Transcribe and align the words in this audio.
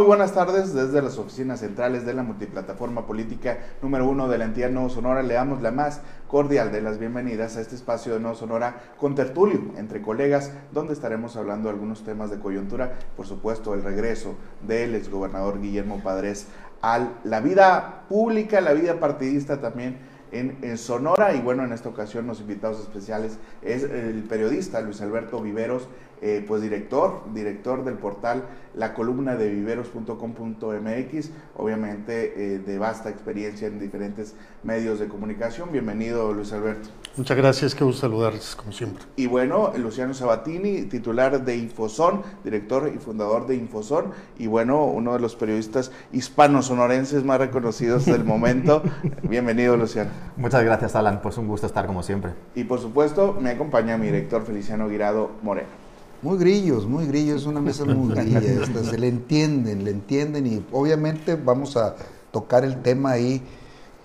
Muy 0.00 0.06
buenas 0.06 0.32
tardes 0.32 0.72
desde 0.72 1.02
las 1.02 1.18
oficinas 1.18 1.60
centrales 1.60 2.06
de 2.06 2.14
la 2.14 2.22
multiplataforma 2.22 3.04
política 3.04 3.58
número 3.82 4.08
uno 4.08 4.28
de 4.28 4.38
la 4.38 4.46
entidad 4.46 4.70
Nuevo 4.70 4.88
Sonora. 4.88 5.22
Le 5.22 5.34
damos 5.34 5.60
la 5.60 5.72
más 5.72 6.00
cordial 6.26 6.72
de 6.72 6.80
las 6.80 6.98
bienvenidas 6.98 7.58
a 7.58 7.60
este 7.60 7.74
espacio 7.74 8.14
de 8.14 8.20
Nuevo 8.20 8.34
Sonora 8.34 8.80
con 8.96 9.14
tertulio 9.14 9.60
entre 9.76 10.00
colegas, 10.00 10.52
donde 10.72 10.94
estaremos 10.94 11.36
hablando 11.36 11.68
de 11.68 11.74
algunos 11.74 12.02
temas 12.02 12.30
de 12.30 12.38
coyuntura, 12.38 12.94
por 13.14 13.26
supuesto 13.26 13.74
el 13.74 13.82
regreso 13.82 14.36
del 14.66 14.94
exgobernador 14.94 15.60
Guillermo 15.60 16.00
Padres 16.02 16.46
a 16.80 17.06
la 17.24 17.40
vida 17.40 18.06
pública, 18.08 18.62
la 18.62 18.72
vida 18.72 18.98
partidista 19.00 19.60
también 19.60 19.98
en, 20.32 20.78
Sonora. 20.78 21.34
Y 21.34 21.40
bueno, 21.40 21.64
en 21.64 21.72
esta 21.72 21.88
ocasión 21.88 22.26
los 22.26 22.40
invitados 22.40 22.80
especiales 22.80 23.38
es 23.62 23.82
el 23.84 24.22
periodista 24.24 24.80
Luis 24.80 25.00
Alberto 25.00 25.40
Viveros, 25.40 25.88
eh, 26.22 26.44
pues 26.46 26.60
director, 26.60 27.22
director 27.32 27.84
del 27.84 27.94
portal 27.94 28.44
La 28.74 28.92
Columna 28.92 29.36
de 29.36 29.48
Viveros.com.mx, 29.48 31.30
obviamente 31.56 32.34
eh, 32.36 32.58
de 32.58 32.78
vasta 32.78 33.08
experiencia 33.08 33.68
en 33.68 33.80
diferentes 33.80 34.34
medios 34.62 35.00
de 35.00 35.08
comunicación. 35.08 35.72
Bienvenido 35.72 36.32
Luis 36.34 36.52
Alberto. 36.52 36.90
Muchas 37.16 37.36
gracias, 37.36 37.74
qué 37.74 37.84
gusto 37.84 38.02
saludarles 38.02 38.54
como 38.54 38.70
siempre. 38.70 39.02
Y 39.16 39.26
bueno, 39.26 39.72
Luciano 39.76 40.14
Sabatini, 40.14 40.82
titular 40.82 41.44
de 41.44 41.56
Infozón, 41.56 42.22
director 42.44 42.92
y 42.94 42.98
fundador 42.98 43.46
de 43.46 43.56
Infozón, 43.56 44.12
y 44.38 44.46
bueno, 44.46 44.84
uno 44.84 45.14
de 45.14 45.20
los 45.20 45.34
periodistas 45.36 45.90
hispanos 46.12 46.66
sonorenses 46.66 47.24
más 47.24 47.38
reconocidos 47.38 48.06
del 48.06 48.24
momento. 48.24 48.82
Bienvenido 49.22 49.76
Luciano. 49.76 50.10
Muchas 50.36 50.62
gracias 50.62 50.94
Alan, 50.94 51.20
pues 51.22 51.36
un 51.38 51.48
gusto 51.48 51.66
estar 51.66 51.86
como 51.86 52.02
siempre. 52.02 52.32
Y 52.54 52.64
por 52.64 52.78
supuesto 52.78 53.36
me 53.40 53.50
acompaña 53.50 53.96
mi 53.96 54.06
director 54.06 54.44
Feliciano 54.44 54.88
Guirado 54.88 55.30
Moreno. 55.42 55.89
Muy 56.22 56.36
grillos, 56.36 56.86
muy 56.86 57.06
grillos, 57.06 57.42
es 57.42 57.46
una 57.46 57.62
mesa 57.62 57.86
muy 57.86 58.14
grilla, 58.14 58.40
se 58.90 58.98
le 58.98 59.08
entienden, 59.08 59.84
le 59.84 59.90
entienden 59.90 60.46
y 60.46 60.66
obviamente 60.70 61.34
vamos 61.34 61.78
a 61.78 61.96
tocar 62.30 62.62
el 62.62 62.82
tema 62.82 63.12
ahí, 63.12 63.42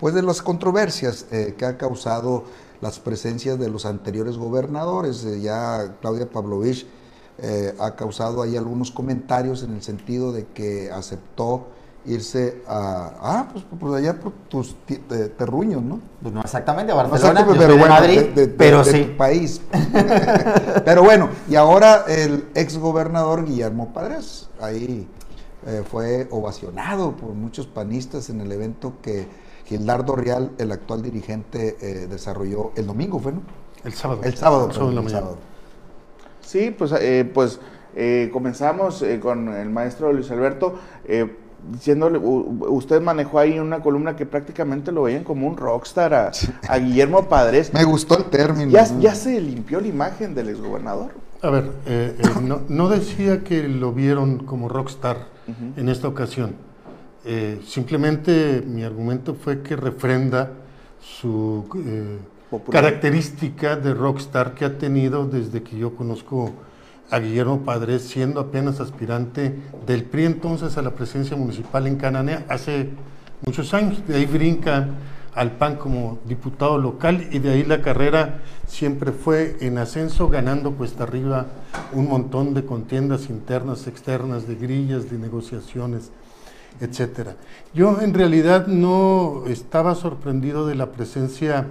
pues 0.00 0.14
de 0.14 0.22
las 0.22 0.40
controversias 0.40 1.26
eh, 1.30 1.54
que 1.58 1.66
ha 1.66 1.76
causado 1.76 2.44
las 2.80 2.98
presencias 3.00 3.58
de 3.58 3.68
los 3.68 3.84
anteriores 3.84 4.38
gobernadores. 4.38 5.24
Eh, 5.26 5.42
ya 5.42 5.96
Claudia 6.00 6.30
Pavlovich 6.30 6.86
eh, 7.36 7.74
ha 7.78 7.94
causado 7.96 8.40
ahí 8.40 8.56
algunos 8.56 8.90
comentarios 8.90 9.62
en 9.62 9.74
el 9.74 9.82
sentido 9.82 10.32
de 10.32 10.46
que 10.46 10.90
aceptó 10.90 11.66
irse 12.06 12.62
a, 12.66 13.12
ah, 13.20 13.48
pues 13.52 13.64
por 13.64 13.94
allá 13.96 14.18
por 14.18 14.32
tus 14.48 14.76
terruños, 15.36 15.82
¿no? 15.82 16.00
Pues 16.22 16.32
no 16.34 16.40
exactamente, 16.40 16.92
a 16.92 16.94
Barcelona, 16.94 17.46
pero 17.46 17.74
de 17.74 17.88
Madrid, 17.88 18.22
pero 18.56 18.84
sí. 18.84 19.14
país. 19.16 19.60
pero 20.84 21.02
bueno, 21.02 21.28
y 21.48 21.56
ahora 21.56 22.04
el 22.08 22.48
ex 22.54 22.78
gobernador 22.78 23.44
Guillermo 23.44 23.92
Padres, 23.92 24.48
ahí 24.60 25.08
eh, 25.66 25.82
fue 25.90 26.28
ovacionado 26.30 27.16
por 27.16 27.30
muchos 27.30 27.66
panistas 27.66 28.30
en 28.30 28.40
el 28.40 28.52
evento 28.52 28.94
que 29.02 29.26
Gildardo 29.64 30.14
Real, 30.14 30.52
el 30.58 30.70
actual 30.70 31.02
dirigente, 31.02 31.76
eh, 31.80 32.06
desarrolló 32.06 32.70
el 32.76 32.86
domingo, 32.86 33.18
¿fue, 33.18 33.32
no? 33.32 33.42
El 33.84 33.92
sábado. 33.92 34.20
El 34.22 34.36
sábado, 34.36 34.68
el 34.68 35.10
sábado. 35.10 35.38
Sí, 36.40 36.70
pues, 36.70 36.92
eh, 37.00 37.28
pues 37.32 37.58
comenzamos 38.30 39.02
con 39.22 39.48
el 39.48 39.70
maestro 39.70 40.12
Luis 40.12 40.30
Alberto 40.30 40.78
diciéndole, 41.70 42.18
usted 42.18 43.00
manejó 43.00 43.38
ahí 43.38 43.58
una 43.58 43.80
columna 43.80 44.16
que 44.16 44.26
prácticamente 44.26 44.92
lo 44.92 45.04
veían 45.04 45.24
como 45.24 45.46
un 45.46 45.56
rockstar 45.56 46.14
a, 46.14 46.78
Guillermo 46.78 47.28
Padres. 47.28 47.72
Me 47.72 47.84
gustó 47.84 48.18
el 48.18 48.24
término. 48.24 48.70
¿Ya, 48.70 49.14
se 49.14 49.40
limpió 49.40 49.80
la 49.80 49.88
imagen 49.88 50.34
del 50.34 50.50
exgobernador? 50.50 51.10
A 51.42 51.50
ver, 51.50 51.70
eh, 51.86 52.16
eh, 52.18 52.56
no, 52.68 52.88
decía 52.88 53.44
que 53.44 53.68
lo 53.68 53.92
vieron 53.92 54.38
como 54.38 54.68
rockstar 54.68 55.28
en 55.76 55.88
esta 55.88 56.08
ocasión. 56.08 56.54
Eh, 57.24 57.60
simplemente 57.66 58.62
mi 58.66 58.84
argumento 58.84 59.34
fue 59.34 59.62
que 59.62 59.76
refrenda 59.76 60.50
su 61.00 61.66
característica 62.70 63.76
de 63.76 63.94
rockstar 63.94 64.54
que 64.54 64.64
ha 64.64 64.78
tenido 64.78 65.26
desde 65.26 65.62
que 65.62 65.76
yo 65.76 65.94
conozco 65.94 66.52
a 67.10 67.18
Guillermo 67.18 67.60
Padres 67.60 68.02
siendo 68.02 68.40
apenas 68.40 68.80
aspirante 68.80 69.54
del 69.86 70.04
PRI 70.04 70.24
entonces 70.24 70.76
a 70.76 70.82
la 70.82 70.90
presidencia 70.92 71.36
municipal 71.36 71.86
en 71.86 71.96
Cananea 71.96 72.44
hace 72.48 72.90
muchos 73.44 73.74
años. 73.74 74.06
De 74.06 74.16
ahí 74.16 74.26
brinca 74.26 74.88
al 75.34 75.52
PAN 75.52 75.76
como 75.76 76.18
diputado 76.26 76.78
local 76.78 77.28
y 77.30 77.38
de 77.38 77.50
ahí 77.50 77.62
la 77.62 77.82
carrera 77.82 78.40
siempre 78.66 79.12
fue 79.12 79.56
en 79.60 79.76
ascenso, 79.76 80.28
ganando 80.28 80.72
cuesta 80.72 81.04
arriba 81.04 81.46
un 81.92 82.08
montón 82.08 82.54
de 82.54 82.64
contiendas 82.64 83.28
internas, 83.28 83.86
externas, 83.86 84.48
de 84.48 84.54
grillas, 84.54 85.10
de 85.10 85.18
negociaciones, 85.18 86.10
etcétera. 86.80 87.36
Yo 87.74 88.00
en 88.00 88.14
realidad 88.14 88.66
no 88.66 89.44
estaba 89.46 89.94
sorprendido 89.94 90.66
de 90.66 90.74
la 90.74 90.92
presencia 90.92 91.66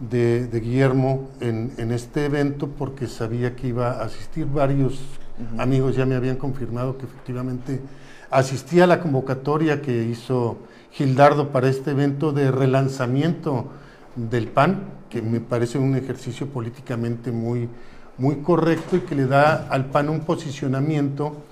de, 0.00 0.48
Guillermo 0.52 1.28
en, 1.40 1.92
este 1.92 2.26
evento 2.26 2.68
porque 2.68 3.06
sabía 3.06 3.56
que 3.56 3.68
iba 3.68 3.92
a 3.92 4.04
asistir. 4.04 4.46
Varios 4.46 5.00
amigos 5.58 5.96
ya 5.96 6.06
me 6.06 6.14
habían 6.14 6.36
confirmado 6.36 6.98
que 6.98 7.06
efectivamente 7.06 7.80
asistía 8.30 8.84
a 8.84 8.86
la 8.86 9.00
convocatoria 9.00 9.82
que 9.82 10.04
hizo 10.04 10.58
Gildardo 10.92 11.50
para 11.50 11.68
este 11.68 11.90
evento 11.90 12.32
de 12.32 12.50
relanzamiento 12.50 13.68
del 14.16 14.48
PAN, 14.48 14.82
que 15.10 15.22
me 15.22 15.40
parece 15.40 15.78
un 15.78 15.94
ejercicio 15.96 16.48
políticamente 16.48 17.30
muy, 17.30 17.68
muy 18.16 18.36
correcto 18.36 18.96
y 18.96 19.00
que 19.00 19.14
le 19.14 19.26
da 19.26 19.68
al 19.68 19.86
PAN 19.86 20.08
un 20.08 20.20
posicionamiento 20.20 21.44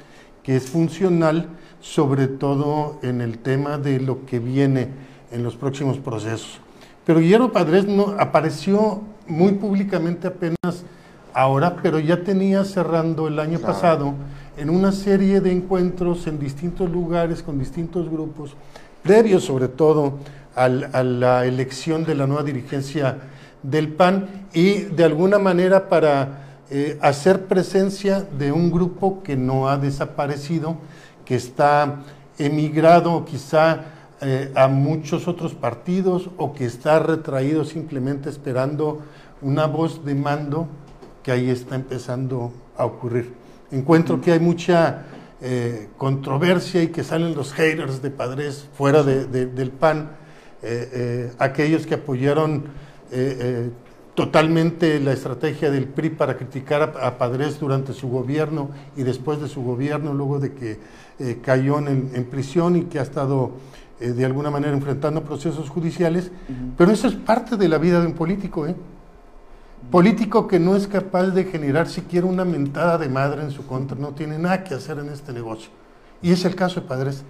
que 0.43 0.57
es 0.57 0.71
funcional, 0.71 1.49
sobre 1.81 2.29
todo 2.29 2.99
en 3.03 3.21
el 3.21 3.39
tema 3.39 3.79
de 3.79 4.01
lo 4.01 4.27
que 4.27 4.39
viene 4.39 4.89
en 5.31 5.43
los 5.43 5.57
próximos 5.57 5.99
procesos. 5.99 6.61
Pero 7.06 7.20
Guillermo 7.20 7.53
Padres 7.53 7.87
no, 7.87 8.17
apareció 8.19 9.00
muy 9.29 9.53
públicamente 9.53 10.26
apenas 10.26 10.85
ahora, 11.32 11.76
pero 11.81 12.00
ya 12.00 12.25
tenía 12.25 12.64
cerrando 12.64 13.29
el 13.29 13.38
año 13.38 13.61
pasado 13.61 14.14
en 14.56 14.70
una 14.70 14.91
serie 14.91 15.41
de 15.41 15.53
encuentros 15.53 16.26
en 16.26 16.41
distintos 16.41 16.91
lugares 16.91 17.44
con 17.44 17.61
distintos 17.61 18.11
grupos, 18.11 18.56
previos 19.05 19.44
sobre 19.44 19.69
todo 19.69 20.14
a 20.56 20.69
la 20.69 21.47
elección 21.47 22.05
de 22.05 22.17
la 22.17 22.26
nueva 22.26 22.43
dirigencia 22.43 23.19
del 23.62 23.91
PAN 23.93 24.47
y 24.52 24.81
de 24.81 25.05
alguna 25.05 25.38
manera 25.38 25.88
para 25.88 26.62
eh, 26.70 26.99
hacer 27.02 27.47
presencia 27.47 28.23
de 28.23 28.50
un 28.50 28.73
grupo 28.73 29.23
que 29.23 29.37
no 29.37 29.69
ha 29.69 29.76
desaparecido, 29.76 30.79
que 31.25 31.37
está 31.37 32.00
emigrado 32.38 33.25
quizá 33.25 33.96
eh, 34.23 34.51
a 34.55 34.67
muchos 34.69 35.29
otros 35.29 35.55
partidos 35.55 36.31
o 36.39 36.55
que 36.55 36.65
está 36.65 36.99
retraído 37.01 37.67
simplemente 37.67 38.31
esperando 38.31 39.03
una 39.43 39.67
voz 39.67 40.07
de 40.07 40.15
mando 40.15 40.69
que 41.23 41.33
ahí 41.33 41.51
está 41.51 41.75
empezando 41.75 42.51
a 42.79 42.87
ocurrir. 42.87 43.35
Encuentro 43.71 44.19
que 44.19 44.33
hay 44.33 44.41
mucha 44.41 45.05
eh, 45.43 45.89
controversia 45.99 46.83
y 46.83 46.89
que 46.89 47.05
salen 47.05 47.35
los 47.35 47.53
haters 47.53 48.01
de 48.01 48.11
Padres 48.11 48.67
fuera 48.73 49.03
del 49.03 49.71
PAN, 49.71 50.13
eh, 50.62 51.31
aquellos 51.39 51.87
que 51.87 51.97
apoyaron 51.97 52.65
totalmente 54.15 54.99
la 54.99 55.12
estrategia 55.12 55.71
del 55.71 55.89
PRI 55.89 56.09
para 56.09 56.39
criticar 56.39 56.95
a, 57.03 57.19
Padres 57.19 57.61
durante 57.61 57.93
su 57.93 58.09
gobierno 58.09 58.71
y 58.97 59.03
después 59.03 59.43
de 59.43 59.49
su 59.49 59.62
gobierno, 59.62 60.15
luego 60.15 60.39
de 60.39 60.55
que 60.55 60.79
cayó 61.43 61.79
en, 61.81 62.12
en, 62.15 62.25
prisión 62.25 62.77
y 62.77 62.85
que 62.85 62.99
ha 62.99 63.03
estado 63.03 63.53
eh, 64.01 64.09
de 64.11 64.25
alguna 64.25 64.51
manera 64.51 64.73
enfrentando 64.73 65.25
procesos 65.25 65.69
judiciales, 65.71 66.31
pero 66.77 66.91
eso 66.91 67.09
es 67.09 67.15
parte 67.15 67.57
de 67.57 67.69
la 67.69 67.79
vida 67.79 68.01
de 68.01 68.07
un 68.07 68.15
político, 68.15 68.67
¿eh? 68.67 68.75
Político 69.91 70.49
que 70.49 70.59
no 70.59 70.75
es 70.75 70.87
capaz 70.87 71.29
de 71.29 71.45
generar 71.45 71.89
siquiera 71.89 72.27
una 72.27 72.45
mentada 72.45 72.99
de 72.99 73.09
madre 73.09 73.43
en 73.43 73.51
su 73.51 73.67
contra, 73.67 73.97
no 73.97 74.13
tiene 74.13 74.39
nada 74.39 74.65
que 74.65 74.75
hacer 74.75 74.99
en 74.99 75.09
este 75.11 75.33
negocio. 75.33 75.71
Y 76.21 76.33
es 76.33 76.45
el 76.45 76.57
caso 76.57 76.81
de 76.81 76.87
Padres. 76.89 77.25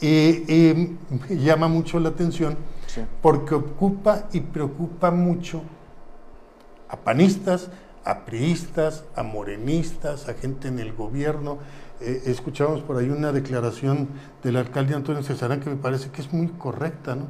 Me 0.00 0.96
llama 1.30 1.68
mucho 1.68 1.98
la 1.98 2.10
atención 2.10 2.56
porque 3.22 3.54
ocupa 3.54 4.28
y 4.32 4.40
preocupa 4.40 5.10
mucho 5.10 5.62
a 6.88 6.96
panistas, 6.96 7.70
a 8.04 8.24
priistas, 8.24 9.04
a 9.16 9.22
morenistas, 9.22 10.28
a 10.28 10.34
gente 10.34 10.68
en 10.68 10.78
el 10.78 10.92
gobierno, 10.92 11.58
eh, 12.00 12.22
escuchamos 12.26 12.82
por 12.82 12.98
ahí 12.98 13.08
una 13.08 13.32
declaración 13.32 14.08
del 14.42 14.56
alcalde 14.56 14.94
Antonio 14.94 15.22
Cesarán 15.22 15.60
que 15.60 15.70
me 15.70 15.76
parece 15.76 16.10
que 16.10 16.20
es 16.20 16.32
muy 16.32 16.48
correcta. 16.48 17.14
¿no? 17.14 17.26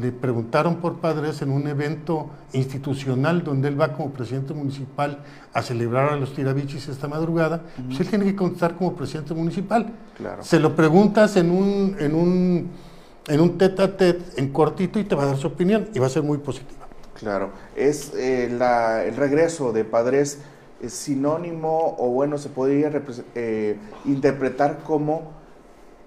Le 0.00 0.12
preguntaron 0.12 0.76
por 0.76 1.00
padres 1.00 1.42
en 1.42 1.50
un 1.50 1.66
evento 1.66 2.30
institucional 2.52 3.42
donde 3.42 3.68
él 3.68 3.80
va 3.80 3.92
como 3.92 4.12
presidente 4.12 4.54
municipal 4.54 5.24
a 5.52 5.62
celebrar 5.62 6.12
a 6.12 6.16
los 6.16 6.32
tirabichis 6.32 6.88
esta 6.88 7.08
madrugada. 7.08 7.62
Pues 7.86 7.98
él 8.00 8.08
tiene 8.08 8.24
que 8.24 8.36
contestar 8.36 8.76
como 8.76 8.94
presidente 8.94 9.34
municipal. 9.34 9.92
Claro. 10.16 10.44
Se 10.44 10.60
lo 10.60 10.76
preguntas 10.76 11.36
en 11.36 11.50
un, 11.50 11.96
en 11.98 12.14
un, 12.14 12.70
en 13.26 13.40
un 13.40 13.58
tete 13.58 13.82
a 13.82 13.96
tete, 13.96 14.40
en 14.40 14.52
cortito, 14.52 15.00
y 15.00 15.04
te 15.04 15.16
va 15.16 15.24
a 15.24 15.26
dar 15.26 15.36
su 15.36 15.48
opinión 15.48 15.88
y 15.92 15.98
va 15.98 16.06
a 16.06 16.10
ser 16.10 16.22
muy 16.22 16.38
positiva. 16.38 16.84
Claro, 17.14 17.50
es 17.76 18.12
eh, 18.14 18.46
el 18.46 19.16
regreso 19.16 19.72
de 19.72 19.84
padres 19.84 20.38
sinónimo 20.86 21.96
o 21.98 22.08
bueno, 22.10 22.38
se 22.38 22.48
podría 22.48 22.90
eh, 23.34 23.76
interpretar 24.04 24.78
como 24.84 25.32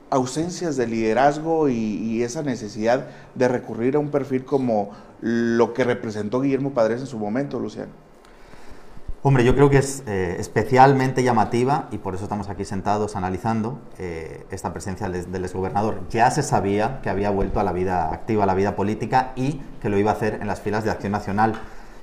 ausencias 0.09 0.77
de 0.77 0.87
liderazgo 0.87 1.69
y, 1.69 2.23
esa 2.23 2.41
necesidad 2.41 3.07
de 3.35 3.47
recurrir 3.47 3.95
a 3.95 3.99
un 3.99 4.09
perfil 4.09 4.43
como 4.43 4.91
lo 5.21 5.73
que 5.73 5.83
representó 5.83 6.41
Guillermo 6.41 6.71
Padres 6.71 7.01
en 7.01 7.07
su 7.07 7.17
momento, 7.17 7.59
Luciano? 7.59 7.91
Hombre, 9.23 9.43
yo 9.43 9.55
creo 9.55 9.69
que 9.69 9.77
es 9.77 10.03
eh, 10.07 10.37
especialmente 10.39 11.23
llamativa 11.23 11.89
y 11.91 11.97
por 11.97 12.15
eso 12.15 12.23
estamos 12.23 12.49
aquí 12.49 12.65
sentados 12.65 13.15
analizando 13.15 13.79
eh, 13.97 14.45
esta 14.51 14.71
presencia 14.71 15.09
del 15.09 15.43
exgobernador. 15.43 16.01
Ya 16.09 16.29
se 16.31 16.43
sabía 16.43 17.01
que 17.01 17.09
había 17.09 17.29
vuelto 17.29 17.59
a 17.59 17.63
la 17.63 17.71
vida 17.71 18.13
activa, 18.13 18.43
a 18.43 18.47
la 18.47 18.53
vida 18.53 18.75
política 18.75 19.33
y 19.35 19.61
que 19.81 19.89
lo 19.89 19.97
iba 19.97 20.11
a 20.11 20.13
hacer 20.13 20.35
en 20.41 20.47
las 20.47 20.61
filas 20.61 20.83
de 20.83 20.91
Acción 20.91 21.11
Nacional. 21.11 21.53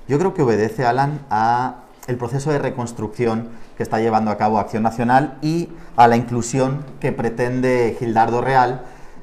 Yo 0.06 0.18
creo 0.18 0.34
que 0.34 0.42
obedece, 0.42 0.84
Alan, 0.84 1.24
a 1.30 1.83
el 2.06 2.16
proceso 2.16 2.50
de 2.52 2.58
reconstrucción 2.58 3.48
que 3.76 3.82
está 3.82 4.00
llevando 4.00 4.30
a 4.30 4.36
cabo 4.36 4.58
Acción 4.58 4.82
Nacional 4.82 5.38
y 5.40 5.70
a 5.96 6.06
la 6.06 6.16
inclusión 6.16 6.84
que 7.00 7.12
pretende 7.12 7.96
Gildardo 7.98 8.40
Real 8.40 8.82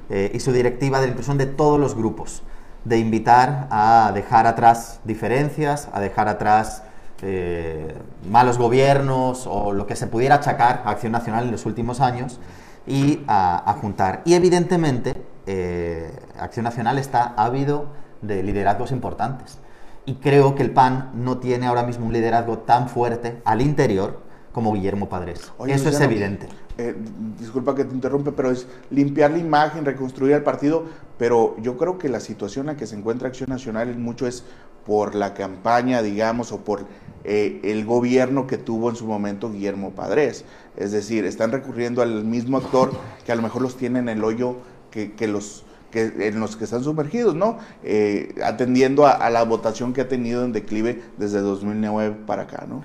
eh, 0.09 0.31
y 0.33 0.39
su 0.39 0.51
directiva 0.51 0.99
de 0.99 1.07
la 1.07 1.11
inclusión 1.11 1.37
de 1.37 1.45
todos 1.45 1.79
los 1.79 1.95
grupos, 1.95 2.41
de 2.85 2.97
invitar 2.97 3.67
a 3.69 4.11
dejar 4.13 4.47
atrás 4.47 4.99
diferencias, 5.03 5.89
a 5.93 5.99
dejar 5.99 6.27
atrás 6.27 6.83
eh, 7.21 7.95
malos 8.29 8.57
gobiernos 8.57 9.45
o 9.45 9.73
lo 9.73 9.85
que 9.85 9.95
se 9.95 10.07
pudiera 10.07 10.35
achacar 10.35 10.81
a 10.85 10.91
Acción 10.91 11.11
Nacional 11.11 11.45
en 11.45 11.51
los 11.51 11.67
últimos 11.67 12.01
años 12.01 12.39
y 12.87 13.19
a, 13.27 13.75
juntar. 13.79 14.23
Y 14.25 14.33
evidentemente 14.33 15.13
eh, 15.45 16.11
Acción 16.39 16.63
Nacional 16.63 16.97
está 16.97 17.35
ávido 17.37 17.85
de 18.23 18.41
liderazgos 18.41 18.91
importantes 18.91 19.59
y 20.05 20.15
creo 20.15 20.55
que 20.55 20.63
el 20.63 20.71
PAN 20.71 21.11
no 21.13 21.37
tiene 21.37 21.67
ahora 21.67 21.83
mismo 21.83 22.05
un 22.05 22.13
liderazgo 22.13 22.59
tan 22.59 22.89
fuerte 22.89 23.41
al 23.45 23.61
interior 23.61 24.19
como 24.51 24.73
Guillermo 24.73 25.07
Padres. 25.07 25.51
Eso 25.67 25.89
es 25.89 26.01
evidente. 26.01 26.47
Eh, 26.77 26.95
disculpa 27.39 27.75
que 27.75 27.85
te 27.85 27.93
interrumpe, 27.93 28.31
pero 28.31 28.51
es 28.51 28.67
limpiar 28.89 29.31
la 29.31 29.37
imagen, 29.37 29.85
reconstruir 29.85 30.33
el 30.33 30.43
partido, 30.43 30.85
pero 31.17 31.55
yo 31.61 31.77
creo 31.77 31.97
que 31.97 32.09
la 32.09 32.19
situación 32.19 32.63
en 32.63 32.73
la 32.73 32.77
que 32.77 32.87
se 32.87 32.95
encuentra 32.95 33.27
Acción 33.27 33.49
Nacional 33.49 33.89
en 33.89 34.01
mucho 34.01 34.25
es 34.25 34.43
por 34.85 35.13
la 35.13 35.33
campaña, 35.33 36.01
digamos, 36.01 36.51
o 36.51 36.61
por 36.61 36.85
eh, 37.23 37.59
el 37.63 37.85
gobierno 37.85 38.47
que 38.47 38.57
tuvo 38.57 38.89
en 38.89 38.95
su 38.95 39.05
momento 39.05 39.51
Guillermo 39.51 39.91
Padres. 39.91 40.43
Es 40.75 40.91
decir, 40.91 41.25
están 41.25 41.51
recurriendo 41.51 42.01
al 42.01 42.23
mismo 42.25 42.57
actor 42.57 42.91
que 43.25 43.31
a 43.31 43.35
lo 43.35 43.43
mejor 43.43 43.61
los 43.61 43.77
tiene 43.77 43.99
en 43.99 44.09
el 44.09 44.23
hoyo 44.23 44.55
que, 44.89 45.13
que 45.13 45.27
los 45.27 45.65
que, 45.91 46.27
en 46.27 46.39
los 46.39 46.55
que 46.55 46.63
están 46.63 46.83
sumergidos, 46.83 47.35
¿no? 47.35 47.57
Eh, 47.83 48.35
atendiendo 48.43 49.05
a, 49.05 49.29
la 49.29 49.43
votación 49.43 49.93
que 49.93 50.01
ha 50.01 50.07
tenido 50.07 50.43
en 50.43 50.51
declive 50.51 51.03
desde 51.17 51.39
2009 51.39 52.15
para 52.25 52.43
acá, 52.43 52.65
¿no? 52.67 52.81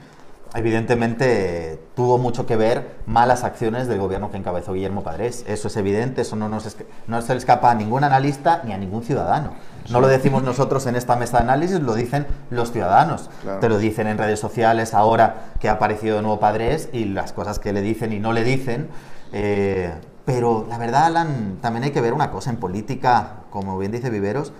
Evidentemente 0.54 1.78
tuvo 1.94 2.16
mucho 2.18 2.46
que 2.46 2.56
ver 2.56 2.96
malas 3.06 3.44
acciones 3.44 3.88
del 3.88 3.98
gobierno 3.98 4.30
que 4.30 4.38
encabezó 4.38 4.72
Guillermo 4.72 5.02
Padres. 5.02 5.44
Eso 5.46 5.68
es 5.68 5.76
evidente, 5.76 6.22
eso 6.22 6.34
no, 6.34 6.48
nos 6.48 6.76
no 7.06 7.20
se 7.20 7.32
le 7.32 7.38
escapa 7.38 7.70
a 7.70 7.74
ningún 7.74 8.04
analista 8.04 8.62
ni 8.64 8.72
a 8.72 8.78
ningún 8.78 9.02
ciudadano. 9.02 9.50
No 9.90 10.00
lo 10.00 10.08
decimos 10.08 10.42
nosotros 10.42 10.86
en 10.86 10.96
esta 10.96 11.16
mesa 11.16 11.38
de 11.38 11.44
análisis, 11.44 11.80
lo 11.80 11.94
dicen 11.94 12.26
los 12.50 12.72
ciudadanos. 12.72 13.28
Te 13.60 13.68
lo 13.68 13.78
dicen 13.78 14.06
en 14.06 14.16
redes 14.16 14.40
sociales 14.40 14.94
ahora 14.94 15.52
que 15.60 15.68
ha 15.68 15.72
aparecido 15.72 16.16
de 16.16 16.22
nuevo 16.22 16.40
Padres 16.40 16.88
y 16.92 17.04
las 17.04 17.32
cosas 17.32 17.58
que 17.58 17.72
le 17.72 17.82
dicen 17.82 18.12
y 18.12 18.18
no 18.18 18.32
le 18.32 18.42
dicen. 18.42 18.88
Eh, 19.32 19.92
pero 20.26 20.66
la 20.68 20.76
verdad, 20.76 21.04
Alan, 21.04 21.58
también 21.62 21.84
hay 21.84 21.92
que 21.92 22.02
ver 22.02 22.12
una 22.12 22.30
cosa 22.30 22.50
en 22.50 22.56
política, 22.56 23.36
como 23.50 23.78
bien 23.78 23.92
dice 23.92 24.10
Viveros, 24.10 24.52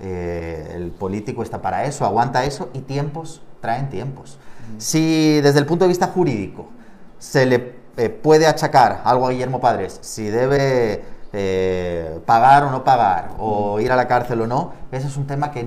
eh, 0.00 0.72
el 0.74 0.90
político 0.90 1.42
está 1.44 1.62
para 1.62 1.84
eso, 1.84 2.04
aguanta 2.04 2.44
eso 2.44 2.68
y 2.74 2.80
tiempos 2.80 3.40
traen 3.60 3.88
tiempos. 3.88 4.36
Si 4.78 5.40
desde 5.40 5.60
el 5.60 5.66
punto 5.66 5.84
de 5.84 5.90
vista 5.90 6.08
jurídico 6.08 6.66
se 7.18 7.46
le 7.46 7.74
eh, 7.96 8.08
puede 8.08 8.46
achacar 8.46 9.02
algo 9.04 9.28
a 9.28 9.30
Guillermo 9.30 9.60
Padres, 9.60 9.98
si 10.02 10.24
debe 10.24 11.04
eh, 11.32 12.20
pagar 12.26 12.64
o 12.64 12.70
no 12.70 12.82
pagar, 12.82 13.30
o 13.38 13.78
ir 13.80 13.92
a 13.92 13.96
la 13.96 14.08
cárcel 14.08 14.40
o 14.40 14.46
no, 14.46 14.72
ese 14.90 15.06
es 15.06 15.16
un 15.16 15.26
tema 15.26 15.52
que 15.52 15.66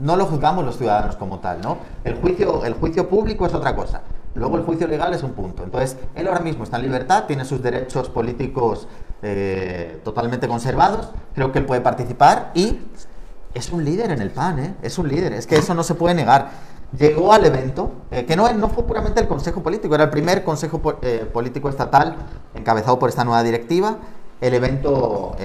no 0.00 0.16
lo 0.16 0.26
juzgamos 0.26 0.64
los 0.64 0.78
ciudadanos 0.78 1.16
como 1.16 1.38
tal, 1.40 1.60
¿no? 1.60 1.78
El 2.02 2.14
juicio, 2.14 2.64
el 2.64 2.74
juicio 2.74 3.08
público 3.08 3.46
es 3.46 3.54
otra 3.54 3.76
cosa. 3.76 4.00
Luego 4.34 4.56
el 4.56 4.64
juicio 4.64 4.86
legal 4.86 5.14
es 5.14 5.22
un 5.22 5.32
punto. 5.32 5.62
Entonces, 5.62 5.96
él 6.14 6.26
ahora 6.26 6.40
mismo 6.40 6.64
está 6.64 6.76
en 6.76 6.82
libertad, 6.82 7.24
tiene 7.24 7.44
sus 7.44 7.62
derechos 7.62 8.08
políticos 8.08 8.88
eh, 9.22 10.00
totalmente 10.04 10.48
conservados, 10.48 11.10
creo 11.34 11.52
que 11.52 11.58
él 11.58 11.64
puede 11.64 11.80
participar 11.80 12.50
y 12.54 12.78
es 13.54 13.70
un 13.70 13.84
líder 13.84 14.10
en 14.10 14.20
el 14.20 14.30
PAN, 14.30 14.58
¿eh? 14.58 14.74
es 14.82 14.98
un 14.98 15.08
líder, 15.08 15.32
es 15.32 15.46
que 15.46 15.56
eso 15.56 15.74
no 15.74 15.82
se 15.82 15.94
puede 15.94 16.14
negar. 16.14 16.50
Llegó 16.98 17.32
al 17.32 17.44
evento, 17.44 17.92
eh, 18.10 18.26
que 18.26 18.36
no, 18.36 18.52
no 18.52 18.68
fue 18.68 18.84
puramente 18.84 19.20
el 19.20 19.28
Consejo 19.28 19.62
Político, 19.62 19.94
era 19.94 20.04
el 20.04 20.10
primer 20.10 20.44
Consejo 20.44 20.80
Político 21.32 21.68
Estatal 21.68 22.16
encabezado 22.54 22.98
por 22.98 23.08
esta 23.08 23.24
nueva 23.24 23.42
directiva. 23.42 23.96
El 24.40 24.52
evento 24.52 25.36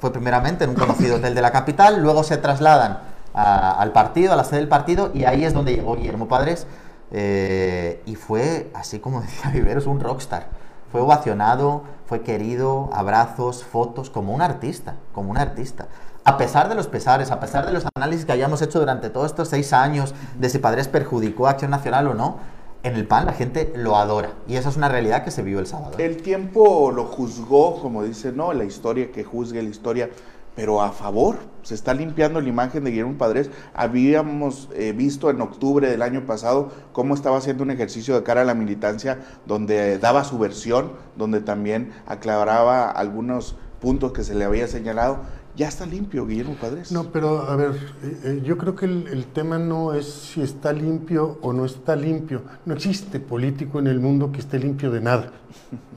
fue 0.00 0.12
primeramente 0.12 0.64
en 0.64 0.70
un 0.70 0.76
conocido 0.76 1.16
hotel 1.16 1.34
de 1.34 1.42
la 1.42 1.50
capital, 1.50 2.00
luego 2.00 2.22
se 2.22 2.38
trasladan 2.38 3.00
al 3.34 3.92
partido, 3.92 4.32
a 4.32 4.36
la 4.36 4.44
sede 4.44 4.60
del 4.60 4.68
partido, 4.68 5.10
y 5.12 5.24
ahí 5.24 5.44
es 5.44 5.52
donde 5.52 5.74
llegó 5.74 5.94
Guillermo 5.96 6.26
Padres 6.26 6.66
eh, 7.10 8.02
y 8.06 8.14
fue, 8.14 8.70
así 8.74 8.98
como 8.98 9.20
decía 9.22 9.50
Viveros, 9.50 9.86
un 9.86 10.00
rockstar. 10.00 10.48
Fue 10.90 11.00
ovacionado, 11.00 11.82
fue 12.06 12.22
querido, 12.22 12.90
abrazos, 12.92 13.64
fotos, 13.64 14.10
como 14.10 14.34
un 14.34 14.42
artista, 14.42 14.96
como 15.12 15.30
un 15.30 15.38
artista. 15.38 15.88
A 16.24 16.38
pesar 16.38 16.68
de 16.68 16.74
los 16.74 16.86
pesares, 16.86 17.30
a 17.30 17.38
pesar 17.38 17.66
de 17.66 17.72
los 17.72 17.84
análisis 17.94 18.24
que 18.24 18.32
hayamos 18.32 18.62
hecho 18.62 18.80
durante 18.80 19.10
todos 19.10 19.26
estos 19.26 19.48
seis 19.48 19.72
años 19.72 20.14
de 20.38 20.48
si 20.48 20.58
Padres 20.58 20.88
perjudicó 20.88 21.46
a 21.46 21.50
Acción 21.50 21.70
Nacional 21.70 22.08
o 22.08 22.14
no, 22.14 22.38
en 22.82 22.94
el 22.94 23.06
PAN 23.06 23.26
la 23.26 23.32
gente 23.32 23.72
lo 23.76 23.96
adora. 23.96 24.30
Y 24.46 24.56
esa 24.56 24.68
es 24.68 24.76
una 24.76 24.88
realidad 24.88 25.24
que 25.24 25.30
se 25.30 25.42
vio 25.42 25.58
el 25.58 25.66
sábado. 25.66 25.98
El 25.98 26.22
tiempo 26.22 26.92
lo 26.92 27.04
juzgó, 27.04 27.80
como 27.80 28.04
dice, 28.04 28.32
¿no? 28.32 28.52
La 28.52 28.64
historia 28.64 29.10
que 29.10 29.24
juzgue 29.24 29.62
la 29.62 29.68
historia 29.68 30.10
pero 30.56 30.82
a 30.82 30.90
favor. 30.90 31.36
Se 31.62 31.74
está 31.74 31.94
limpiando 31.94 32.40
la 32.40 32.48
imagen 32.48 32.82
de 32.82 32.90
Guillermo 32.90 33.18
Padres. 33.18 33.50
Habíamos 33.74 34.68
eh, 34.74 34.92
visto 34.92 35.30
en 35.30 35.40
octubre 35.40 35.88
del 35.88 36.02
año 36.02 36.24
pasado 36.24 36.72
cómo 36.92 37.14
estaba 37.14 37.36
haciendo 37.36 37.62
un 37.62 37.70
ejercicio 37.70 38.14
de 38.14 38.22
cara 38.22 38.40
a 38.40 38.44
la 38.44 38.54
militancia 38.54 39.20
donde 39.46 39.98
daba 39.98 40.24
su 40.24 40.38
versión, 40.38 40.92
donde 41.16 41.40
también 41.40 41.92
aclaraba 42.06 42.90
algunos 42.90 43.56
puntos 43.80 44.12
que 44.12 44.24
se 44.24 44.34
le 44.34 44.44
había 44.44 44.66
señalado. 44.66 45.20
Ya 45.56 45.68
está 45.68 45.86
limpio, 45.86 46.26
Guillermo 46.26 46.54
Padres. 46.60 46.92
No, 46.92 47.10
pero 47.10 47.48
a 47.48 47.56
ver, 47.56 47.72
eh, 48.02 48.20
eh, 48.24 48.42
yo 48.44 48.58
creo 48.58 48.76
que 48.76 48.84
el, 48.84 49.26
tema 49.32 49.58
no 49.58 49.94
es 49.94 50.06
si 50.06 50.42
está 50.42 50.72
limpio 50.72 51.38
o 51.40 51.52
no 51.52 51.64
está 51.64 51.96
limpio. 51.96 52.42
No 52.64 52.74
existe 52.74 53.20
político 53.20 53.78
en 53.78 53.86
el 53.86 53.98
mundo 53.98 54.30
que 54.30 54.40
esté 54.40 54.58
limpio 54.58 54.90
de 54.90 55.00
nada. 55.00 55.32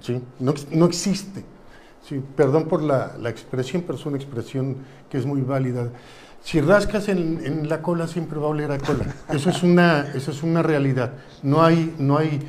¿sí? 0.02 0.22
No, 0.40 0.54
no 0.72 0.86
existe. 0.86 1.44
Sí, 2.10 2.24
perdón 2.36 2.66
por 2.66 2.82
la, 2.82 3.12
expresión, 3.30 3.84
pero 3.86 3.96
es 3.96 4.04
una 4.08 4.18
expresión 4.18 4.78
que 5.12 5.20
es 5.20 5.28
muy 5.28 5.42
válida. 5.42 5.90
Si 6.42 6.60
rascas 6.60 7.08
en, 7.08 7.70
la 7.70 7.84
cola, 7.84 8.08
siempre 8.08 8.40
va 8.40 8.48
a 8.48 8.50
oler 8.50 8.72
a 8.72 8.80
cola. 8.80 9.06
Eso 9.30 9.52
es 9.52 9.62
una, 9.62 10.08
eso 10.16 10.32
es 10.32 10.42
una 10.42 10.64
realidad. 10.64 11.14
No 11.44 11.62
hay, 11.62 11.94
no 12.00 12.18
hay 12.18 12.40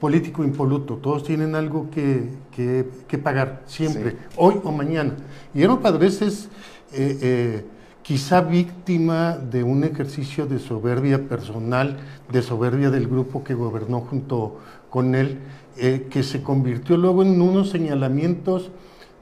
político 0.00 0.42
impoluto. 0.42 0.96
Todos 0.96 1.22
tienen 1.22 1.54
algo 1.54 1.90
que, 1.92 2.28
que, 2.50 3.18
pagar, 3.18 3.62
siempre, 3.66 4.16
hoy 4.34 4.56
o 4.64 4.72
mañana. 4.72 5.14
Y 5.54 5.60
Eero 5.60 5.78
Padres 5.78 6.20
es 6.20 6.48
eh, 6.92 7.18
eh, 7.22 7.64
quizá 8.02 8.40
víctima 8.40 9.38
de 9.38 9.62
un 9.62 9.84
ejercicio 9.84 10.46
de 10.46 10.58
soberbia 10.58 11.28
personal, 11.28 11.98
de 12.32 12.42
soberbia 12.42 12.90
del 12.90 13.06
grupo 13.06 13.44
que 13.44 13.54
gobernó 13.54 14.00
junto 14.00 14.58
con 14.90 15.14
él, 15.14 15.38
eh, 15.76 16.08
que 16.10 16.24
se 16.24 16.42
convirtió 16.42 16.96
luego 16.96 17.22
en 17.22 17.40
unos 17.40 17.70
señalamientos 17.70 18.72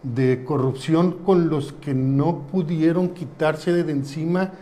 de 0.03 0.45
corrupción 0.45 1.13
con 1.25 1.49
los 1.49 1.73
que 1.73 1.95
no 1.95 2.47
pudieron 2.51 3.11
quitarse 3.11 3.73
de 3.73 3.93
encima 3.93 4.53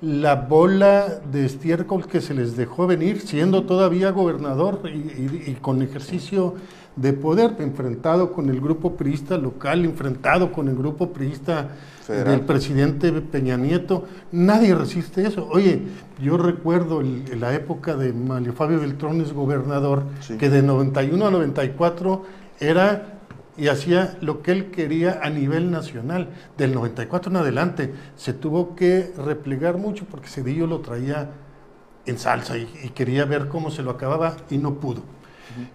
la 0.00 0.36
bola 0.36 1.20
de 1.30 1.44
estiércol 1.44 2.06
que 2.06 2.20
se 2.20 2.34
les 2.34 2.56
dejó 2.56 2.86
venir, 2.86 3.20
siendo 3.20 3.64
todavía 3.64 4.12
gobernador 4.12 4.82
y, 4.86 5.54
con 5.54 5.82
ejercicio 5.82 6.54
de 6.94 7.12
poder, 7.12 7.56
enfrentado 7.58 8.32
con 8.32 8.48
el 8.48 8.60
grupo 8.60 8.96
priista 8.96 9.36
local, 9.36 9.84
enfrentado 9.84 10.52
con 10.52 10.68
el 10.68 10.76
grupo 10.76 11.12
priista 11.12 11.70
del 12.06 12.40
presidente 12.42 13.10
Peña 13.12 13.56
Nieto. 13.56 14.04
Nadie 14.30 14.74
resiste 14.74 15.26
eso. 15.26 15.48
Oye, 15.50 15.82
yo 16.22 16.36
recuerdo 16.36 17.02
la 17.02 17.54
época 17.54 17.96
de 17.96 18.12
Mario 18.12 18.52
Fabio 18.52 18.80
Beltrones, 18.80 19.32
gobernador, 19.32 20.04
que 20.38 20.48
de 20.48 20.62
91 20.62 21.26
a 21.26 21.30
94 21.30 22.22
era 22.60 23.17
y 23.58 23.68
hacía 23.68 24.16
lo 24.20 24.40
que 24.40 24.52
él 24.52 24.70
quería 24.70 25.20
a 25.22 25.30
nivel 25.30 25.70
nacional. 25.70 26.28
Del 26.56 26.72
94 26.72 27.30
en 27.30 27.36
adelante 27.36 27.92
se 28.16 28.32
tuvo 28.32 28.76
que 28.76 29.12
replegar 29.18 29.76
mucho 29.76 30.06
porque 30.08 30.28
Cedillo 30.28 30.68
lo 30.68 30.80
traía 30.80 31.30
en 32.06 32.18
salsa 32.18 32.56
y, 32.56 32.66
quería 32.94 33.24
ver 33.24 33.48
cómo 33.48 33.70
se 33.70 33.82
lo 33.82 33.90
acababa 33.90 34.36
y 34.48 34.58
no 34.58 34.74
pudo. 34.74 35.02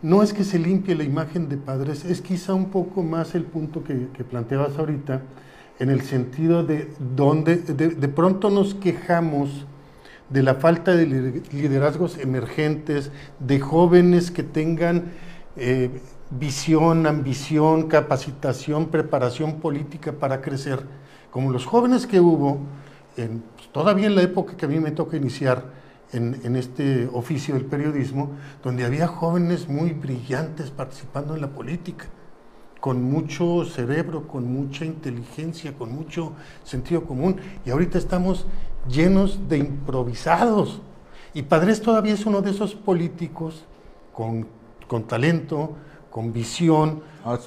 No 0.02 0.24
es 0.24 0.34
que 0.34 0.46
se 0.46 0.60
limpie 0.60 0.96
la 0.96 1.04
imagen 1.04 1.50
de 1.50 1.58
padres, 1.58 2.06
es 2.06 2.22
quizá 2.22 2.54
un 2.54 2.70
poco 2.70 3.04
más 3.04 3.36
el 3.36 3.44
punto 3.44 3.84
que, 3.84 3.96
planteabas 4.24 4.78
ahorita, 4.78 5.22
en 5.80 5.90
el 5.90 6.02
sentido 6.04 6.64
de 6.64 6.90
donde 7.16 7.58
de, 7.58 8.08
pronto 8.08 8.50
nos 8.50 8.76
quejamos 8.76 9.66
de 10.30 10.42
la 10.42 10.56
falta 10.56 10.96
de 10.96 11.44
liderazgos 11.52 12.18
emergentes, 12.18 13.12
de 13.40 13.60
jóvenes 13.60 14.32
que 14.32 14.44
tengan 14.44 15.12
eh, 15.58 15.90
visión, 16.40 17.06
ambición, 17.08 17.88
capacitación, 17.88 18.88
preparación 18.88 19.60
política 19.60 20.14
para 20.14 20.42
crecer, 20.42 20.86
como 21.32 21.52
los 21.52 21.66
jóvenes 21.66 22.08
que 22.08 22.20
hubo, 22.20 22.60
en, 23.18 23.44
pues, 23.56 23.70
todavía 23.72 24.08
en 24.08 24.16
la 24.16 24.22
época 24.22 24.56
que 24.58 24.66
a 24.66 24.70
mí 24.70 24.80
me 24.80 24.92
toca 24.92 25.18
iniciar 25.18 25.66
en, 26.12 26.40
en 26.44 26.56
este 26.56 27.10
oficio 27.12 27.56
del 27.56 27.66
periodismo, 27.66 28.32
donde 28.64 28.86
había 28.86 29.08
jóvenes 29.08 29.68
muy 29.68 29.92
brillantes 29.94 30.72
participando 30.72 31.36
en 31.36 31.42
la 31.42 31.50
política 31.50 32.06
con 32.84 33.02
mucho 33.02 33.64
cerebro, 33.64 34.28
con 34.28 34.52
mucha 34.52 34.84
inteligencia, 34.84 35.72
con 35.72 35.96
mucho 35.96 36.34
sentido 36.66 37.06
común. 37.06 37.38
Y 37.66 37.70
ahorita 37.70 37.98
estamos 37.98 38.46
llenos 38.90 39.48
de 39.48 39.60
improvisados. 39.60 40.82
Y 41.34 41.44
Padres 41.44 41.82
todavía 41.82 42.14
es 42.14 42.26
uno 42.26 42.42
de 42.42 42.52
esos 42.52 42.76
políticos 42.76 43.64
con, 44.12 44.46
con 44.86 45.04
talento, 45.04 45.78
con 46.14 46.32
visión, 46.32 47.02
Ah, 47.26 47.40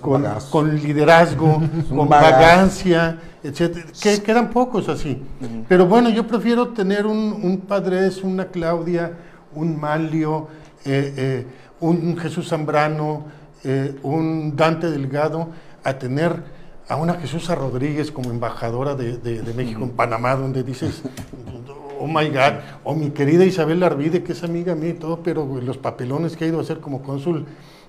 con, 0.50 0.74
liderazgo, 0.74 1.62
con 1.88 2.08
vagancia, 2.08 3.18
etc. 3.44 3.84
Que 4.02 4.22
quedan 4.22 4.48
pocos 4.50 4.88
así. 4.88 5.22
Pero 5.68 5.86
bueno, 5.86 6.08
yo 6.08 6.26
prefiero 6.26 6.68
tener 6.68 7.06
un, 7.06 7.38
un 7.42 7.58
Padres, 7.60 8.24
una 8.24 8.46
Claudia, 8.46 9.12
un 9.54 9.78
Malio, 9.78 10.48
eh, 10.84 11.14
eh, 11.16 11.46
un 11.80 12.16
Jesús 12.16 12.48
Zambrano, 12.48 13.26
eh, 13.62 13.94
un 14.02 14.56
Dante 14.56 14.90
Delgado, 14.90 15.50
a 15.84 15.92
tener 15.98 16.42
a 16.88 16.96
una 16.96 17.14
Jesús 17.14 17.46
Rodríguez 17.48 18.10
como 18.10 18.30
embajadora 18.30 18.94
de, 18.94 19.18
de- 19.18 19.42
de 19.42 19.54
México 19.54 19.82
en 19.84 19.90
Panamá, 19.90 20.34
donde 20.36 20.62
dices, 20.64 21.02
oh 22.00 22.06
my 22.06 22.28
God, 22.30 22.54
o 22.82 22.94
mi 22.94 23.10
querida 23.10 23.44
Isabel 23.44 23.82
Arvide, 23.82 24.22
que 24.24 24.32
es 24.32 24.42
amiga 24.42 24.74
mía 24.74 24.90
y 24.90 24.94
todo, 24.94 25.20
pero 25.22 25.44
los 25.62 25.76
papelones 25.78 26.36
que 26.36 26.46
ha 26.46 26.48
ido 26.48 26.58
a 26.58 26.62
hacer 26.62 26.80
como 26.80 27.02
cónsul 27.02 27.44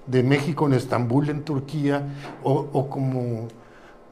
de 0.07 0.23
México 0.23 0.65
en 0.67 0.73
Estambul, 0.73 1.29
en 1.29 1.43
Turquía, 1.43 2.03
o, 2.43 2.67
o 2.73 2.89
como, 2.89 3.47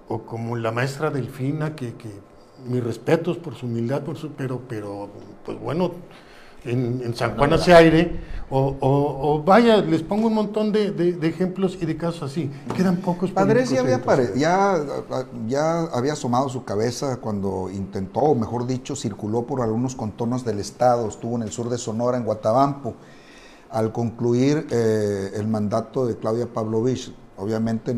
o 0.08 0.20
como 0.24 0.56
la 0.58 0.72
maestra 0.72 1.10
Delfina, 1.10 1.76
que, 1.76 1.94
que 1.96 2.10
mis 2.68 2.84
respetos 2.84 3.38
por 3.38 3.56
su 3.56 3.66
humildad, 3.66 4.04
por 4.04 4.18
su, 4.18 4.32
pero, 4.32 4.62
pero, 4.68 5.10
pues 5.46 5.60
bueno, 5.60 5.92
en, 6.66 7.02
en 7.04 7.16
San 7.16 7.38
Juan 7.38 7.54
hace 7.54 7.74
aire, 7.76 8.20
o, 8.50 8.76
o- 8.80 9.34
o 9.36 9.44
vaya, 9.44 9.78
les 9.78 10.02
pongo 10.02 10.28
un 10.28 10.34
montón 10.34 10.72
de, 10.72 10.92
de- 10.92 11.14
de 11.14 11.28
ejemplos 11.28 11.78
y 11.80 11.86
de 11.86 11.96
casos 11.96 12.24
así. 12.32 12.50
Quedan 12.76 12.98
pocos 12.98 13.32
Padres 13.32 13.70
ya 13.70 13.82
había, 13.82 14.02
ya, 14.36 14.78
ya 15.48 15.82
había 15.94 16.14
asomado 16.14 16.50
su 16.50 16.64
cabeza 16.64 17.18
cuando 17.18 17.70
intentó, 17.72 18.22
o 18.22 18.36
mejor 18.36 18.66
dicho, 18.66 18.96
circuló 18.96 19.44
por 19.44 19.62
algunos 19.62 19.96
contornos 19.96 20.44
del 20.44 20.60
estado, 20.60 21.08
estuvo 21.08 21.36
en 21.36 21.44
el 21.44 21.52
sur 21.52 21.70
de 21.70 21.78
Sonora, 21.78 22.18
en 22.18 22.24
Guatabampo, 22.24 22.96
al 23.76 23.92
concluir 23.92 24.68
eh, 24.72 25.32
el 25.36 25.48
mandato 25.48 26.08
de 26.08 26.16
Claudia 26.16 26.48
Pavlovich, 26.48 27.14
obviamente 27.38 27.94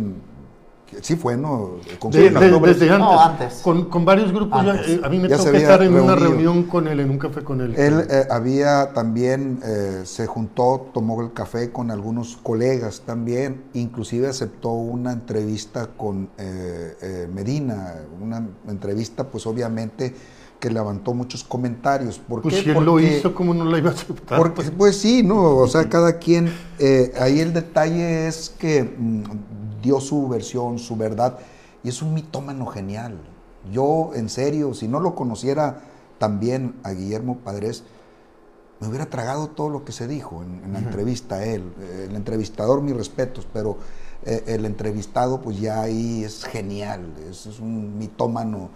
que 0.88 1.03
sí 1.03 1.17
fue, 1.17 1.38
¿no? 1.38 1.75
De- 2.12 2.29
desde 2.31 2.89
antes, 2.89 2.98
No, 2.98 3.19
antes. 3.19 3.53
Con, 3.62 3.86
con 3.86 4.05
varios 4.05 4.31
grupos, 4.31 4.65
ya, 4.65 4.75
eh, 4.75 5.01
a 5.03 5.10
mí 5.10 5.19
me 5.19 5.31
había 5.31 5.57
estar 5.60 5.84
en 5.84 5.93
una 5.93 6.15
reunión 6.15 6.63
con 6.63 6.88
él, 6.88 7.01
en 7.01 7.12
un 7.12 7.19
café 7.19 7.43
con 7.43 7.62
él. 7.62 7.75
Él 7.75 8.07
eh, 8.10 8.25
había 8.31 8.93
también, 8.93 9.60
eh, 9.63 10.01
se 10.05 10.25
juntó, 10.25 10.88
tomó 10.93 11.22
el 11.22 11.34
café 11.34 11.72
con 11.72 11.91
algunos 11.91 12.38
colegas 12.38 13.03
también, 13.05 13.65
inclusive 13.74 14.29
aceptó 14.29 14.72
una 14.72 15.12
entrevista 15.12 15.88
con 15.96 16.29
eh, 16.39 16.96
eh, 17.01 17.29
Medina, 17.31 17.96
una 18.19 18.48
entrevista 18.67 19.25
pues 19.25 19.46
obviamente 19.46 20.15
que 20.59 20.69
levantó 20.69 21.13
muchos 21.13 21.43
comentarios. 21.43 22.17
¿Por 22.19 22.41
pues 22.41 22.55
qué? 22.55 22.63
si 22.63 22.69
él 22.69 22.83
lo 22.83 22.93
Porque- 22.93 23.17
hizo, 23.17 23.33
¿cómo 23.35 23.53
no 23.53 23.65
la 23.65 23.77
iba 23.77 23.91
a 23.91 23.93
aceptar? 23.93 24.37
porque, 24.39 24.71
pues 24.71 24.97
sí, 24.97 25.23
no, 25.23 25.57
o 25.57 25.67
sea, 25.67 25.87
cada 25.89 26.17
quien, 26.17 26.51
eh, 26.79 27.13
ahí 27.19 27.39
el 27.39 27.53
detalle 27.53 28.27
es 28.27 28.49
que 28.57 28.83
mm, 28.83 29.23
dio 29.81 29.99
su 29.99 30.27
versión, 30.27 30.79
su 30.79 30.95
verdad, 30.95 31.37
y 31.83 31.89
es 31.89 32.01
un 32.01 32.13
mitómano 32.13 32.65
genial. 32.65 33.17
Yo, 33.71 34.11
en 34.15 34.29
serio, 34.29 34.73
si 34.73 34.87
no 34.87 34.99
lo 34.99 35.13
conociera 35.15 35.81
también 36.17 36.75
a 36.83 36.91
Guillermo 36.91 37.37
Padres, 37.37 37.83
me 38.79 38.87
hubiera 38.87 39.07
tragado 39.07 39.47
todo 39.47 39.69
lo 39.69 39.85
que 39.85 39.91
se 39.91 40.07
dijo 40.07 40.43
en, 40.43 40.63
en 40.63 40.73
la 40.73 40.79
entrevista 40.79 41.35
a 41.35 41.45
él. 41.45 41.63
El 42.07 42.15
entrevistador, 42.15 42.81
mis 42.81 42.95
respetos, 42.95 43.47
pero 43.51 43.77
eh, 44.25 44.43
el 44.47 44.65
entrevistado, 44.65 45.41
pues 45.41 45.59
ya 45.59 45.81
ahí 45.81 46.23
es 46.23 46.43
genial, 46.43 47.13
es, 47.29 47.45
es 47.45 47.59
un 47.59 47.97
mitómano 47.97 48.69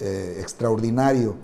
eh, 0.00 0.38
extraordinario. 0.40 1.36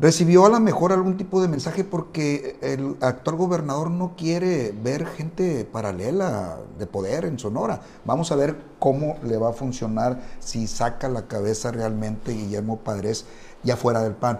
Recibió 0.00 0.46
a 0.46 0.48
lo 0.48 0.60
mejor 0.60 0.92
algún 0.92 1.16
tipo 1.16 1.42
de 1.42 1.48
mensaje 1.48 1.82
porque 1.82 2.56
el 2.62 2.96
actual 3.00 3.36
gobernador 3.36 3.90
no 3.90 4.14
quiere 4.16 4.72
ver 4.80 5.04
gente 5.06 5.64
paralela 5.64 6.58
de 6.78 6.86
poder 6.86 7.24
en 7.24 7.36
Sonora. 7.36 7.80
Vamos 8.04 8.30
a 8.30 8.36
ver 8.36 8.56
cómo 8.78 9.16
le 9.24 9.36
va 9.38 9.48
a 9.48 9.52
funcionar 9.52 10.22
si 10.38 10.68
saca 10.68 11.08
la 11.08 11.26
cabeza 11.26 11.72
realmente 11.72 12.32
Guillermo 12.32 12.78
Padres 12.78 13.24
ya 13.64 13.76
fuera 13.76 14.00
del 14.00 14.14
PAN. 14.14 14.38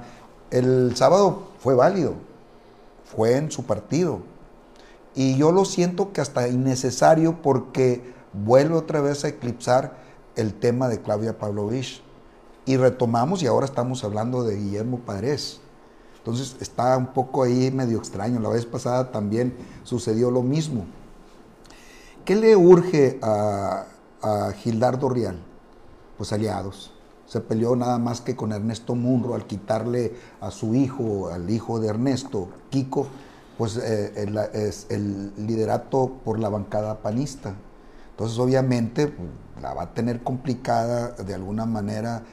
El 0.52 0.94
sábado 0.94 1.48
fue 1.58 1.74
válido, 1.74 2.14
fue 3.04 3.36
en 3.36 3.50
su 3.50 3.64
partido. 3.64 4.20
Y 5.16 5.36
yo 5.36 5.50
lo 5.50 5.64
siento 5.64 6.12
que 6.12 6.20
hasta 6.20 6.46
innecesario 6.46 7.42
porque 7.42 8.14
vuelve 8.32 8.76
otra 8.76 9.00
vez 9.00 9.24
a 9.24 9.28
eclipsar 9.28 9.96
el 10.36 10.54
tema 10.54 10.88
de 10.88 11.02
Claudia 11.02 11.36
Pavlovich. 11.36 12.00
Y 12.68 12.76
retomamos 12.76 13.42
y 13.42 13.46
ahora 13.46 13.64
estamos 13.64 14.04
hablando 14.04 14.44
de 14.44 14.54
Guillermo 14.54 14.98
Padres. 14.98 15.58
Entonces 16.18 16.54
está 16.60 16.98
un 16.98 17.06
poco 17.14 17.42
ahí 17.42 17.70
medio 17.70 17.96
extraño. 17.96 18.40
La 18.40 18.50
vez 18.50 18.66
pasada 18.66 19.10
también 19.10 19.56
sucedió 19.84 20.30
lo 20.30 20.42
mismo. 20.42 20.84
¿Qué 22.26 22.36
le 22.36 22.54
urge 22.56 23.18
a, 23.22 23.86
Gildardo 24.58 25.08
Rial? 25.08 25.38
Pues 26.18 26.30
aliados. 26.34 26.92
Se 27.24 27.40
peleó 27.40 27.74
nada 27.74 27.96
más 27.96 28.20
que 28.20 28.36
con 28.36 28.52
Ernesto 28.52 28.94
Munro 28.94 29.34
al 29.34 29.46
quitarle 29.46 30.12
a 30.42 30.50
su 30.50 30.74
hijo, 30.74 31.30
al 31.30 31.48
hijo 31.48 31.80
de 31.80 31.88
Ernesto, 31.88 32.50
Kiko, 32.68 33.06
pues 33.56 33.78
eh, 33.78 34.12
el, 34.14 34.36
es 34.36 34.88
el 34.90 35.32
liderato 35.38 36.18
por 36.22 36.38
la 36.38 36.50
bancada 36.50 36.98
panista. 36.98 37.54
Entonces, 38.10 38.38
obviamente, 38.38 39.06
pues, 39.06 39.28
la 39.62 39.72
va 39.72 39.84
a 39.84 39.94
tener 39.94 40.22
complicada 40.22 41.12
de 41.12 41.32
alguna 41.32 41.64
manera 41.64 42.24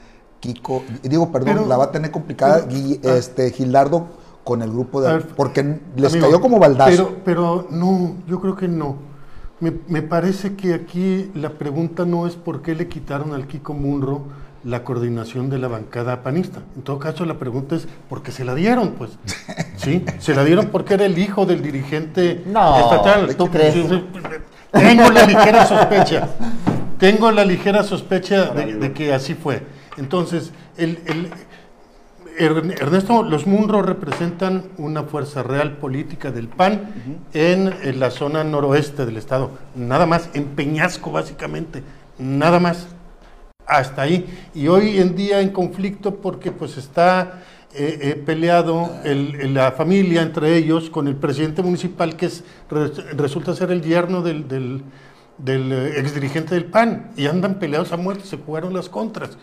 Kiko, 0.54 0.84
digo, 1.04 1.32
perdón, 1.32 1.56
Pero- 1.56 1.68
la 1.68 1.78
va 1.78 1.86
a 1.86 1.92
tener 1.92 2.12
complicada 2.12 2.66
pero- 2.68 3.00
ah. 3.14 3.18
este, 3.18 3.52
Gildardo 3.52 4.08
con 4.44 4.62
el 4.62 4.70
grupo 4.72 5.02
de... 5.02 5.10
A 5.10 5.14
ver, 5.14 5.28
porque 5.36 5.80
les 5.96 6.14
Amigo, 6.14 6.28
cayó 6.28 6.42
como 6.42 6.60
baldazo. 6.60 7.10
Pero, 7.24 7.66
pero 7.66 7.68
no, 7.72 8.16
yo 8.28 8.40
creo 8.40 8.56
que 8.56 8.68
no. 8.68 8.96
Me, 9.60 9.74
me 9.88 10.02
parece 10.02 10.56
que 10.56 10.74
aquí 10.74 11.32
la 11.34 11.50
pregunta 11.52 12.06
no 12.06 12.28
es 12.28 12.36
por 12.36 12.62
qué 12.62 12.76
le 12.76 12.88
quitaron 12.88 13.34
al 13.34 13.48
Kiko 13.48 13.74
Munro 13.74 14.24
la 14.64 14.84
coordinación 14.84 15.50
de 15.50 15.60
la 15.60 15.68
bancada 15.68 16.22
panista. 16.24 16.60
En 16.76 16.82
todo 16.82 17.00
caso, 17.00 17.24
la 17.26 17.36
pregunta 17.36 17.76
es 17.76 17.88
por 18.10 18.22
qué 18.24 18.32
se 18.32 18.44
la 18.46 18.54
dieron, 18.56 18.92
pues. 18.98 19.12
Sí, 19.78 20.04
se 20.20 20.34
la 20.34 20.44
dieron 20.44 20.68
porque 20.68 20.94
era 20.96 21.06
el 21.06 21.18
hijo 21.20 21.46
del 21.46 21.62
dirigente 21.62 22.44
No, 22.48 22.80
estatal. 22.80 23.36
¿tú 23.36 23.48
crees? 23.52 23.74
Sí, 23.74 23.86
sí, 23.88 24.04
Tengo 24.72 25.10
la 25.12 25.26
ligera 25.26 25.66
sospecha. 25.68 26.30
Tengo 27.00 27.30
la 27.32 27.46
ligera 27.46 27.84
sospecha 27.84 28.46
de, 28.52 28.76
de 28.76 28.94
que 28.94 29.14
así 29.14 29.34
fue. 29.36 29.64
Entonces, 29.98 30.52
el, 30.78 31.00
el- 31.06 31.30
Ern- 32.38 32.74
Ernesto, 32.82 33.24
los 33.24 33.48
Munro 33.48 33.82
representan 33.82 34.66
una 34.78 35.04
fuerza 35.04 35.42
real 35.42 35.78
política 35.78 36.32
del 36.32 36.50
PAN 36.50 36.92
en, 37.34 37.74
en 37.82 38.00
la 38.00 38.12
zona 38.12 38.44
noroeste 38.44 39.06
del 39.06 39.16
estado. 39.16 39.52
Nada 39.74 40.06
más, 40.06 40.30
en 40.34 40.46
Peñasco 40.48 41.12
básicamente. 41.12 41.82
Nada 42.20 42.60
más. 42.60 42.88
Hasta 43.68 44.02
ahí. 44.04 44.26
Y 44.54 44.68
hoy 44.68 45.00
en 45.00 45.16
día 45.16 45.40
en 45.40 45.50
conflicto 45.50 46.16
porque 46.16 46.52
pues 46.52 46.76
está 46.78 47.42
eh, 47.74 48.00
eh, 48.02 48.16
peleado 48.26 48.92
el- 49.06 49.36
el- 49.40 49.54
la 49.54 49.72
familia 49.72 50.22
entre 50.22 50.56
ellos 50.58 50.90
con 50.90 51.08
el 51.08 51.16
presidente 51.16 51.62
municipal 51.64 52.16
que 52.18 52.26
es, 52.28 52.44
re- 52.70 52.92
resulta 53.16 53.56
ser 53.56 53.72
el 53.72 53.82
yerno 53.82 54.22
del, 54.22 54.48
del, 54.48 54.84
del 55.38 55.72
eh, 55.72 56.00
exdirigente 56.00 56.54
del 56.54 56.66
PAN. 56.66 57.12
Y 57.16 57.28
andan 57.28 57.56
peleados 57.60 57.94
a 57.94 57.98
muerte, 57.98 58.26
se 58.26 58.36
jugaron 58.38 58.74
las 58.74 58.90
contras. 58.90 59.38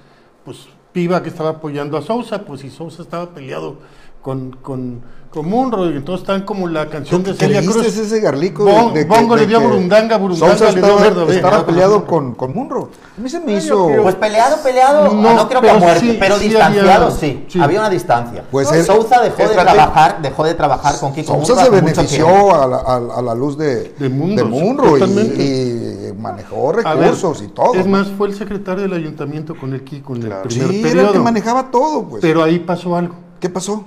Pues 0.44 0.68
Piva 0.92 1.22
que 1.22 1.30
estaba 1.30 1.50
apoyando 1.50 1.96
a 1.96 2.02
Sousa, 2.02 2.44
pues 2.44 2.64
y 2.64 2.70
Sousa 2.70 3.02
estaba 3.02 3.30
peleado 3.30 3.76
con, 4.22 4.52
con, 4.62 5.00
con 5.30 5.46
Munro, 5.48 5.90
y 5.90 5.96
entonces 5.96 6.22
están 6.22 6.42
como 6.42 6.68
la 6.68 6.88
canción 6.90 7.22
de 7.22 7.32
¿Qué 7.32 7.38
Celia 7.38 7.62
Cruz. 7.62 7.84
ese 7.86 8.20
garlico? 8.20 8.64
Bon- 8.64 8.92
de 8.92 9.00
que- 9.00 9.08
Bongo 9.08 9.34
de 9.34 9.40
le 9.42 9.46
dio 9.48 9.58
que 9.60 9.66
burundanga, 9.66 10.18
burundanga 10.18 10.56
Sousa 10.58 10.72
le 10.72 10.80
dio 10.82 11.28
estaba, 11.30 11.64
peleado 11.66 12.04
con, 12.06 12.34
con 12.34 12.52
Munro. 12.54 12.90
A 13.16 13.20
mí 13.20 13.28
se 13.30 13.40
me 13.40 13.54
hizo... 13.54 13.86
creo- 13.86 14.02
Pues 14.02 14.14
peleado, 14.16 14.56
peleado, 14.62 15.12
No, 15.14 15.34
no, 15.34 15.48
creo 15.48 15.60
que 15.62 15.70
a 15.70 15.74
muerte, 15.74 16.00
sí, 16.00 16.16
pero 16.20 16.36
sí 16.36 16.48
distanciado 16.50 17.06
había- 17.06 17.10
sí. 17.18 17.44
sí. 17.48 17.60
Había 17.60 17.80
una 17.80 17.88
distancia. 17.90 18.44
Pues 18.50 18.68
Pues 18.68 18.80
él- 18.80 18.84
Sousa 18.86 19.22
dejó 19.22 19.42
de 19.48 19.54
trabajar, 19.54 20.18
dejó 20.22 20.44
de 20.44 20.54
trabajar 20.54 20.98
con 21.00 21.12
Kiko 21.14 21.32
Sousa 21.44 21.54
Munro 21.54 21.64
se 21.64 21.70
benefició 21.82 22.54
a 22.62 22.66
la, 22.66 22.76
a- 22.76 23.18
a 23.18 23.22
la 23.22 23.34
luz 23.34 23.56
de, 23.56 23.94
De 23.98 24.08
Munro, 24.10 24.46
Munro 24.46 24.98
y- 24.98 26.12
manejó 26.18 26.72
ver, 26.72 26.84
recursos 26.84 27.42
y 27.42 27.48
todo. 27.48 27.74
Es 27.74 27.86
más, 27.86 28.06
fue 28.18 28.28
el 28.28 28.34
secretario 28.34 28.82
del 28.82 28.92
ayuntamiento 28.92 29.54
con 29.56 29.72
el 29.72 29.82
Kiko 29.82 30.14
en 30.14 30.22
Claro. 30.22 30.42
el 30.44 30.50
sí, 30.50 30.58
primer 30.60 30.74
era 30.76 30.82
el 30.84 30.92
periodo. 30.92 31.12
que 31.14 31.18
manejaba 31.18 31.70
todo, 31.70 32.04
pues. 32.04 32.20
Pero 32.20 32.42
ahí 32.44 32.58
pasó 32.60 32.94
algo. 32.96 33.14
¿Qué 33.42 33.48
pasó? 33.50 33.84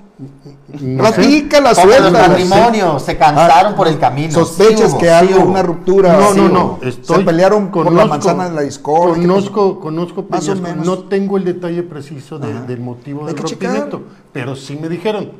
No. 0.82 0.98
Platícala, 1.02 1.74
Como 1.74 1.88
los 1.88 2.12
matrimonios, 2.12 3.02
se 3.02 3.18
cansaron 3.18 3.72
Ah, 3.72 3.76
por 3.78 3.88
el 3.88 3.98
camino. 3.98 4.34
Sospechas 4.34 4.91
Sí 4.91 4.98
que 4.98 5.06
sí 5.06 5.12
hay 5.12 5.34
hubo. 5.34 5.46
una 5.46 5.63
ruptura. 5.63 6.12
No, 6.18 6.34
Sí 6.34 6.41
no, 6.41 6.50
no. 6.50 6.80
Estoy, 6.82 7.20
Se 7.20 7.24
pelearon 7.24 7.72
por 7.72 7.89
la 7.89 8.04
manzana 8.06 8.50
de 8.50 8.54
la 8.56 8.62
discordia. 8.63 9.15
¿Qué 9.22 9.22
Conozco, 9.26 9.80
conozco 9.80 10.26
Más 10.28 10.50
o 10.50 10.56
menos. 10.58 10.86
No 10.86 11.00
tengo 11.06 11.38
el 11.38 11.46
detalle 11.46 11.84
preciso 11.84 12.38
de- 12.38 12.63
del 12.68 12.82
motivo 12.82 13.22
Hay 13.22 13.28
del 13.28 13.36
que 13.36 13.44
checar. 13.46 13.70
rompimiento, 13.78 14.04
pero 14.34 14.58
sí 14.58 14.76
me 14.76 14.89
dijeron, 14.89 15.32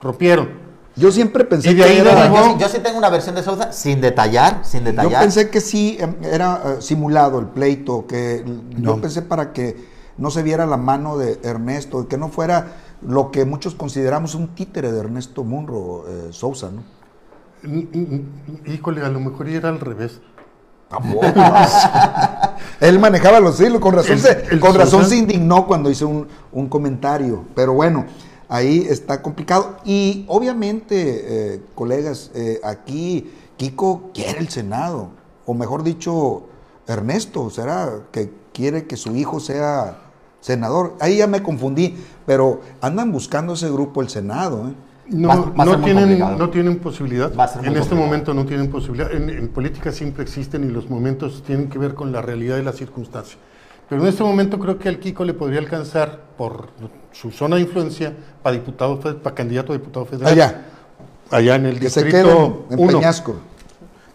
rompieron. 0.00 0.48
Yo 0.96 1.12
siempre 1.12 1.44
pensé 1.44 1.70
Y 1.72 1.74
de 1.74 1.84
que 1.84 1.98
era- 1.98 2.28
yo, 2.34 2.44
sí- 2.44 2.54
yo 2.60 2.68
sí 2.70 2.78
tengo 2.82 2.96
una 2.96 3.10
versión 3.10 3.34
de 3.34 3.42
Sousa 3.42 3.72
sin 3.72 4.00
detallar, 4.00 4.60
sin 4.62 4.80
Yo 4.80 4.86
detallar. 4.86 5.20
pensé 5.20 5.50
que 5.50 5.60
sí 5.60 5.98
em, 6.00 6.14
era 6.22 6.62
eh, 6.64 6.76
simulado 6.80 7.38
el 7.40 7.46
pleito, 7.48 8.06
que 8.06 8.42
yo 8.78 8.98
pensé 9.02 9.20
para 9.20 9.52
que 9.52 9.76
no 10.16 10.30
se 10.30 10.42
viera 10.42 10.64
la 10.66 10.78
mano 10.78 11.18
de 11.18 11.38
Ernesto, 11.44 12.08
que 12.08 12.16
no 12.16 12.30
fuera 12.30 12.72
lo 13.02 13.30
que 13.30 13.44
muchos 13.44 13.74
consideramos 13.74 14.34
un 14.34 14.48
títere 14.48 14.90
de 14.92 14.98
Ernesto 15.00 15.44
Munro 15.44 16.04
eh, 16.08 16.28
Sousa, 16.32 16.70
¿no? 16.70 16.82
Híjole, 18.66 19.02
a 19.02 19.08
lo 19.08 19.20
mejor 19.20 19.48
era 19.48 19.68
al 19.68 19.80
revés. 19.80 20.20
Él 22.80 22.98
manejaba 22.98 23.40
los 23.40 23.60
hilos, 23.60 23.80
con 23.80 23.94
razón, 23.94 24.12
El- 24.14 24.20
se, 24.20 24.44
el 24.50 24.60
con 24.60 24.74
razón 24.74 25.04
se 25.04 25.16
indignó 25.16 25.66
cuando 25.66 25.90
hizo 25.90 26.08
un, 26.08 26.26
un 26.52 26.68
comentario, 26.68 27.44
pero 27.54 27.74
bueno, 27.74 28.06
ahí 28.48 28.86
está 28.88 29.20
complicado. 29.22 29.76
Y 29.84 30.24
obviamente, 30.28 31.54
eh, 31.56 31.62
colegas, 31.74 32.30
eh, 32.34 32.60
aquí 32.64 33.30
Kiko 33.56 34.10
quiere 34.14 34.38
el 34.38 34.48
Senado, 34.48 35.10
o 35.44 35.54
mejor 35.54 35.82
dicho, 35.82 36.44
Ernesto, 36.86 37.50
será 37.50 38.00
que 38.12 38.32
quiere 38.52 38.86
que 38.86 38.96
su 38.96 39.14
hijo 39.14 39.40
sea 39.40 39.98
senador. 40.40 40.94
Ahí 41.00 41.18
ya 41.18 41.26
me 41.26 41.42
confundí, 41.42 41.96
pero 42.28 42.60
andan 42.82 43.10
buscando 43.10 43.54
ese 43.54 43.70
grupo 43.70 44.02
el 44.02 44.10
Senado. 44.10 44.68
¿eh? 44.68 44.74
No, 45.08 45.28
Va- 45.28 45.34
va 45.36 45.62
a 45.62 45.64
no 45.64 45.80
tienen, 45.82 46.04
complicado. 46.04 46.36
no 46.36 46.50
tienen 46.50 46.78
posibilidad. 46.78 47.32
En 47.32 47.40
este 47.40 47.56
complicado. 47.64 47.96
momento 47.96 48.34
no 48.34 48.44
tienen 48.44 48.70
posibilidad. 48.70 49.10
En, 49.10 49.30
en 49.30 49.48
política 49.48 49.90
siempre 49.92 50.24
existen 50.24 50.62
y 50.62 50.66
los 50.68 50.90
momentos 50.90 51.42
tienen 51.46 51.70
que 51.70 51.78
ver 51.78 51.94
con 51.94 52.12
la 52.12 52.20
realidad 52.20 52.56
de 52.56 52.64
las 52.64 52.76
circunstancias. 52.76 53.38
Pero 53.88 54.02
en 54.02 54.08
este 54.08 54.22
momento 54.22 54.58
creo 54.58 54.78
que 54.78 54.90
al 54.90 54.98
Kiko 54.98 55.24
le 55.24 55.32
podría 55.32 55.58
alcanzar 55.60 56.20
por 56.36 56.68
su 57.12 57.30
zona 57.30 57.56
de 57.56 57.62
influencia 57.62 58.12
para 58.42 58.54
diputado, 58.54 59.00
para 59.00 59.34
candidato 59.34 59.72
a 59.72 59.76
diputado 59.78 60.04
federal. 60.04 60.30
Allá, 60.34 60.66
Allá 61.30 61.54
en 61.54 61.64
el 61.64 61.80
que 61.80 61.88
se 61.88 62.04
distrito 62.04 62.66
queden 62.68 62.78
en 62.78 62.88
1. 62.88 62.98
Peñasco. 62.98 63.36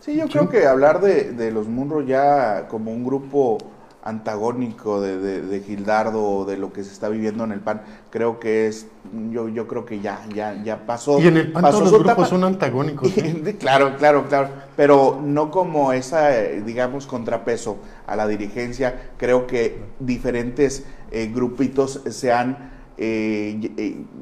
Sí, 0.01 0.15
yo 0.17 0.27
creo 0.27 0.47
que 0.49 0.67
hablar 0.67 1.01
de, 1.01 1.31
de 1.31 1.49
los 1.51 1.67
Munro 1.67 2.01
ya 2.01 2.67
como 2.67 2.91
un 2.91 3.03
grupo 3.03 3.57
antagónico 4.03 4.99
de, 5.01 5.17
de, 5.17 5.41
de 5.41 5.59
Gildardo 5.61 6.21
o 6.23 6.45
de 6.45 6.57
lo 6.57 6.73
que 6.73 6.83
se 6.83 6.91
está 6.91 7.07
viviendo 7.09 7.43
en 7.45 7.51
el 7.53 7.61
PAN, 7.61 7.81
creo 8.09 8.39
que 8.39 8.67
es, 8.67 8.87
yo, 9.31 9.47
yo 9.47 9.67
creo 9.67 9.85
que 9.85 9.99
ya, 10.01 10.19
ya, 10.33 10.61
ya 10.61 10.85
pasó. 10.85 11.19
Y 11.19 11.27
en 11.27 11.37
el 11.37 11.51
PAN 11.51 11.61
pasó 11.63 11.79
todos 11.79 11.91
los 11.91 12.03
grupos 12.03 12.29
son 12.29 12.43
antagónicos. 12.43 13.17
¿eh? 13.17 13.55
claro, 13.59 13.95
claro, 13.97 14.27
claro, 14.27 14.49
pero 14.75 15.21
no 15.23 15.51
como 15.51 15.93
esa, 15.93 16.31
digamos, 16.31 17.07
contrapeso 17.07 17.77
a 18.05 18.15
la 18.15 18.27
dirigencia. 18.27 19.11
Creo 19.17 19.47
que 19.47 19.79
diferentes 19.99 20.85
eh, 21.11 21.31
grupitos 21.33 22.01
se 22.09 22.31
han, 22.33 22.71
eh, 22.97 23.71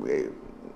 eh, 0.07 0.31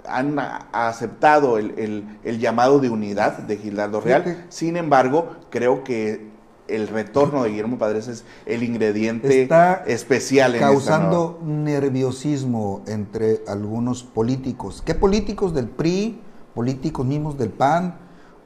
han 0.08 0.36
aceptado 0.72 1.58
el, 1.58 1.74
el- 1.78 2.06
el 2.24 2.40
llamado 2.40 2.80
de 2.80 2.90
unidad 2.90 3.38
de 3.40 3.58
Gildardo 3.58 4.02
Real. 4.02 4.46
Sin 4.50 4.78
embargo, 4.78 5.36
creo 5.50 5.84
que 5.84 6.34
el 6.68 6.88
retorno 6.88 7.44
de 7.44 7.50
Guillermo 7.50 7.78
Padres 7.78 8.08
es 8.08 8.24
el 8.46 8.64
ingrediente 8.64 9.44
Está 9.44 9.84
especial 9.88 10.52
en 10.52 10.56
esta 10.58 10.68
causando 10.68 11.40
nerviosismo 11.44 12.82
entre 12.88 13.42
algunos 13.48 14.04
políticos. 14.04 14.82
¿Qué 14.86 14.96
políticos 14.96 15.54
del 15.54 15.68
PRI, 15.68 16.20
políticos 16.54 17.06
mismos 17.06 17.38
del 17.38 17.50
PAN 17.50 17.98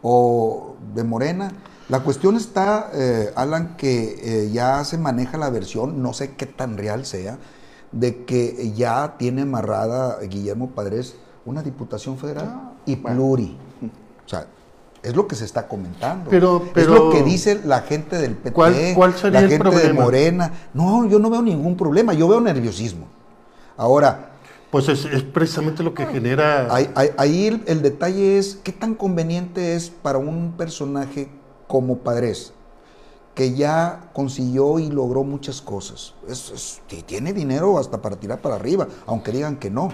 o 0.02 0.76
de 0.94 1.04
Morena? 1.04 1.52
La 1.88 2.02
cuestión 2.02 2.36
está, 2.36 2.92
eh, 2.94 3.32
Alan, 3.36 3.76
que 3.76 4.18
eh, 4.22 4.52
ya 4.52 4.84
se 4.84 4.98
maneja 4.98 5.38
la 5.38 5.50
versión, 5.50 6.04
no 6.04 6.14
sé 6.14 6.36
qué 6.36 6.46
tan 6.46 6.78
real 6.78 7.06
sea, 7.06 7.40
de 7.92 8.26
que 8.26 8.72
ya 8.76 9.16
tiene 9.18 9.42
amarrada 9.42 10.20
Guillermo 10.22 10.70
Padres 10.72 11.16
una 11.46 11.64
diputación 11.64 12.18
federal 12.18 12.46
Ah, 12.48 12.74
y 12.86 12.96
bueno. 12.96 13.18
pluri. 13.18 13.58
O 14.26 14.30
sea, 14.30 14.46
es 15.04 15.16
lo 15.16 15.28
que 15.28 15.36
se 15.36 15.46
está 15.46 15.68
comentando. 15.68 16.30
Pero- 16.30 16.64
es 16.76 16.88
lo 16.88 17.10
que 17.12 17.24
dice 17.24 17.62
la 17.66 17.82
gente 17.82 18.18
del 18.18 18.36
PT, 18.36 18.52
¿Cuál- 18.54 18.76
cuál 18.96 19.14
sería 19.16 19.42
la 19.42 19.46
el 19.48 19.52
gente 19.52 19.70
de? 19.70 19.94
Morena. 19.94 20.52
No, 20.74 21.06
yo 21.08 21.20
no 21.20 21.30
veo 21.30 21.42
ningún 21.42 21.78
problema, 21.78 22.14
yo 22.14 22.28
veo 22.28 22.42
nerviosismo. 22.42 23.08
Ahora, 23.78 24.32
Pues 24.72 24.88
es, 24.90 25.06
es 25.06 25.24
precisamente 25.24 25.82
lo 25.84 25.94
que 25.94 26.06
genera. 26.06 26.74
ahí, 26.74 26.90
ahí- 26.96 27.10
ahí 27.18 27.48
el, 27.48 27.64
el 27.66 27.82
detalle 27.82 28.38
es 28.38 28.60
qué 28.64 28.72
tan 28.72 28.94
conveniente 28.94 29.76
es 29.76 29.90
para 29.90 30.18
un 30.20 30.54
personaje 30.58 31.30
como 31.68 32.00
Padres, 32.00 32.54
que 33.36 33.54
ya 33.56 34.10
consiguió 34.14 34.80
y 34.80 34.90
logró 34.92 35.24
muchas 35.24 35.62
cosas. 35.62 36.14
Es, 36.28 36.52
es- 36.52 36.82
que 36.88 37.02
tiene 37.04 37.32
dinero 37.34 37.80
hasta 37.80 38.02
para 38.02 38.18
tirar 38.18 38.42
para 38.42 38.56
arriba, 38.56 38.88
aunque 39.08 39.32
digan 39.32 39.56
que 39.58 39.70
no. 39.72 39.90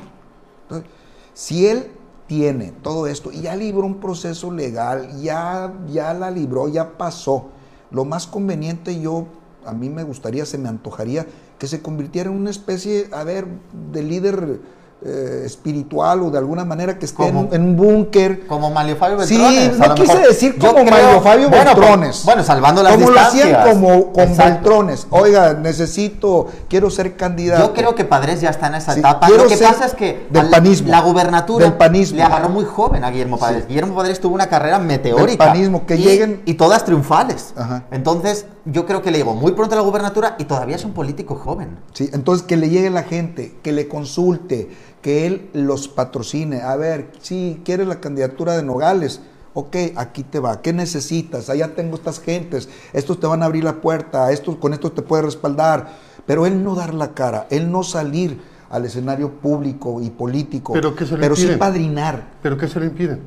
Entonces, 0.64 0.90
si 1.34 1.68
él 1.68 1.92
tiene 2.28 2.72
todo 2.82 3.08
esto 3.08 3.32
y 3.32 3.42
ya 3.42 3.56
libró 3.56 3.86
un 3.86 4.00
proceso 4.00 4.52
legal, 4.52 5.22
ya, 5.22 5.74
ya 5.88 6.14
la 6.14 6.32
libró, 6.32 6.68
ya 6.68 6.98
pasó, 6.98 7.48
lo 7.92 8.06
más 8.06 8.28
conveniente 8.28 9.00
yo, 9.00 9.28
a 9.66 9.74
mí 9.74 9.90
me 9.90 10.04
gustaría, 10.04 10.46
se 10.46 10.58
me 10.58 10.70
antojaría 10.70 11.26
que 11.60 11.68
se 11.68 11.82
convirtiera 11.82 12.30
en 12.30 12.36
una 12.36 12.50
especie, 12.50 13.08
a 13.12 13.24
ver, 13.24 13.48
de 13.92 14.04
líder 14.04 14.60
eh, 15.04 15.44
espiritual 15.46 16.22
o 16.24 16.32
de 16.32 16.38
alguna 16.38 16.66
manera 16.66 16.98
que 16.98 17.06
esté 17.06 17.28
en, 17.28 17.36
un 17.38 17.76
búnker. 17.76 18.48
Como 18.48 18.72
Mario 18.72 18.96
Fabio 18.96 19.22
Sí, 19.24 19.38
Beltrones. 19.38 19.82
a 19.82 19.88
no 19.88 19.96
quise 19.96 20.14
mejor. 20.14 20.28
decir 20.30 20.58
como 20.58 20.74
creo- 20.74 20.86
Mario 20.86 21.22
Fabio 21.22 21.50
bueno, 21.50 21.76
Beltrones. 21.76 22.22
Bueno, 22.26 22.44
salvando 22.44 22.82
las 22.82 22.94
como 22.96 23.10
lo 23.12 23.20
hacían 23.20 23.70
como 23.70 24.12
con 24.14 24.24
Exacto. 24.24 24.54
Beltrones. 24.54 25.08
Oiga, 25.12 25.54
necesito, 25.54 26.48
quiero 26.70 26.90
ser 26.90 27.16
candidato. 27.18 27.68
Yo 27.68 27.74
creo 27.74 27.94
que 27.94 28.06
Padres 28.06 28.42
ya 28.42 28.50
está 28.50 28.68
en 28.68 28.76
esa 28.76 28.94
Sí, 28.94 29.00
etapa. 29.00 29.30
Lo 29.30 29.48
que 29.48 29.58
pasa 29.58 29.86
es 29.86 29.94
que 29.94 30.28
del 30.32 30.50
panismo, 30.50 30.90
la 30.90 31.02
gubernatura 31.02 31.66
del 31.66 31.74
panismo. 31.76 32.18
le 32.18 32.24
agarró 32.24 32.50
muy 32.50 32.66
joven 32.66 33.04
a 33.04 33.12
Guillermo 33.12 33.38
Padres. 33.38 33.64
Sí. 33.64 33.68
Guillermo 33.70 33.96
Padres 33.96 34.20
tuvo 34.20 34.34
una 34.34 34.48
carrera 34.48 34.80
meteórica. 34.80 35.26
Del 35.46 35.54
panismo, 35.54 35.86
que 35.86 35.96
y, 35.98 36.04
lleguen- 36.04 36.42
Y 36.46 36.56
todas 36.56 36.84
triunfales. 36.86 37.54
Ajá. 37.56 37.84
Entonces, 37.92 38.46
yo 38.66 38.86
creo 38.88 39.02
que 39.04 39.12
le 39.12 39.20
llegó 39.20 39.36
muy 39.36 39.52
pronto 39.52 39.76
a 39.76 39.78
la 39.78 39.84
gubernatura 39.84 40.36
y 40.40 40.46
todavía 40.46 40.76
es 40.78 40.86
un 40.86 40.94
político 40.94 41.36
joven. 41.36 41.78
Sí, 41.94 42.10
entonces 42.14 42.48
que 42.48 42.58
le 42.58 42.70
llegue 42.70 42.90
la 42.90 43.04
gente, 43.04 43.56
que 43.62 43.72
le 43.72 43.88
consulte, 43.88 44.70
que 45.06 45.28
él 45.28 45.50
los 45.54 45.88
patrocine. 45.88 46.64
A 46.64 46.76
ver, 46.78 47.12
si 47.22 47.62
quieres 47.64 47.86
la 47.86 48.00
candidatura 48.00 48.58
de 48.58 48.64
Nogales, 48.64 49.22
ok, 49.54 49.76
aquí 49.98 50.24
te 50.24 50.40
va. 50.40 50.64
¿Qué 50.64 50.74
necesitas? 50.74 51.48
Allá 51.52 51.76
tengo 51.76 51.94
estas 51.96 52.20
gentes, 52.20 52.68
estos 52.92 53.20
te 53.20 53.28
van 53.28 53.44
a 53.44 53.46
abrir 53.46 53.64
la 53.64 53.82
puerta, 53.82 54.32
estos, 54.32 54.56
con 54.56 54.74
estos 54.74 54.96
te 54.96 55.04
puede 55.04 55.22
respaldar. 55.22 55.90
Pero 56.26 56.48
él 56.48 56.64
no 56.64 56.74
dar 56.74 56.96
la 56.96 57.14
cara, 57.14 57.46
él 57.52 57.72
no 57.72 57.84
salir 57.84 58.42
al 58.72 58.84
escenario 58.86 59.30
público 59.30 60.02
y 60.02 60.10
político, 60.10 60.74
Pero 60.74 60.96
que 60.96 61.06
se 61.06 61.12
lo 61.14 61.20
pero 61.22 61.36
sí 61.36 61.44
impiden. 61.44 61.60
padrinar. 61.60 62.28
¿Pero 62.42 62.58
qué 62.58 62.68
se 62.68 62.80
lo 62.80 62.86
impiden? 62.88 63.22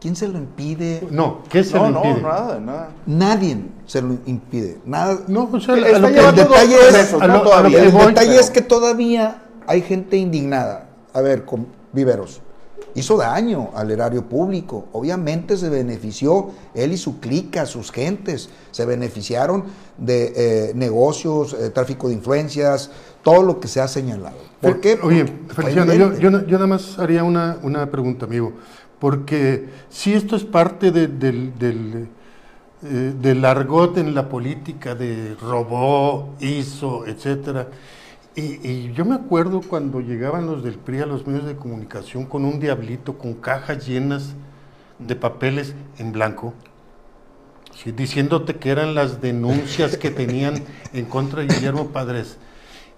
¿Quién 0.00 0.14
se 0.14 0.28
lo 0.28 0.38
impide? 0.38 1.08
No, 1.10 1.40
¿qué 1.48 1.64
se 1.64 1.74
No, 1.76 1.90
lo 1.90 1.90
no, 1.90 2.04
impide? 2.04 2.22
nada, 2.22 2.60
nada. 2.60 2.88
Nadie 3.06 3.58
se 3.86 4.00
lo 4.00 4.16
impide. 4.26 4.78
Nada, 4.84 5.18
No, 5.26 5.48
o 5.52 5.58
sea, 5.58 5.74
el 5.74 5.82
detalle 5.82 6.76
¿no? 7.90 8.38
es 8.38 8.50
que 8.50 8.60
todavía 8.60 9.40
hay 9.66 9.82
gente 9.82 10.16
indignada. 10.16 10.88
A 11.12 11.20
ver, 11.20 11.44
con 11.44 11.66
Viveros. 11.92 12.40
Hizo 12.96 13.16
daño 13.16 13.70
al 13.74 13.90
erario 13.90 14.28
público. 14.28 14.86
Obviamente 14.92 15.56
se 15.56 15.68
benefició 15.68 16.50
él 16.74 16.92
y 16.92 16.96
su 16.96 17.18
clica, 17.18 17.66
sus 17.66 17.90
gentes. 17.90 18.50
Se 18.70 18.84
beneficiaron 18.86 19.64
de 19.98 20.32
eh, 20.36 20.72
negocios, 20.74 21.54
eh, 21.54 21.70
tráfico 21.70 22.08
de 22.08 22.14
influencias, 22.14 22.90
todo 23.22 23.42
lo 23.42 23.58
que 23.58 23.66
se 23.68 23.80
ha 23.80 23.88
señalado. 23.88 24.36
¿Por 24.60 24.80
qué? 24.80 24.98
Oye, 25.02 25.24
Feliciano, 25.48 25.92
yo, 26.18 26.30
nada 26.30 26.66
más 26.66 26.98
haría 26.98 27.24
una, 27.24 27.58
una 27.62 27.90
pregunta, 27.90 28.26
amigo. 28.26 28.52
Porque 29.00 29.68
si 29.90 30.12
esto 30.14 30.36
es 30.36 30.44
parte 30.44 30.90
de- 30.92 31.08
del, 31.08 31.58
del, 31.58 32.08
eh, 32.84 33.12
del 33.20 33.44
argot 33.44 33.98
en 33.98 34.14
la 34.14 34.28
política 34.28 34.94
de 34.94 35.36
robó, 35.40 36.34
hizo, 36.40 37.06
etcétera. 37.06 37.68
Y, 38.36 38.68
y 38.68 38.92
yo 38.94 39.04
me 39.04 39.14
acuerdo 39.14 39.60
cuando 39.60 40.00
llegaban 40.00 40.46
los 40.46 40.64
del 40.64 40.74
PRI 40.74 41.00
a 41.00 41.06
los 41.06 41.26
medios 41.26 41.44
de 41.46 41.56
comunicación 41.56 42.26
con 42.26 42.44
un 42.44 42.58
diablito, 42.58 43.16
con 43.16 43.34
cajas 43.34 43.86
llenas 43.86 44.34
de 44.98 45.16
papeles 45.16 45.74
en 45.98 46.12
blanco, 46.12 46.54
sí, 47.74 47.92
diciéndote 47.92 48.56
que 48.56 48.70
eran 48.70 48.94
las 48.94 49.20
denuncias 49.20 49.96
que 49.96 50.10
tenían 50.10 50.54
en 50.92 51.04
contra 51.06 51.42
de 51.42 51.54
Guillermo 51.54 51.88
Padres. 51.88 52.38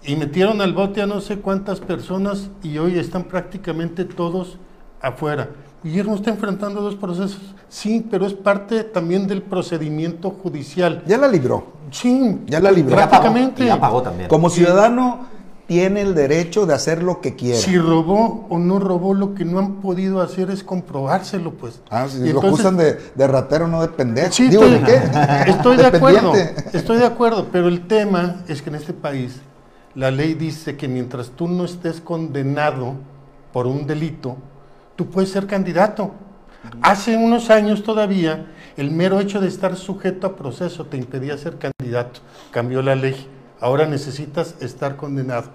Y 0.03 0.15
metieron 0.15 0.61
al 0.61 0.73
bote 0.73 1.01
a 1.01 1.07
no 1.07 1.21
sé 1.21 1.39
cuántas 1.39 1.81
personas 1.81 2.49
y 2.63 2.77
hoy 2.77 2.97
están 2.97 3.25
prácticamente 3.25 4.05
todos 4.05 4.57
afuera. 5.01 5.49
Guillermo 5.83 6.15
está 6.15 6.31
enfrentando 6.31 6.81
dos 6.81 6.95
procesos. 6.95 7.39
Sí, 7.69 8.05
pero 8.09 8.25
es 8.25 8.33
parte 8.33 8.83
también 8.83 9.27
del 9.27 9.41
procedimiento 9.41 10.31
judicial. 10.31 11.03
Ya 11.05 11.17
la 11.17 11.27
libró. 11.27 11.65
Sí, 11.91 12.39
Ya 12.47 12.59
la 12.59 12.71
libró. 12.71 12.95
Prácticamente. 12.95 13.65
ya 13.65 13.79
pagó 13.79 14.01
también. 14.01 14.27
Como 14.27 14.49
ciudadano, 14.49 15.27
tiene 15.67 16.01
el 16.01 16.15
derecho 16.15 16.65
de 16.65 16.73
hacer 16.73 17.03
lo 17.03 17.21
que 17.21 17.35
quiera. 17.35 17.59
Si 17.59 17.77
robó 17.77 18.47
o 18.49 18.57
no 18.57 18.79
robó, 18.79 19.13
lo 19.13 19.35
que 19.35 19.45
no 19.45 19.59
han 19.59 19.75
podido 19.75 20.21
hacer 20.21 20.49
es 20.49 20.63
comprobárselo, 20.63 21.51
pues. 21.53 21.79
Ah, 21.89 22.07
si 22.09 22.17
Y 22.17 22.19
lo 22.21 22.25
entonces- 22.41 22.49
acusan 22.65 22.77
de, 22.77 22.97
de 23.15 23.27
ratero, 23.27 23.67
no 23.67 23.81
de 23.81 23.89
pendejo. 23.89 24.31
Sí, 24.31 24.47
Digo, 24.47 24.63
estoy, 24.65 24.79
¿de 24.79 24.85
qué? 24.85 25.51
estoy 25.51 25.77
de 25.77 25.85
acuerdo, 25.85 26.33
estoy 26.73 26.97
de 26.97 27.05
acuerdo, 27.05 27.47
pero 27.51 27.67
el 27.67 27.85
tema 27.85 28.37
es 28.47 28.61
que 28.61 28.69
en 28.69 28.75
este 28.75 28.93
país 28.93 29.41
la 29.93 30.09
ley 30.09 30.33
dice 30.33 30.75
que 30.77 30.87
mientras 30.87 31.29
tú 31.31 31.47
no 31.47 31.65
estés 31.65 31.99
condenado 32.01 32.93
por 33.51 33.67
un 33.67 33.85
delito, 33.87 34.37
tú 34.97 35.09
puedes 35.09 35.31
ser 35.31 35.47
candidato. 35.47 36.11
Hace 36.81 37.15
unos 37.15 37.49
años 37.49 37.83
todavía 37.83 38.47
el 38.75 38.91
mero 38.91 39.21
hecho 39.21 39.39
de 39.39 39.47
estar 39.47 39.77
sujeto 39.77 40.27
a 40.27 40.35
proceso 40.35 40.85
te 40.85 40.97
impedía 40.97 41.37
ser 41.37 41.57
candidato. 41.57 42.19
Cambió 42.51 42.81
la 42.81 42.95
ley. 42.95 43.27
Ahora 43.61 43.85
necesitas 43.85 44.55
estar 44.59 44.97
condenado. 44.97 45.45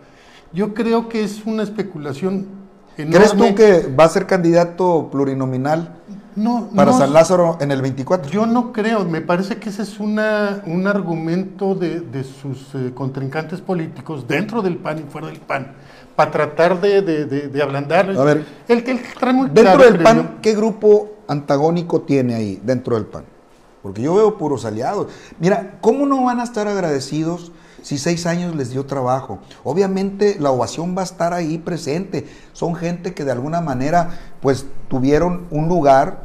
Yo 0.54 0.72
creo 0.74 1.08
que 1.08 1.22
es 1.22 1.42
una 1.44 1.62
especulación 1.62 2.46
enorme. 2.96 3.16
¿Crees 3.16 3.32
tú 3.36 3.54
que 3.54 3.94
va 3.94 4.04
a 4.04 4.08
ser 4.08 4.26
candidato 4.26 5.08
plurinominal 5.10 5.96
no, 6.34 6.68
para 6.74 6.92
no- 6.92 6.98
San 6.98 7.12
Lázaro 7.12 7.58
en 7.60 7.70
el 7.70 7.80
24? 7.82 8.30
yo 8.30 8.46
no 8.46 8.72
creo, 8.72 9.04
me 9.04 9.20
parece 9.20 9.56
que 9.56 9.68
ese 9.68 9.82
es 9.82 10.00
una, 10.00 10.62
un 10.66 10.86
argumento 10.86 11.74
de, 11.74 12.00
de 12.00 12.24
sus 12.24 12.74
eh, 12.74 12.92
contrincantes 12.94 13.60
políticos 13.60 14.26
dentro 14.26 14.62
del 14.62 14.76
PAN 14.78 14.98
y 14.98 15.02
fuera 15.10 15.28
del 15.28 15.40
PAN, 15.40 15.72
para 16.16 16.30
tratar 16.30 16.80
de, 16.80 17.02
de, 17.02 17.24
de, 17.26 17.48
de 17.48 17.62
ablandar. 17.62 18.10
A 18.10 18.24
ver, 18.24 18.44
el 18.68 18.84
que 18.84 18.92
el 18.92 19.02
trae 19.18 19.32
muy 19.32 19.46
Dentro 19.48 19.74
claro, 19.76 19.84
del 19.84 20.02
PAN, 20.02 20.16
yo. 20.16 20.40
¿qué 20.42 20.54
grupo 20.54 21.12
antagónico 21.28 22.02
tiene 22.02 22.34
ahí 22.34 22.60
dentro 22.62 22.96
del 22.96 23.06
PAN? 23.06 23.24
Porque 23.82 24.02
yo 24.02 24.14
veo 24.14 24.38
puros 24.38 24.64
aliados. 24.64 25.08
Mira, 25.40 25.78
¿cómo 25.80 26.06
no 26.06 26.24
van 26.24 26.40
a 26.40 26.44
estar 26.44 26.68
agradecidos 26.68 27.50
si 27.82 27.98
seis 27.98 28.26
años 28.26 28.54
les 28.54 28.70
dio 28.70 28.86
trabajo? 28.86 29.40
Obviamente 29.64 30.36
la 30.38 30.50
ovación 30.50 30.96
va 30.96 31.00
a 31.00 31.04
estar 31.04 31.32
ahí 31.32 31.58
presente. 31.58 32.28
Son 32.52 32.74
gente 32.76 33.12
que 33.12 33.24
de 33.24 33.32
alguna 33.32 33.60
manera 33.60 34.20
pues 34.40 34.66
tuvieron 34.88 35.46
un 35.50 35.68
lugar, 35.68 36.24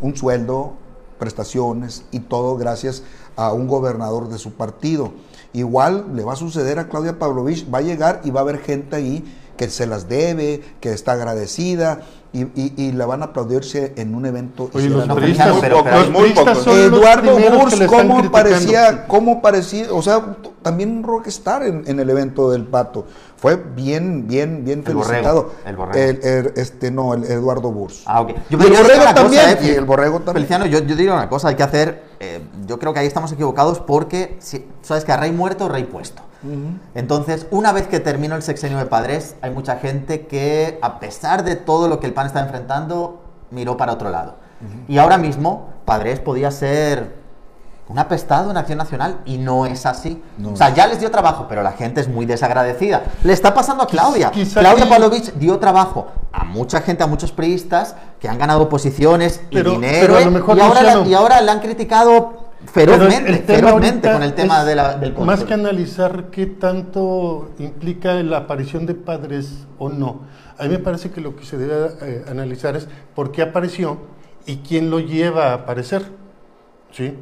un 0.00 0.16
sueldo, 0.16 0.74
prestaciones 1.18 2.04
y 2.12 2.20
todo 2.20 2.56
gracias 2.56 3.02
a 3.34 3.52
un 3.52 3.66
gobernador 3.66 4.28
de 4.28 4.38
su 4.38 4.52
partido. 4.52 5.12
Igual 5.52 6.06
le 6.14 6.24
va 6.24 6.32
a 6.32 6.36
suceder 6.36 6.78
a 6.78 6.88
Claudia 6.88 7.18
Pavlovich, 7.18 7.66
va 7.72 7.78
a 7.78 7.82
llegar 7.82 8.20
y 8.24 8.30
va 8.30 8.40
a 8.40 8.42
haber 8.42 8.58
gente 8.58 8.96
ahí 8.96 9.24
que 9.56 9.68
se 9.68 9.86
las 9.86 10.08
debe, 10.08 10.62
que 10.80 10.92
está 10.92 11.12
agradecida 11.12 12.00
y, 12.32 12.40
y- 12.58 12.72
y 12.78 12.92
la 12.92 13.04
van 13.04 13.20
a 13.20 13.26
aplaudirse 13.26 13.92
en 13.96 14.14
un 14.14 14.24
evento. 14.24 14.70
Oye, 14.72 14.86
y 14.86 14.88
los 14.88 15.06
la 15.06 15.14
priistas, 15.14 15.52
muy 15.52 15.60
pocos, 15.68 15.92
los 15.92 16.10
muy 16.10 16.20
priistas 16.22 16.44
pocos. 16.58 16.64
son 16.64 16.90
los 16.90 16.98
Eduardo 16.98 17.38
Burs, 17.38 17.80
¿cómo 17.86 18.30
parecía, 18.32 19.06
cómo 19.06 19.42
parecía, 19.42 19.92
o 19.92 20.00
sea, 20.00 20.36
también 20.62 20.90
un 20.96 21.02
rockstar 21.04 21.64
en, 21.64 21.84
en 21.86 22.00
el 22.00 22.08
evento 22.08 22.50
del 22.50 22.64
Pato. 22.64 23.06
Fue 23.36 23.56
bien, 23.56 24.26
bien, 24.26 24.64
bien 24.64 24.78
El 24.78 24.84
felicitado. 24.86 25.42
borrego, 25.42 25.52
el 25.66 25.76
borrego. 25.76 25.98
El- 25.98 26.24
el- 26.24 26.52
este, 26.56 26.90
no, 26.90 27.12
el 27.12 27.24
Eduardo 27.24 27.70
Burs. 27.70 28.02
Ah, 28.06 28.22
ok. 28.22 28.30
Y 28.48 28.54
el 28.54 28.60
yo 28.60 28.68
borrego 28.68 29.04
también, 29.14 29.54
cosa, 29.56 29.66
y 29.66 29.70
el 29.70 29.84
borrego 29.84 30.20
también. 30.20 30.46
Feliciano, 30.46 30.66
yo, 30.66 30.78
yo 30.78 30.96
diría 30.96 31.12
una 31.12 31.28
cosa, 31.28 31.48
hay 31.48 31.56
que 31.56 31.62
hacer, 31.62 32.02
eh, 32.24 32.40
yo 32.66 32.78
creo 32.78 32.92
que 32.94 33.00
ahí 33.00 33.06
estamos 33.06 33.32
equivocados 33.32 33.80
porque, 33.80 34.36
si- 34.38 34.64
sabes 34.82 35.04
que 35.04 35.10
a 35.10 35.16
rey 35.16 35.32
muerto, 35.32 35.68
rey 35.68 35.82
puesto. 35.84 36.22
Entonces, 36.94 37.46
una 37.50 37.72
vez 37.72 37.86
que 37.88 38.00
terminó 38.00 38.34
el 38.36 38.42
sexenio 38.42 38.78
de 38.78 38.86
Padres, 38.86 39.36
hay 39.42 39.50
mucha 39.50 39.76
gente 39.76 40.26
que, 40.26 40.78
a 40.82 40.98
pesar 41.00 41.44
de 41.44 41.56
todo 41.56 41.88
lo 41.88 42.00
que 42.00 42.06
el 42.06 42.14
PAN 42.14 42.26
está 42.26 42.40
enfrentando, 42.40 43.22
miró 43.50 43.76
para 43.76 43.92
otro 43.92 44.08
lado. 44.10 44.36
Y 44.88 44.98
ahora 44.98 45.18
mismo, 45.18 45.68
Padres 45.84 46.20
podía 46.20 46.50
ser 46.52 47.21
un 47.92 47.98
apestado 47.98 48.50
en 48.50 48.56
Acción 48.56 48.78
Nacional 48.78 49.18
y 49.26 49.36
no 49.36 49.66
es 49.66 49.84
así. 49.84 50.22
No 50.38 50.52
o 50.52 50.56
sea, 50.56 50.74
ya 50.74 50.86
les 50.86 50.98
dio 50.98 51.10
trabajo, 51.10 51.44
pero 51.46 51.62
la 51.62 51.72
gente 51.72 52.00
es 52.00 52.08
muy 52.08 52.24
desagradecida. 52.24 53.02
Le 53.22 53.34
está 53.34 53.52
pasando 53.52 53.82
a 53.82 53.86
Claudia. 53.86 54.30
Quizá 54.30 54.60
Claudia 54.60 54.84
que- 54.84 54.90
Pavlovich 54.90 55.32
dio 55.34 55.58
trabajo 55.58 56.08
a 56.32 56.44
mucha 56.44 56.80
gente, 56.80 57.02
a 57.02 57.06
muchos 57.06 57.32
priistas 57.32 57.94
que 58.18 58.28
han 58.30 58.38
ganado 58.38 58.68
posiciones 58.70 59.42
y 59.50 59.56
Pero- 59.56 59.72
dinero. 59.72 60.14
pero 60.14 60.18
¿eh? 60.20 60.30
mejor, 60.30 60.56
y, 60.56 60.60
ahora 60.62 60.82
la- 60.82 61.06
y 61.06 61.12
ahora 61.12 61.40
le 61.42 61.50
han 61.50 61.60
criticado 61.60 62.50
ferozmente, 62.64 63.42
ferozmente 63.46 64.10
con 64.10 64.22
el 64.22 64.32
tema 64.32 64.64
de 64.64 64.74
la- 64.74 64.94
del 64.96 65.12
Más 65.12 65.40
control. 65.40 65.46
que 65.48 65.54
analizar 65.54 66.24
qué 66.30 66.46
tanto 66.46 67.50
implica 67.58 68.14
la 68.22 68.38
aparición 68.38 68.86
de 68.86 68.94
padres 68.94 69.66
o 69.78 69.90
no, 69.90 70.20
a 70.58 70.62
mí 70.62 70.70
me 70.70 70.78
parece 70.78 71.10
que 71.10 71.20
lo 71.20 71.36
que 71.36 71.44
se 71.44 71.58
debe 71.58 71.92
eh, 72.00 72.24
analizar 72.30 72.74
es 72.76 72.88
por 73.14 73.32
qué 73.32 73.42
apareció 73.42 73.98
y 74.46 74.58
quién 74.58 74.90
lo 74.90 74.98
lleva 74.98 75.50
a 75.50 75.54
aparecer. 75.54 76.10
¿Sí? 76.92 77.18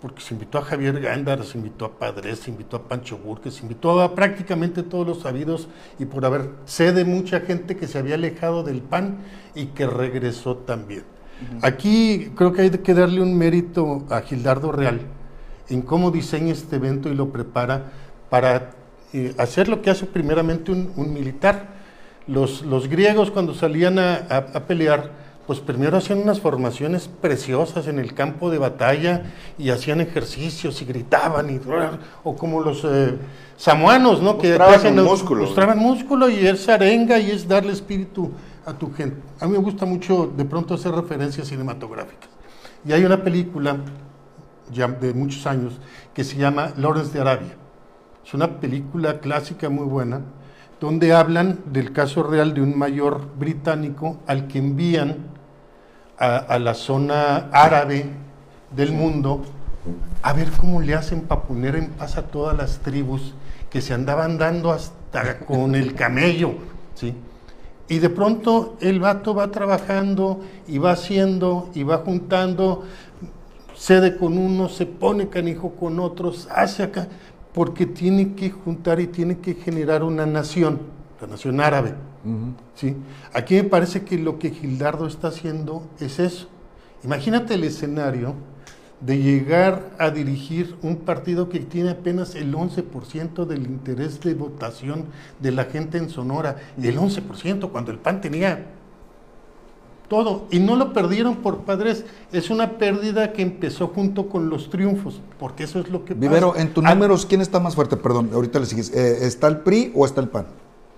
Porque 0.00 0.22
se 0.22 0.32
invitó 0.32 0.56
a 0.58 0.62
Javier 0.62 0.98
Gándara, 1.00 1.44
se 1.44 1.58
invitó 1.58 1.84
a 1.84 1.98
Padres, 1.98 2.38
se 2.40 2.50
invitó 2.50 2.78
a 2.78 2.82
Pancho 2.88 3.18
Burques, 3.18 3.54
se 3.54 3.62
invitó 3.62 4.00
a 4.00 4.14
prácticamente 4.14 4.82
todos 4.82 5.06
los 5.06 5.20
sabidos 5.20 5.68
y 5.98 6.06
por 6.06 6.24
haber, 6.24 6.50
sé 6.64 6.92
de 6.92 7.04
mucha 7.04 7.40
gente 7.40 7.76
que 7.76 7.86
se 7.86 7.98
había 7.98 8.14
alejado 8.14 8.62
del 8.62 8.80
PAN 8.80 9.18
y 9.54 9.66
que 9.66 9.86
regresó 9.86 10.56
también. 10.56 11.02
Aquí 11.62 12.32
creo 12.34 12.52
que 12.52 12.62
hay 12.62 12.70
que 12.70 12.94
darle 12.94 13.20
un 13.20 13.36
mérito 13.36 14.04
a 14.10 14.20
Gildardo 14.22 14.72
Real 14.72 15.00
en 15.68 15.82
cómo 15.82 16.10
diseña 16.10 16.52
este 16.52 16.76
evento 16.76 17.08
y 17.10 17.14
lo 17.14 17.30
prepara 17.30 17.92
para 18.30 18.70
eh, 19.12 19.34
hacer 19.38 19.68
lo 19.68 19.82
que 19.82 19.90
hace 19.90 20.06
primeramente 20.06 20.72
un, 20.72 20.92
un 20.96 21.12
militar. 21.12 21.78
Los, 22.26 22.62
los 22.62 22.88
griegos 22.88 23.30
cuando 23.30 23.54
salían 23.54 23.98
a, 23.98 24.14
a- 24.14 24.36
a 24.54 24.66
pelear, 24.66 25.10
pues 25.46 25.58
primero 25.58 25.96
hacían 25.96 26.20
unas 26.20 26.40
formaciones 26.40 27.08
preciosas 27.08 27.88
en 27.88 27.98
el 27.98 28.14
campo 28.14 28.50
de 28.50 28.58
batalla 28.58 29.32
y 29.58 29.70
hacían 29.70 30.00
ejercicios 30.00 30.80
y 30.82 30.84
gritaban, 30.84 31.50
y, 31.50 31.60
o 32.22 32.36
como 32.36 32.60
los 32.60 32.84
eh, 32.84 33.18
samuanos, 33.56 34.22
¿no? 34.22 34.38
Que, 34.38 34.54
hacen 34.54 35.02
músculo. 35.02 35.44
mostraban 35.44 35.78
músculo 35.78 36.28
y 36.28 36.46
es 36.46 36.68
arenga 36.68 37.18
y 37.18 37.30
es 37.30 37.48
darle 37.48 37.72
espíritu 37.72 38.30
a 38.64 38.72
tu 38.72 38.92
gente. 38.92 39.20
A 39.40 39.46
mí 39.46 39.52
me 39.52 39.58
gusta 39.58 39.86
mucho 39.86 40.32
de 40.36 40.44
pronto 40.44 40.74
hacer 40.74 40.92
referencias 40.92 41.48
cinematográficas. 41.48 42.28
Y 42.84 42.92
hay 42.92 43.04
una 43.04 43.22
película 43.22 43.76
ya 44.72 44.86
de 44.88 45.12
muchos 45.12 45.46
años 45.46 45.80
que 46.14 46.22
se 46.22 46.36
llama 46.36 46.72
Lawrence 46.76 47.12
de 47.12 47.20
Arabia. 47.20 47.56
Es 48.24 48.34
una 48.34 48.60
película 48.60 49.18
clásica 49.18 49.68
muy 49.68 49.84
buena 49.84 50.20
donde 50.80 51.12
hablan 51.12 51.60
del 51.66 51.92
caso 51.92 52.22
real 52.22 52.54
de 52.54 52.62
un 52.62 52.76
mayor 52.76 53.36
británico 53.38 54.18
al 54.26 54.48
que 54.48 54.58
envían 54.58 55.28
a, 56.18 56.58
la 56.58 56.74
zona 56.74 57.48
árabe 57.52 58.06
del 58.74 58.92
mundo 58.92 59.42
a 60.22 60.32
ver 60.32 60.50
cómo 60.50 60.80
le 60.80 60.94
hacen 60.94 61.22
para 61.22 61.42
poner 61.42 61.76
en 61.76 61.90
paz 61.90 62.18
a 62.18 62.22
todas 62.22 62.56
las 62.56 62.78
tribus 62.78 63.34
que 63.70 63.80
se 63.80 63.94
andaban 63.94 64.36
dando 64.36 64.70
hasta 64.70 65.38
con 65.40 65.74
el 65.74 65.94
camello, 65.94 66.54
¿sí? 66.94 67.14
Y 67.88 67.98
de 67.98 68.10
pronto 68.10 68.76
el 68.80 69.00
vato 69.00 69.34
va 69.34 69.50
trabajando 69.50 70.40
y 70.68 70.78
va 70.78 70.92
haciendo 70.92 71.70
y 71.74 71.82
va 71.82 71.98
juntando, 71.98 72.84
cede 73.74 74.16
con 74.16 74.38
uno, 74.38 74.68
se 74.68 74.86
pone 74.86 75.28
canijo 75.28 75.70
con 75.70 75.98
otros, 75.98 76.48
hace 76.54 76.84
acá, 76.84 77.08
porque 77.52 77.86
tiene 77.86 78.34
que 78.34 78.50
juntar 78.50 79.00
y 79.00 79.06
tiene 79.06 79.38
que 79.38 79.54
generar 79.54 80.02
una 80.02 80.26
nación, 80.26 80.80
la 81.20 81.26
nación 81.26 81.60
árabe. 81.60 81.94
¿sí? 82.74 82.96
Aquí 83.32 83.54
me 83.54 83.64
parece 83.64 84.02
que 84.04 84.18
lo 84.18 84.38
que 84.38 84.50
Gildardo 84.50 85.06
está 85.06 85.28
haciendo 85.28 85.82
es 86.00 86.18
eso. 86.18 86.48
Imagínate 87.02 87.54
el 87.54 87.64
escenario 87.64 88.34
de 89.00 89.18
llegar 89.18 89.90
a 89.98 90.10
dirigir 90.10 90.76
un 90.82 90.96
partido 90.96 91.48
que 91.48 91.60
tiene 91.60 91.90
apenas 91.90 92.34
el 92.34 92.54
11% 92.54 93.46
del 93.46 93.66
interés 93.66 94.20
de 94.20 94.34
votación 94.34 95.06
de 95.40 95.52
la 95.52 95.64
gente 95.64 95.96
en 95.96 96.10
Sonora, 96.10 96.56
el 96.80 96.98
11% 96.98 97.70
cuando 97.70 97.92
el 97.92 97.98
PAN 97.98 98.20
tenía 98.20 98.66
todo, 100.10 100.46
y 100.50 100.58
no 100.58 100.74
lo 100.74 100.92
perdieron 100.92 101.36
por 101.36 101.58
padres, 101.58 102.04
es 102.32 102.50
una 102.50 102.72
pérdida 102.78 103.32
que 103.32 103.42
empezó 103.42 103.86
junto 103.86 104.28
con 104.28 104.50
los 104.50 104.68
triunfos, 104.68 105.20
porque 105.38 105.62
eso 105.62 105.78
es 105.78 105.88
lo 105.88 106.04
que 106.04 106.14
Vivero, 106.14 106.50
pasa. 106.50 106.62
en 106.62 106.74
tus 106.74 106.84
Ah, 106.84 106.94
números, 106.96 107.24
¿quién 107.26 107.40
está 107.40 107.60
más 107.60 107.76
fuerte? 107.76 107.96
Perdón, 107.96 108.28
ahorita 108.34 108.58
le 108.58 108.66
sigues. 108.66 108.90
Eh, 108.92 109.18
¿Está 109.24 109.46
el 109.46 109.58
PRI 109.58 109.92
o 109.94 110.04
está 110.04 110.20
el 110.20 110.28
PAN? 110.28 110.46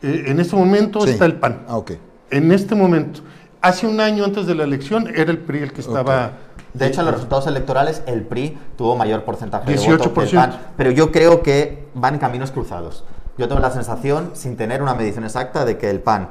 eh, 0.00 0.24
en 0.28 0.40
este 0.40 0.56
momento 0.56 1.02
Sí. 1.02 1.10
está 1.10 1.26
el 1.26 1.34
PAN. 1.34 1.62
Ah, 1.68 1.76
ok. 1.76 1.92
En 2.30 2.50
este 2.50 2.74
momento. 2.74 3.20
Hace 3.60 3.86
un 3.86 4.00
año 4.00 4.24
antes 4.24 4.46
de 4.46 4.54
la 4.56 4.64
elección 4.64 5.06
era 5.14 5.30
el 5.30 5.38
PRI 5.38 5.58
el 5.60 5.72
que 5.72 5.82
estaba... 5.82 6.32
De 6.74 6.86
hecho, 6.86 7.00
en 7.00 7.04
los 7.06 7.14
resultados 7.16 7.46
electorales, 7.46 8.02
el 8.06 8.22
PRI 8.22 8.56
tuvo 8.78 8.96
mayor 8.96 9.24
porcentaje 9.24 9.70
de 9.70 9.76
votos 9.76 10.08
que 10.08 10.20
el 10.22 10.26
18%. 10.28 10.34
PAN. 10.34 10.58
Pero 10.78 10.90
yo 10.90 11.12
creo 11.12 11.42
que 11.42 11.86
van 11.94 12.14
en 12.14 12.20
caminos 12.20 12.50
cruzados. 12.50 13.04
Yo 13.36 13.46
tengo 13.46 13.60
la 13.60 13.70
sensación, 13.70 14.30
sin 14.32 14.56
tener 14.56 14.82
una 14.82 14.94
medición 14.94 15.22
exacta, 15.24 15.66
de 15.66 15.76
que 15.76 15.90
el 15.90 16.00
PAN 16.00 16.30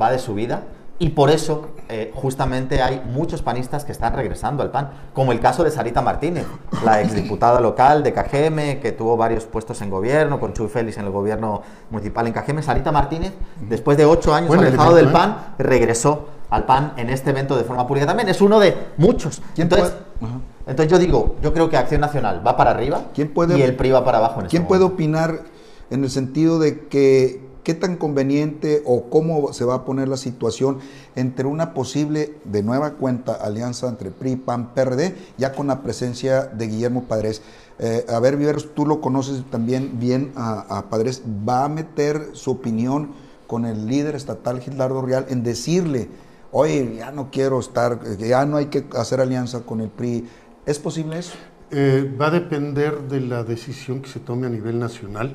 va 0.00 0.10
de 0.12 0.18
subida 0.18 0.64
y 1.00 1.08
por 1.10 1.30
eso 1.30 1.70
eh, 1.88 2.12
justamente 2.14 2.82
hay 2.82 3.02
muchos 3.04 3.40
panistas 3.42 3.84
que 3.86 3.90
están 3.90 4.14
regresando 4.14 4.62
al 4.62 4.70
PAN, 4.70 4.90
como 5.14 5.32
el 5.32 5.40
caso 5.40 5.64
de 5.64 5.70
Sarita 5.70 6.02
Martínez, 6.02 6.44
la 6.84 7.00
exdiputada 7.00 7.58
local 7.58 8.02
de 8.02 8.12
Cajeme, 8.12 8.80
que 8.80 8.92
tuvo 8.92 9.16
varios 9.16 9.44
puestos 9.46 9.80
en 9.80 9.88
gobierno, 9.90 10.38
con 10.38 10.52
Chuy 10.52 10.68
Félix 10.68 10.98
en 10.98 11.06
el 11.06 11.10
gobierno 11.10 11.62
municipal 11.90 12.26
en 12.26 12.34
Cajeme. 12.34 12.62
Sarita 12.62 12.92
Martínez, 12.92 13.32
después 13.68 13.96
de 13.96 14.04
ocho 14.04 14.34
años 14.34 14.48
Buen 14.48 14.60
alejado 14.60 14.94
del 14.94 15.08
¿eh? 15.08 15.12
PAN, 15.12 15.54
regresó 15.58 16.28
al 16.50 16.64
PAN 16.66 16.92
en 16.98 17.08
este 17.08 17.30
evento 17.30 17.56
de 17.56 17.64
forma 17.64 17.86
pública 17.86 18.06
también. 18.06 18.28
Es 18.28 18.42
uno 18.42 18.60
de 18.60 18.76
muchos. 18.98 19.40
¿Quién 19.54 19.66
Entonces, 19.68 19.94
puede- 20.20 20.32
entonces 20.66 20.92
yo 20.92 20.98
digo, 20.98 21.36
yo 21.42 21.54
creo 21.54 21.70
que 21.70 21.78
Acción 21.78 22.02
Nacional 22.02 22.46
va 22.46 22.56
para 22.58 22.72
arriba 22.72 23.04
¿Quién 23.14 23.32
puede- 23.32 23.58
y 23.58 23.62
el 23.62 23.74
PRI 23.74 23.90
va 23.92 24.04
para 24.04 24.18
abajo. 24.18 24.40
En 24.40 24.46
este 24.46 24.50
¿Quién 24.58 24.66
puede 24.68 24.80
momento. 24.82 24.94
opinar 24.96 25.40
en 25.88 26.04
el 26.04 26.10
sentido 26.10 26.58
de 26.58 26.86
que 26.88 27.48
qué 27.64 27.74
tan 27.74 27.96
conveniente 27.96 28.82
o 28.86 29.10
cómo 29.10 29.52
se 29.52 29.64
va 29.64 29.74
a 29.74 29.84
poner 29.84 30.08
la 30.08 30.16
situación 30.16 30.78
entre 31.16 31.46
una 31.46 31.74
posible 31.74 32.34
de 32.44 32.62
nueva 32.62 32.92
cuenta 32.92 33.34
alianza 33.34 33.88
entre 33.88 34.10
PRI, 34.10 34.36
PAN, 34.36 34.74
PRD, 34.74 35.14
ya 35.38 35.52
con 35.52 35.66
la 35.66 35.82
presencia 35.82 36.46
de 36.46 36.66
Guillermo 36.66 37.04
Padres. 37.04 37.42
Eh, 37.78 38.04
a 38.08 38.20
ver, 38.20 38.36
Viveros, 38.36 38.74
tú 38.74 38.86
lo 38.86 39.00
conoces 39.00 39.42
también 39.50 39.98
bien 39.98 40.32
a, 40.36 40.84
Padres, 40.90 41.22
¿va 41.48 41.64
a 41.64 41.68
meter 41.68 42.30
su 42.32 42.50
opinión 42.50 43.12
con 43.46 43.64
el 43.64 43.86
líder 43.86 44.14
estatal 44.14 44.60
Gildardo 44.60 45.02
Real 45.02 45.26
en 45.28 45.42
decirle, 45.42 46.08
oye, 46.52 46.96
ya 46.96 47.10
no 47.10 47.30
quiero 47.30 47.58
estar, 47.58 48.00
ya 48.18 48.44
no 48.44 48.58
hay 48.58 48.66
que 48.66 48.84
hacer 48.96 49.20
alianza 49.20 49.60
con 49.60 49.80
el 49.80 49.88
PRI? 49.88 50.28
¿Es 50.66 50.78
posible 50.78 51.18
eso? 51.18 51.32
Eh, 51.70 52.14
va 52.20 52.26
a 52.26 52.30
depender 52.30 53.02
de 53.02 53.20
la 53.20 53.44
decisión 53.44 54.02
que 54.02 54.10
se 54.10 54.20
tome 54.20 54.46
a 54.46 54.50
nivel 54.50 54.78
nacional, 54.78 55.34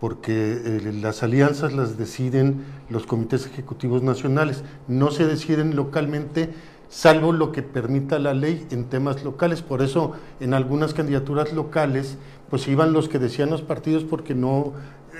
porque 0.00 0.52
eh, 0.52 0.92
las 1.00 1.22
alianzas 1.22 1.72
las 1.72 1.98
deciden 1.98 2.64
los 2.88 3.06
comités 3.06 3.46
ejecutivos 3.46 4.02
nacionales, 4.02 4.62
no 4.86 5.10
se 5.10 5.26
deciden 5.26 5.74
localmente, 5.74 6.50
salvo 6.88 7.32
lo 7.32 7.52
que 7.52 7.62
permita 7.62 8.18
la 8.18 8.32
ley 8.32 8.66
en 8.70 8.84
temas 8.84 9.24
locales. 9.24 9.62
Por 9.62 9.82
eso 9.82 10.12
en 10.40 10.54
algunas 10.54 10.94
candidaturas 10.94 11.52
locales, 11.52 12.16
pues 12.48 12.68
iban 12.68 12.92
los 12.92 13.08
que 13.08 13.18
decían 13.18 13.50
los 13.50 13.62
partidos 13.62 14.04
porque 14.04 14.34
no, 14.34 14.72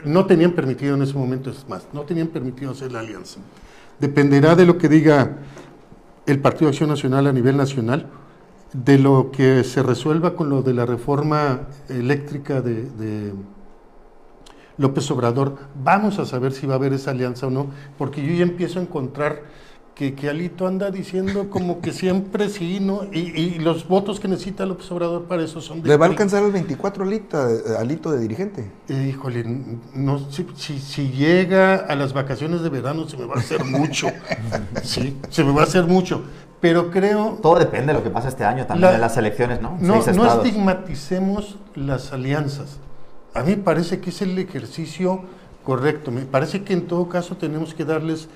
no 0.04 0.26
tenían 0.26 0.52
permitido 0.52 0.94
en 0.94 1.02
ese 1.02 1.14
momento, 1.14 1.50
es 1.50 1.68
más, 1.68 1.88
no 1.92 2.02
tenían 2.02 2.28
permitido 2.28 2.70
hacer 2.70 2.92
la 2.92 3.00
alianza. 3.00 3.40
Dependerá 3.98 4.54
de 4.54 4.64
lo 4.64 4.78
que 4.78 4.88
diga 4.88 5.38
el 6.26 6.40
Partido 6.40 6.66
de 6.66 6.74
Acción 6.74 6.90
Nacional 6.90 7.26
a 7.26 7.32
nivel 7.32 7.56
nacional, 7.56 8.06
de 8.72 8.98
lo 8.98 9.30
que 9.32 9.64
se 9.64 9.82
resuelva 9.82 10.36
con 10.36 10.50
lo 10.50 10.62
de 10.62 10.74
la 10.74 10.86
reforma 10.86 11.62
eléctrica 11.88 12.60
de, 12.60 12.82
de 12.82 13.32
López 14.78 15.10
Obrador, 15.10 15.56
vamos 15.82 16.18
a 16.18 16.24
saber 16.24 16.52
si 16.52 16.66
va 16.66 16.74
a 16.74 16.76
haber 16.76 16.92
esa 16.92 17.10
alianza 17.10 17.46
o 17.48 17.50
no, 17.50 17.66
porque 17.98 18.24
yo 18.24 18.32
ya 18.32 18.42
empiezo 18.44 18.78
a 18.78 18.82
encontrar 18.82 19.42
que, 19.94 20.14
que 20.14 20.28
Alito 20.28 20.68
anda 20.68 20.92
diciendo 20.92 21.50
como 21.50 21.80
que 21.80 21.92
siempre 21.92 22.48
sí, 22.48 22.78
¿no? 22.80 23.00
Y, 23.12 23.18
y 23.36 23.58
los 23.58 23.88
votos 23.88 24.20
que 24.20 24.28
necesita 24.28 24.64
López 24.64 24.88
Obrador 24.92 25.24
para 25.24 25.42
eso 25.42 25.60
son 25.60 25.82
de... 25.82 25.88
¿Le 25.88 25.96
va 25.96 26.06
a 26.06 26.08
alcanzar 26.08 26.44
el 26.44 26.52
24 26.52 27.02
alito, 27.02 27.48
eh, 27.50 27.60
alito 27.76 28.12
de 28.12 28.20
dirigente? 28.20 28.70
Eh, 28.88 29.08
híjole, 29.10 29.44
no, 29.94 30.20
si, 30.30 30.46
si, 30.54 30.78
si 30.78 31.08
llega 31.10 31.74
a 31.74 31.96
las 31.96 32.12
vacaciones 32.12 32.62
de 32.62 32.68
verano 32.68 33.08
se 33.08 33.16
me 33.16 33.24
va 33.26 33.34
a 33.34 33.38
hacer 33.40 33.64
mucho. 33.64 34.06
sí, 34.84 35.18
se 35.30 35.42
me 35.42 35.50
va 35.50 35.62
a 35.62 35.64
hacer 35.64 35.84
mucho. 35.84 36.22
Pero 36.60 36.92
creo, 36.92 37.38
Todo 37.42 37.58
depende 37.58 37.88
de 37.88 37.94
lo 37.94 38.04
que 38.04 38.10
pasa 38.10 38.28
este 38.28 38.44
año 38.44 38.66
también 38.66 38.90
La- 38.90 38.94
en 38.94 39.00
las 39.00 39.16
elecciones, 39.16 39.60
¿no? 39.60 39.78
no, 39.80 40.00
no 40.12 40.26
estigmaticemos 40.44 41.56
las 41.74 42.12
alianzas. 42.12 42.78
A 43.34 43.42
mí 43.42 43.50
me 43.56 43.62
parece 43.62 44.00
que 44.00 44.10
es 44.10 44.22
el 44.22 44.38
ejercicio 44.38 45.22
correcto. 45.64 46.10
Me 46.10 46.22
parece 46.22 46.62
que 46.62 46.72
en 46.72 46.86
todo 46.86 47.08
caso 47.08 47.36
tenemos 47.36 47.74
que 47.74 47.84
darles 47.84 48.28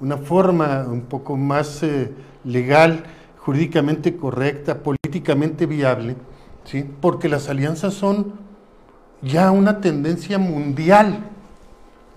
una 0.00 0.16
forma 0.16 0.86
un 0.88 1.02
poco 1.02 1.36
más 1.36 1.82
eh, 1.82 2.12
legal, 2.44 3.04
jurídicamente 3.38 4.16
correcta, 4.16 4.78
políticamente 4.82 5.66
viable, 5.66 6.16
¿sí? 6.64 6.84
porque 7.00 7.28
las 7.28 7.48
alianzas 7.48 7.94
son 7.94 8.34
ya 9.22 9.50
una 9.50 9.80
tendencia 9.80 10.38
mundial. 10.38 11.24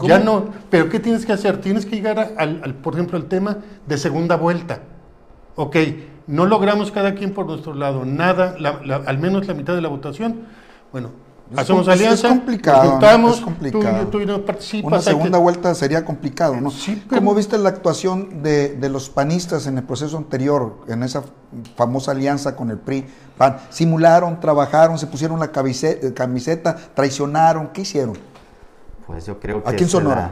Ya 0.04 0.18
no, 0.20 0.46
pero 0.72 0.90
¿qué 0.90 1.00
tienes 1.00 1.26
que 1.28 1.34
hacer? 1.34 1.62
Tienes 1.62 1.86
que 1.86 1.96
llegar 1.96 2.18
a- 2.20 2.32
al, 2.38 2.62
al, 2.64 2.74
por 2.76 2.96
ejemplo, 2.96 3.18
al 3.18 3.26
tema 3.26 3.58
de 3.88 3.98
segunda 3.98 4.36
vuelta. 4.36 4.80
Ok, 5.56 5.76
no 6.26 6.46
logramos 6.48 6.92
cada 6.92 7.14
quien 7.14 7.34
por 7.34 7.46
nuestro 7.46 7.76
lado 7.76 8.04
nada, 8.04 8.56
la- 8.60 8.82
la- 8.84 8.96
al 9.06 9.20
menos 9.20 9.46
la 9.48 9.54
mitad 9.54 9.76
de 9.76 9.82
la 9.82 9.90
votación. 9.90 10.42
Bueno, 10.92 11.12
hacemos 11.58 11.88
es 11.88 11.94
alianza, 11.94 12.30
complicado, 12.30 12.78
nos 12.78 12.86
¿no? 12.86 12.92
juntamos, 12.94 13.36
Es 13.38 13.42
complicado. 13.44 14.08
tú, 14.08 14.20
tú 14.20 14.26
no 14.26 14.46
participas. 14.46 14.88
Una 14.88 14.98
hay 14.98 15.04
que- 15.04 15.10
segunda 15.10 15.38
vuelta 15.38 15.76
sería 15.76 16.06
complicado, 16.06 16.56
¿no? 16.62 16.72
Sí, 16.72 17.04
pero- 17.10 17.22
¿Cómo 17.22 17.36
viste 17.36 17.58
la 17.58 17.70
actuación 17.70 18.42
de, 18.44 18.76
de 18.76 18.90
los 18.90 19.10
panistas 19.10 19.68
en 19.68 19.78
el 19.78 19.84
proceso 19.84 20.18
anterior, 20.18 20.78
en 20.88 21.04
esa 21.04 21.24
famosa 21.76 22.12
alianza 22.12 22.56
con 22.56 22.70
el 22.72 22.78
PRI? 22.78 23.06
PAN? 23.38 23.58
Simularon, 23.70 24.40
trabajaron, 24.40 24.98
se 24.98 25.08
pusieron 25.08 25.40
la 25.40 25.52
camiseta, 25.52 26.14
camiseta 26.14 26.76
traicionaron, 26.94 27.70
¿qué 27.70 27.82
hicieron? 27.82 28.18
Pues 29.08 29.26
yo 29.26 29.40
creo 29.40 29.64
que 29.64 29.70
Aquí 29.70 29.84
en 29.84 29.90
se 29.90 29.92
Sonora. 29.98 30.16
la- 30.22 30.32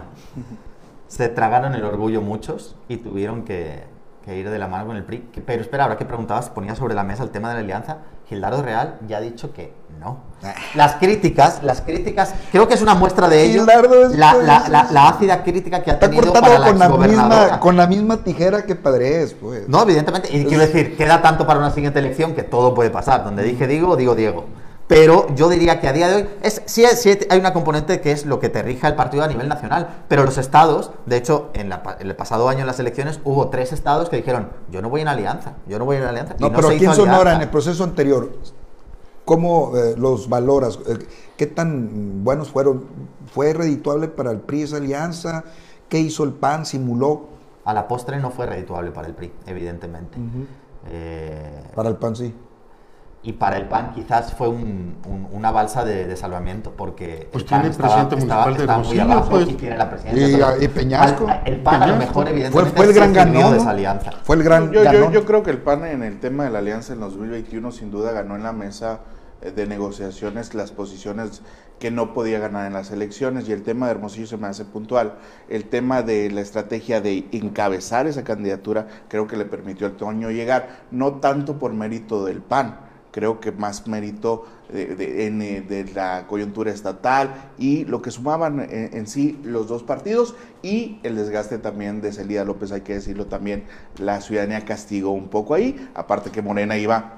se 1.07 1.27
tragaron 1.27 1.73
el 1.73 1.83
orgullo 1.83 2.21
muchos 2.21 2.75
y 2.87 2.97
tuvieron 2.97 3.43
que, 3.43 3.83
que 4.23 4.37
ir 4.37 4.49
de 4.49 4.59
la 4.59 4.67
mano 4.67 4.85
con 4.87 4.95
el 4.95 5.03
PRI. 5.03 5.27
Pero 5.45 5.61
espera, 5.61 5.85
ahora 5.85 5.97
que 5.97 6.05
preguntabas, 6.05 6.49
ponía 6.51 6.75
sobre 6.75 6.93
la 6.93 7.03
mesa 7.03 7.23
el 7.23 7.31
tema 7.31 7.49
de 7.49 7.55
la 7.55 7.59
alianza. 7.61 7.97
Gildardo 8.29 8.61
Real 8.61 8.99
ya 9.07 9.17
ha 9.17 9.21
dicho 9.21 9.51
que 9.53 9.73
no. 9.99 10.19
Ah. 10.43 10.53
Las 10.75 10.93
críticas, 10.95 11.61
las 11.63 11.81
críticas, 11.81 12.33
creo 12.51 12.67
que 12.67 12.75
es 12.75 12.81
una 12.81 12.93
muestra 12.95 13.27
de 13.27 13.43
ello. 13.43 13.59
Gildardo 13.65 14.05
es- 14.05 14.15
la, 14.17 14.33
la- 14.35 14.69
la- 14.69 14.87
la 14.91 15.09
ácida 15.09 15.43
crítica 15.43 15.83
que 15.83 15.89
ha 15.89 15.93
Está 15.95 16.05
tenido 16.09 16.31
cortado 16.31 16.45
para 16.45 16.59
la 16.59 16.67
con 16.69 16.79
la, 17.01 17.07
misma, 17.07 17.59
con 17.59 17.75
la 17.77 17.87
misma 17.87 18.23
tijera 18.23 18.61
que 18.63 18.75
Padres, 18.75 19.35
pues. 19.41 19.67
No, 19.67 19.81
evidentemente. 19.81 20.29
Y 20.31 20.45
quiero 20.45 20.61
decir, 20.61 20.95
queda 20.95 21.21
tanto 21.21 21.45
para 21.47 21.59
una 21.59 21.71
siguiente 21.71 21.99
elección 21.99 22.33
que 22.35 22.43
todo 22.43 22.73
puede 22.73 22.91
pasar. 22.91 23.23
Donde 23.23 23.43
dije 23.43 23.67
digo, 23.67 23.95
digo 23.97 24.15
Diego. 24.15 24.45
Pero 24.89 25.27
yo 25.35 25.49
diría 25.49 25.79
que 25.79 25.87
a 25.87 25.93
día 25.93 26.07
de 26.07 26.15
hoy 26.15 26.29
es, 26.41 26.63
sí, 26.65 26.83
sí 26.95 27.15
hay 27.29 27.39
una 27.39 27.53
componente 27.53 28.01
que 28.01 28.11
es 28.11 28.25
lo 28.25 28.39
que 28.39 28.49
te 28.49 28.63
rija 28.63 28.87
el 28.87 28.95
partido 28.95 29.23
a 29.23 29.27
nivel 29.27 29.47
nacional. 29.47 29.87
Pero 30.07 30.23
los 30.23 30.39
estados, 30.39 30.89
de 31.05 31.15
hecho, 31.15 31.51
en, 31.53 31.69
la 31.69 31.83
en 31.99 32.07
el 32.07 32.15
pasado 32.15 32.49
año 32.49 32.61
en 32.61 32.65
las 32.65 32.79
elecciones 32.79 33.19
hubo 33.23 33.49
tres 33.49 33.71
estados 33.71 34.09
que 34.09 34.17
dijeron, 34.17 34.49
yo 34.71 34.81
no 34.81 34.89
voy 34.89 35.01
en 35.01 35.07
alianza, 35.07 35.53
yo 35.67 35.77
no 35.77 35.85
voy 35.85 35.97
en 35.97 36.03
alianza. 36.05 36.33
Y 36.39 36.41
No, 36.41 36.51
pero 36.51 36.69
se 36.69 36.75
aquí 36.75 36.85
en 36.85 36.95
Sonora, 36.95 37.35
en 37.35 37.41
el 37.41 37.49
proceso 37.49 37.83
anterior, 37.83 38.31
¿cómo 39.25 39.77
eh, 39.77 39.93
los 39.95 40.27
valoras? 40.27 40.79
Eh, 40.87 40.97
¿Qué 41.37 41.45
tan 41.45 42.23
buenos 42.23 42.49
fueron? 42.49 42.85
¿Fue 43.31 43.53
redituable 43.53 44.07
para 44.07 44.31
el 44.31 44.39
PRI 44.39 44.63
esa 44.63 44.77
alianza? 44.77 45.43
¿Qué 45.87 45.99
hizo 45.99 46.23
el 46.23 46.33
PAN? 46.33 46.65
¿Simuló 46.65 47.27
A 47.63 47.75
la 47.75 47.87
postre 47.87 48.17
no 48.17 48.31
fue 48.31 48.47
redituable 48.47 48.89
para 48.89 49.07
el 49.07 49.13
PRI, 49.13 49.31
evidentemente. 49.45 50.17
Eh, 50.89 51.63
para 51.75 51.89
el 51.89 51.97
PAN? 51.97 52.15
Sí. 52.15 52.33
Y 53.29 53.33
para 53.33 53.57
el 53.57 53.67
PAN 53.67 53.91
quizás 53.93 54.33
fue 54.33 54.47
un- 54.49 54.95
un- 55.07 55.27
una 55.31 55.51
balsa 55.51 55.85
de, 55.85 56.07
de 56.07 56.17
salvamiento 56.17 56.73
porque 56.75 57.29
Pues 57.31 57.43
el 57.43 57.49
PAN 57.49 57.61
tiene 57.61 57.75
presidente 57.75 58.15
municipal 58.15 58.53
de 58.55 58.59
estaba 58.61 58.77
muy 58.79 58.87
Hermosillo, 58.97 59.03
abajo 59.13 59.29
pues. 59.29 59.49
y 59.49 59.53
tiene 59.53 59.77
la 59.77 59.89
presidencia. 59.91 60.57
Y- 60.59 60.63
y 60.65 60.67
Peñasco. 60.67 61.27
al- 61.27 61.41
El 61.45 61.57
PAN 61.61 61.83
a 61.83 61.87
lo 61.87 61.95
mejor 61.97 62.23
Fue, 62.23 62.31
evidentemente 62.31 62.75
fue 62.75 62.85
el 62.87 62.93
gran 62.93 63.13
ganón. 63.13 63.51
de 63.51 63.57
esa 63.59 63.69
alianza. 63.69 64.11
Fue 64.23 64.35
el 64.35 64.41
gran 64.43 64.71
Yo, 64.71 64.83
yo, 64.83 64.91
ganón. 64.91 65.11
yo 65.11 65.25
creo 65.25 65.43
que 65.43 65.51
el 65.51 65.59
PAN 65.59 65.85
en 65.85 66.01
el 66.01 66.19
tema 66.19 66.45
de 66.45 66.49
la 66.49 66.57
alianza 66.57 66.93
en 66.93 67.01
2021 67.01 67.71
sin 67.71 67.91
duda 67.91 68.11
ganó 68.13 68.35
en 68.35 68.41
la 68.41 68.51
mesa 68.51 69.01
eh, 69.43 69.51
de 69.51 69.67
negociaciones 69.67 70.55
las 70.55 70.71
posiciones 70.71 71.43
que 71.79 71.91
no 71.91 72.13
podía 72.15 72.39
ganar 72.39 72.65
en 72.65 72.73
las 72.73 72.89
elecciones 72.91 73.47
y 73.47 73.53
el 73.53 73.61
tema 73.61 73.85
de 73.85 73.91
Hermosillo 73.93 74.25
se 74.25 74.37
me 74.37 74.47
hace 74.47 74.65
puntual. 74.65 75.13
El 75.49 75.65
tema 75.65 76.01
de 76.01 76.29
la 76.31 76.41
estrategia 76.41 76.99
de 76.99 77.25
encabezar 77.31 78.07
esa 78.07 78.23
candidatura 78.23 78.87
creo 79.07 79.27
que 79.27 79.37
le 79.37 79.45
permitió 79.45 79.85
al 79.85 79.93
Toño 79.93 80.31
llegar, 80.31 80.67
no 80.91 81.13
tanto 81.19 81.57
por 81.59 81.71
mérito 81.73 82.25
del 82.25 82.41
PAN, 82.41 82.88
creo 83.11 83.39
que 83.39 83.51
más 83.51 83.87
mérito 83.87 84.45
de, 84.71 84.95
de- 84.95 85.25
en, 85.25 85.41
eh, 85.41 85.61
de 85.61 85.85
la 85.93 86.27
coyuntura 86.27 86.71
estatal 86.71 87.51
y 87.57 87.85
lo 87.85 88.01
que 88.01 88.11
sumaban 88.11 88.59
en, 88.59 88.91
en 88.93 89.07
sí 89.07 89.39
los 89.43 89.67
dos 89.67 89.81
partidos 89.83 90.35
y 90.61 90.99
el 91.03 91.15
desgaste 91.15 91.57
también 91.57 92.01
de 92.01 92.11
Celida 92.13 92.45
López, 92.45 92.71
hay 92.71 92.81
que 92.81 92.93
decirlo 92.93 93.25
también, 93.25 93.63
la 93.97 94.21
ciudadanía 94.21 94.65
castigó 94.65 95.11
un 95.11 95.27
poco 95.29 95.55
ahí, 95.55 95.89
aparte 95.95 96.29
que 96.29 96.41
Morena 96.43 96.77
iba 96.77 97.15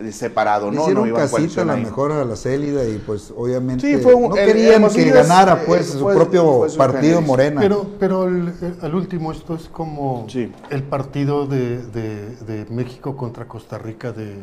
eh, 0.00 0.10
separado, 0.12 0.70
¿no? 0.72 0.82
hicieron 0.82 1.02
no 1.04 1.08
iba 1.08 1.18
casita 1.18 1.62
a 1.62 1.64
la 1.64 1.74
ahí. 1.74 1.82
mejor 1.84 2.10
a 2.12 2.24
la 2.24 2.34
Célida 2.36 2.84
y 2.84 2.98
pues 2.98 3.32
obviamente 3.36 3.86
Sí, 3.96 4.02
fue 4.02 4.12
un- 4.14 4.30
no 4.30 4.36
el- 4.36 4.46
querían 4.46 4.88
que 4.88 5.04
ganara 5.10 5.54
eh, 5.54 5.64
pues 5.66 5.86
su 5.86 6.04
propio 6.04 6.58
fue 6.58 6.68
su 6.70 6.76
partido. 6.78 7.20
Morena. 7.22 7.60
Pero, 7.60 7.86
pero 7.98 8.24
el- 8.24 8.52
el- 8.60 8.76
al 8.82 8.94
último, 8.94 9.30
esto 9.32 9.54
es 9.54 9.68
como 9.68 10.26
Sí. 10.28 10.50
el 10.70 10.82
partido 10.82 11.46
de, 11.46 11.78
de- 11.86 12.36
de 12.36 12.66
México 12.70 13.16
contra 13.16 13.46
Costa 13.46 13.78
Rica 13.78 14.10
de, 14.10 14.34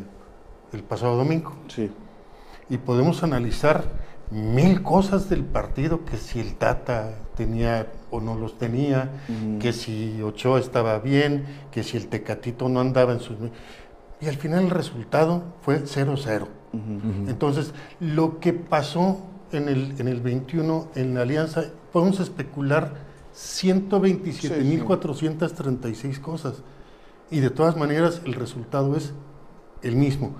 el 0.72 0.82
pasado 0.82 1.16
domingo. 1.16 1.54
Sí. 1.68 1.90
Y 2.68 2.78
podemos 2.78 3.22
analizar 3.22 3.84
mil 4.30 4.82
cosas 4.82 5.28
del 5.28 5.44
partido, 5.44 6.04
que 6.04 6.16
si 6.16 6.40
el 6.40 6.54
Tata 6.54 7.14
tenía 7.36 7.86
o 8.10 8.20
no 8.20 8.34
los 8.34 8.58
tenía, 8.58 9.10
que 9.60 9.72
si 9.72 10.20
Ochoa 10.22 10.58
estaba 10.58 10.98
bien, 10.98 11.44
que 11.70 11.82
si 11.82 11.98
el 11.98 12.08
Tecatito 12.08 12.68
no 12.68 12.80
andaba 12.80 13.12
en 13.12 13.20
sus... 13.20 13.36
Y 14.20 14.28
al 14.28 14.36
final 14.36 14.64
el 14.64 14.70
resultado 14.70 15.42
fue 15.62 15.84
0-0. 15.84 16.46
Entonces, 17.28 17.74
lo 18.00 18.40
que 18.40 18.54
pasó 18.54 19.20
en 19.52 19.68
el, 19.68 19.94
en 19.98 20.08
el 20.08 20.22
21 20.22 20.88
en 20.94 21.14
la 21.14 21.22
alianza, 21.22 21.64
podemos 21.92 22.20
especular 22.20 22.94
127.436 23.34 26.20
cosas. 26.20 26.62
Y 27.30 27.40
de 27.40 27.50
todas 27.50 27.76
maneras, 27.76 28.22
el 28.24 28.34
resultado 28.34 28.96
es 28.96 29.12
el 29.82 29.96
mismo. 29.96 30.36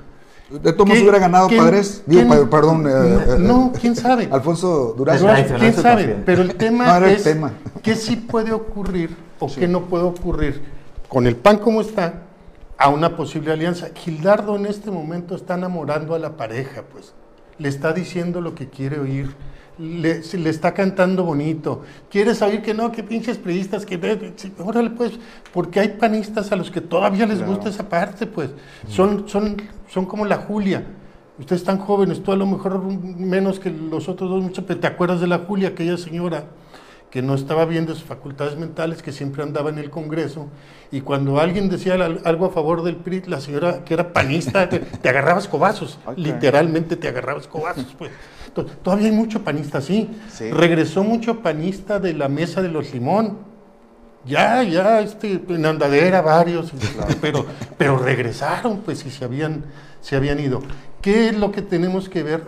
De 0.60 0.72
todos 0.72 0.86
modos 0.86 0.94
¿Qué- 0.98 1.02
hubiera 1.02 1.18
ganado 1.18 1.48
quién- 1.48 1.60
Padres. 1.64 2.02
Digo, 2.06 2.28
quién- 2.28 2.44
pa- 2.44 2.50
perdón. 2.50 2.86
eh, 2.86 2.90
eh, 2.90 3.36
no, 3.38 3.72
eh, 3.74 3.78
quién 3.80 3.96
sabe. 3.96 4.28
Alfonso 4.30 4.94
Durazo. 4.96 5.18
Es 5.18 5.22
Pero, 5.22 5.32
tradicional 5.48 5.60
¿Quién 5.60 5.82
sabe? 5.82 6.22
Pero 6.26 6.42
el 6.42 6.54
tema 6.54 6.86
No, 7.00 7.06
el 7.06 7.12
es 7.12 7.22
tema. 7.24 7.52
qué 7.82 7.94
sí 7.96 8.16
puede 8.16 8.52
ocurrir 8.52 9.16
o 9.38 9.46
qué 9.52 9.66
no 9.68 9.82
puede 9.82 10.04
ocurrir 10.04 10.62
con 11.08 11.26
el 11.26 11.36
PAN 11.36 11.58
como 11.58 11.80
está 11.80 12.22
a 12.78 12.88
una 12.88 13.16
posible 13.16 13.52
alianza. 13.52 13.88
Gildardo 13.94 14.56
en 14.56 14.66
este 14.66 14.90
momento 14.90 15.34
está 15.36 15.54
enamorando 15.54 16.14
a 16.14 16.18
la 16.18 16.36
pareja, 16.36 16.82
pues. 16.92 17.12
Le 17.58 17.68
está 17.68 17.92
diciendo 17.92 18.40
lo 18.40 18.54
que 18.54 18.68
quiere 18.68 18.98
oír. 18.98 19.34
Le, 19.78 20.20
le 20.22 20.50
está 20.50 20.74
cantando 20.74 21.24
bonito. 21.24 21.82
¿Quieres 22.10 22.40
oír 22.42 22.62
que 22.62 22.74
no? 22.74 22.92
Que 22.92 23.02
pinches 23.02 23.38
priistas, 23.38 23.86
que... 23.86 23.98
Órale, 24.58 24.90
pues, 24.90 25.12
porque 25.52 25.80
hay 25.80 25.88
panistas 25.88 26.52
a 26.52 26.56
los 26.56 26.70
que 26.70 26.80
todavía 26.80 27.26
les 27.26 27.38
Claro. 27.38 27.52
gusta 27.54 27.70
esa 27.70 27.88
parte, 27.88 28.26
pues. 28.26 28.50
Son, 28.88 29.28
son, 29.28 29.56
son 29.88 30.06
como 30.06 30.24
la 30.26 30.36
Julia. 30.38 30.84
Ustedes 31.38 31.62
están 31.62 31.78
jóvenes, 31.78 32.22
tú 32.22 32.30
a 32.32 32.36
lo 32.36 32.46
mejor 32.46 32.82
menos 32.84 33.58
que 33.58 33.70
los 33.70 34.08
otros 34.08 34.28
dos, 34.30 34.42
mucho, 34.42 34.66
pero 34.66 34.78
te 34.78 34.86
acuerdas 34.86 35.20
de 35.20 35.26
la 35.26 35.38
Julia, 35.38 35.68
aquella 35.68 35.96
señora 35.96 36.44
que 37.10 37.20
no 37.20 37.34
estaba 37.34 37.64
bien 37.66 37.84
de 37.84 37.92
sus 37.94 38.04
facultades 38.04 38.56
mentales, 38.56 39.02
que 39.02 39.12
siempre 39.12 39.42
andaba 39.42 39.68
en 39.70 39.78
el 39.78 39.90
Congreso, 39.90 40.48
y 40.90 41.00
cuando 41.02 41.40
alguien 41.40 41.68
decía 41.68 41.94
al- 41.94 42.20
algo 42.24 42.46
a 42.46 42.50
favor 42.50 42.82
del 42.82 42.96
PRI, 42.96 43.22
la 43.26 43.38
señora 43.40 43.84
que 43.84 43.92
era 43.94 44.12
panista, 44.14 44.66
te, 44.70 44.78
te 44.78 45.08
agarraba 45.10 45.38
escobazos, 45.38 45.98
Ok. 46.06 46.16
literalmente 46.16 46.96
te 46.96 47.08
agarraba 47.08 47.38
escobazos. 47.40 47.94
Pues. 47.98 48.10
Todavía 48.54 49.08
hay 49.08 49.12
mucho 49.12 49.42
panista 49.42 49.78
así. 49.78 50.10
Sí. 50.30 50.50
Regresó 50.50 51.04
mucho 51.04 51.40
panista 51.40 51.98
de 51.98 52.14
la 52.14 52.28
mesa 52.28 52.62
de 52.62 52.68
los 52.68 52.92
limón. 52.92 53.38
Ya, 54.24 54.62
ya, 54.62 55.00
este, 55.00 55.42
en 55.48 55.66
andadera 55.66 56.20
varios, 56.22 56.72
pero, 57.20 57.44
pero 57.76 57.98
regresaron, 57.98 58.78
pues, 58.78 59.04
y 59.04 59.10
se 59.10 59.24
habían, 59.24 59.64
se 60.00 60.14
habían 60.14 60.38
ido. 60.38 60.62
¿Qué 61.00 61.28
es 61.28 61.36
lo 61.36 61.50
que 61.50 61.62
tenemos 61.62 62.08
que 62.08 62.22
ver? 62.22 62.44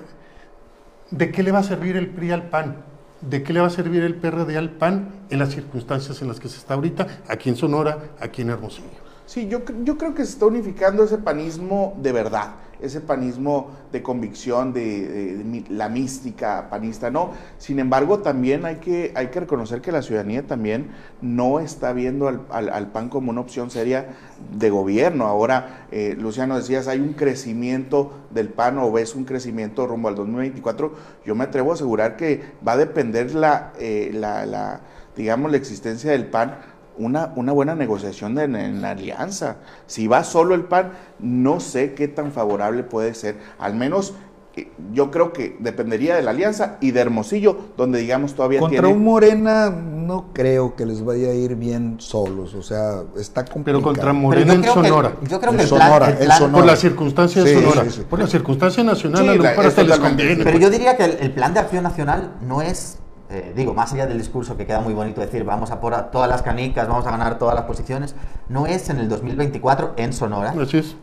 ¿De 1.11 1.33
qué 1.33 1.43
le 1.43 1.51
va 1.51 1.59
a 1.59 1.65
servir 1.65 1.97
el 1.97 2.09
PRI 2.09 2.31
al 2.31 2.49
PAN? 2.49 2.77
¿De 3.21 3.43
qué 3.43 3.53
le 3.53 3.61
va 3.61 3.69
a 3.69 3.71
servir 3.71 4.03
el 4.03 4.15
PRD 4.17 4.57
al 4.57 4.71
PAN 4.71 5.09
en 5.31 5.39
las 5.39 5.51
circunstancias 5.51 6.21
en 6.21 6.29
las 6.29 6.41
que 6.41 6.49
se 6.49 6.59
está 6.59 6.75
ahorita, 6.75 7.07
aquí 7.27 7.49
en 7.49 7.57
Sonora, 7.57 7.99
aquí 8.21 8.43
en 8.43 8.51
Hermosillo? 8.51 8.89
Sí, 9.27 9.49
yo, 9.49 9.63
yo 9.83 9.97
creo 9.97 10.15
que 10.15 10.25
se 10.25 10.33
está 10.33 10.47
unificando 10.47 11.05
ese 11.05 11.17
panismo 11.17 11.99
de 12.03 12.13
verdad, 12.13 12.57
ese 12.85 13.01
panismo 13.01 13.71
de 13.93 14.03
convicción, 14.03 14.73
de, 14.73 15.65
la 15.71 15.89
mística 15.89 16.69
panista, 16.71 17.11
¿no? 17.11 17.31
Sin 17.59 17.79
embargo, 17.79 18.19
también 18.21 18.65
hay 18.67 18.77
que, 18.77 19.13
hay 19.15 19.29
que 19.29 19.41
reconocer 19.41 19.81
que 19.81 19.93
la 19.93 20.03
ciudadanía 20.03 20.47
también 20.47 20.91
no 21.21 21.61
está 21.61 21.93
viendo 21.93 22.29
al, 22.29 22.43
al- 22.51 22.89
PAN 22.93 23.09
como 23.09 23.31
una 23.31 23.41
opción 23.41 23.71
seria 23.71 24.09
de 24.57 24.71
gobierno. 24.71 25.27
Ahora, 25.27 25.87
eh, 25.91 26.15
Luciano, 26.19 26.57
decías, 26.57 26.87
hay 26.87 27.01
un 27.01 27.15
crecimiento 27.15 28.13
del 28.31 28.49
PAN 28.49 28.79
o 28.79 28.93
ves 28.93 29.15
un 29.15 29.25
crecimiento 29.25 29.87
rumbo 29.87 30.09
al 30.09 30.15
2024. 30.15 30.93
Yo 31.25 31.35
me 31.35 31.45
atrevo 31.45 31.71
a 31.71 31.75
asegurar 31.75 32.17
que 32.17 32.43
va 32.67 32.73
a 32.73 32.77
depender 32.77 33.35
la, 33.35 33.73
eh, 33.79 34.11
la 34.13 34.81
digamos, 35.17 35.51
la 35.51 35.57
existencia 35.57 36.11
del 36.11 36.27
PAN 36.27 36.59
una, 36.99 37.33
una 37.37 37.53
buena 37.53 37.75
negociación 37.75 38.39
en, 38.39 38.57
en 38.57 38.83
la 38.83 38.91
alianza. 38.91 39.57
Si 39.87 40.07
va 40.07 40.25
solo 40.25 40.55
el 40.55 40.65
PAN, 40.65 40.93
no 41.19 41.61
sé 41.61 41.95
qué 41.95 42.09
tan 42.09 42.33
favorable 42.33 42.83
puede 42.85 43.15
ser. 43.15 43.37
Al 43.59 43.75
menos 43.75 44.15
eh, 44.57 44.71
yo 44.93 45.11
creo 45.11 45.33
que 45.33 45.57
dependería 45.59 46.15
de 46.15 46.23
la 46.23 46.31
alianza 46.31 46.77
y 46.81 46.93
de 46.93 47.01
Hermosillo, 47.01 47.57
donde 47.77 47.99
digamos 47.99 48.35
todavía 48.35 48.61
Contra 48.61 48.83
tiene... 48.83 48.95
un 48.97 49.03
Morena 49.03 49.71
no 49.71 50.27
creo 50.33 50.77
que 50.77 50.87
les 50.87 51.05
vaya 51.05 51.31
a 51.31 51.35
ir 51.35 51.57
bien 51.57 51.97
solos, 51.99 52.55
o 52.55 52.63
sea, 52.63 53.03
está 53.19 53.45
complicado. 53.45 53.65
Pero 53.65 53.83
contra 53.83 54.03
Pero 54.05 54.15
Morena 54.15 54.53
en 54.55 54.63
que- 54.63 54.69
Sonora. 54.69 55.13
yo 55.29 55.41
creo 55.41 55.51
En 55.51 55.57
que 55.57 55.63
el 55.65 55.69
Sonora, 55.69 55.97
plan, 55.97 56.11
el 56.11 56.19
en 56.19 56.25
plan- 56.27 56.39
Sonora. 56.39 56.59
Por 56.59 56.67
las 56.67 56.79
circunstancias 56.79 57.45
Sí, 57.49 57.55
de 57.55 57.61
Sonora. 57.63 57.85
sí, 57.85 57.91
sí. 57.91 58.03
Por 58.09 58.19
la 58.21 58.27
circunstancia 58.29 58.85
nacional, 58.85 59.23
Sí, 59.23 59.29
a 59.29 59.35
lo 59.35 59.43
la- 59.43 59.51
mejor 59.51 59.65
les 59.87 59.99
conviene. 59.99 60.45
Pero 60.45 60.59
yo 60.59 60.71
diría 60.71 60.97
que 60.97 61.05
el, 61.05 61.11
el 61.21 61.33
plan 61.33 61.53
de 61.55 61.61
acción 61.61 61.83
nacional 61.83 62.35
no 62.47 62.63
es, 62.63 62.99
eh, 63.35 63.53
digo, 63.57 63.75
más 63.75 63.93
allá 63.93 64.07
del 64.07 64.19
discurso 64.19 64.57
que 64.57 64.65
queda 64.65 64.81
muy 64.81 64.95
bonito 64.95 65.21
decir, 65.21 65.43
vamos 65.43 65.73
a 65.73 65.81
por 65.81 65.93
a 65.93 66.13
todas 66.13 66.29
las 66.29 66.43
canicas, 66.43 66.87
vamos 66.87 67.05
a 67.05 67.11
ganar 67.11 67.37
todas 67.37 67.57
las 67.57 67.65
posiciones, 67.65 68.15
no 68.49 68.67
es 68.67 68.89
en 68.91 68.99
el 68.99 69.09
2024 69.09 69.95
en 69.97 70.13
Sonora 70.13 70.55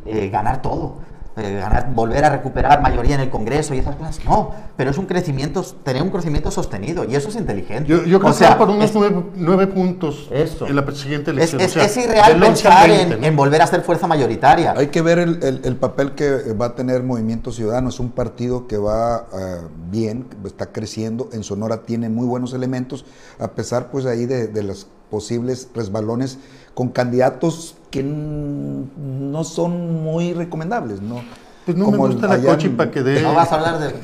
eh, 0.06 0.30
ganar 0.30 0.62
todo. 0.62 0.96
Eh, 1.38 1.60
ganar, 1.60 1.92
volver 1.94 2.26
a 2.26 2.30
recuperar 2.30 2.82
mayoría 2.82 3.16
en 3.16 3.22
el 3.22 3.30
Congreso 3.30 3.74
y 3.74 3.78
esas 3.80 3.96
cosas, 3.96 4.20
no, 4.26 4.52
pero 4.76 4.92
es 4.92 4.98
un 4.98 5.06
crecimiento, 5.06 5.64
tener 5.84 6.02
un 6.04 6.10
crecimiento 6.10 6.52
sostenido 6.52 7.06
y 7.06 7.16
eso 7.16 7.30
es 7.30 7.36
inteligente. 7.38 7.90
Yo, 7.90 8.04
yo 8.04 8.20
creo 8.20 8.32
O 8.32 8.34
sea, 8.34 8.50
que 8.50 8.54
va 8.54 8.58
por 8.60 8.70
unos 8.70 8.86
es- 8.90 8.94
nueve, 8.96 9.24
nueve 9.36 9.68
puntos 9.68 10.28
Eso. 10.32 10.68
en 10.68 10.76
la 10.76 10.86
siguiente 10.92 11.32
es, 11.32 11.38
elección. 11.38 11.62
es- 11.62 11.72
O 11.72 11.74
sea, 11.76 11.86
es 11.86 11.98
irreal 11.98 12.34
del 12.34 12.44
11 12.44 12.68
al 12.68 12.74
pensar 12.74 12.90
20, 12.90 13.14
en, 13.16 13.22
¿no? 13.22 13.28
en 13.28 13.36
volver 13.36 13.62
a 13.62 13.68
ser 13.68 13.82
fuerza 13.82 14.08
mayoritaria. 14.08 14.74
Hay 14.76 14.88
que 14.88 15.02
ver 15.02 15.20
el, 15.20 15.42
el- 15.44 15.62
el 15.64 15.76
papel 15.78 16.12
que 16.16 16.54
va 16.54 16.66
a 16.68 16.76
tener 16.76 17.02
Movimiento 17.04 17.52
Ciudadano. 17.52 17.90
Es 17.90 18.00
un 18.00 18.10
partido 18.12 18.68
que 18.68 18.78
va 18.78 19.16
ah, 19.32 19.58
bien, 19.90 20.28
está 20.46 20.68
creciendo. 20.74 21.30
En 21.32 21.44
Sonora 21.44 21.84
tiene 21.84 22.10
muy 22.10 22.28
buenos 22.28 22.54
elementos, 22.54 23.06
a 23.40 23.48
pesar 23.52 23.90
pues 23.90 24.06
ahí 24.06 24.26
de, 24.26 24.48
de 24.48 24.64
los 24.64 24.88
posibles 25.10 25.70
resbalones 25.74 26.40
con 26.74 26.90
candidatos 26.90 27.76
que 27.92 28.02
no 28.04 29.44
son 29.44 30.02
muy 30.04 30.34
recomendables, 30.34 31.02
¿no? 31.02 31.22
Pues 31.66 31.78
no 31.78 31.86
me 31.88 31.92
Como 31.98 32.08
gusta 32.08 32.28
la 32.28 32.36
en- 32.36 32.44
cochipa 32.46 32.90
que 32.90 33.04
dé. 33.04 33.22
No 33.22 33.34
vas 33.36 33.52
a 33.52 33.56
hablar 33.56 33.80
de... 33.80 33.96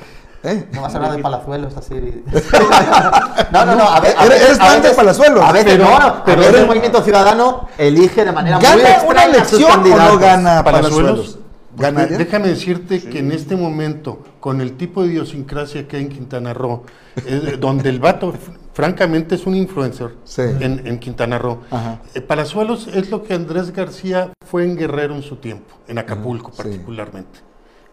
¿Eh? 0.43 0.67
No 0.71 0.81
vas 0.83 0.93
a 0.93 0.97
hablar 0.97 1.13
de 1.13 1.23
palazuelos 1.23 1.75
así. 1.75 1.95
no, 3.51 3.65
no, 3.65 3.75
no. 3.75 3.83
A 3.83 3.99
ver, 3.99 4.15
a 4.17 4.25
Eres- 4.25 4.29
veces, 4.29 4.45
eres 4.49 4.59
a 4.59 4.65
fan 4.65 4.81
de 4.83 4.89
Palazuelos. 4.91 5.43
A 5.43 5.51
veces 5.51 5.73
Pero- 5.73 5.85
no, 5.85 5.99
no. 5.99 6.23
pero 6.23 6.37
a 6.37 6.39
veces 6.39 6.49
eres- 6.49 6.61
el 6.61 6.67
movimiento 6.67 7.01
ciudadano 7.01 7.67
elige 7.77 8.23
de 8.23 8.31
manera 8.31 8.57
muy 8.57 8.63
¿Gana 8.65 8.81
una 8.81 8.89
extraña 8.91 9.41
a 9.41 9.45
sus 9.45 9.59
elección 9.59 9.91
o 9.93 9.97
no 10.13 10.17
gana 10.19 10.63
Palazuelos. 10.63 10.93
Palazuelos? 10.93 11.39
¿Ganaría? 11.75 12.17
Déjame 12.17 12.47
decirte 12.49 13.01
que 13.03 13.19
en 13.19 13.31
este 13.31 13.55
momento, 13.55 14.19
con 14.39 14.61
el 14.61 14.77
tipo 14.77 15.01
de 15.03 15.09
idiosincrasia 15.09 15.87
que 15.87 15.97
hay 15.97 16.03
en 16.03 16.09
Quintana 16.09 16.53
Roo, 16.53 16.83
eh, 17.25 17.57
donde 17.59 17.89
el 17.89 17.99
vato, 17.99 18.33
francamente, 18.81 19.33
es 19.33 19.47
un 19.47 19.55
influencer 19.55 20.11
Sí. 20.23 20.43
en, 20.43 20.85
en 20.85 20.99
Quintana 20.99 21.39
Roo. 21.39 21.61
Ajá. 21.71 21.99
Eh, 22.13 22.21
Palazuelos 22.21 22.85
es 22.85 23.09
lo 23.09 23.23
que 23.23 23.33
Andrés 23.33 23.73
García 23.73 24.31
fue 24.45 24.65
en 24.65 24.77
Guerrero 24.77 25.15
en 25.15 25.23
su 25.23 25.37
tiempo, 25.37 25.73
en 25.87 25.97
Acapulco 25.97 26.51
particularmente. 26.51 27.39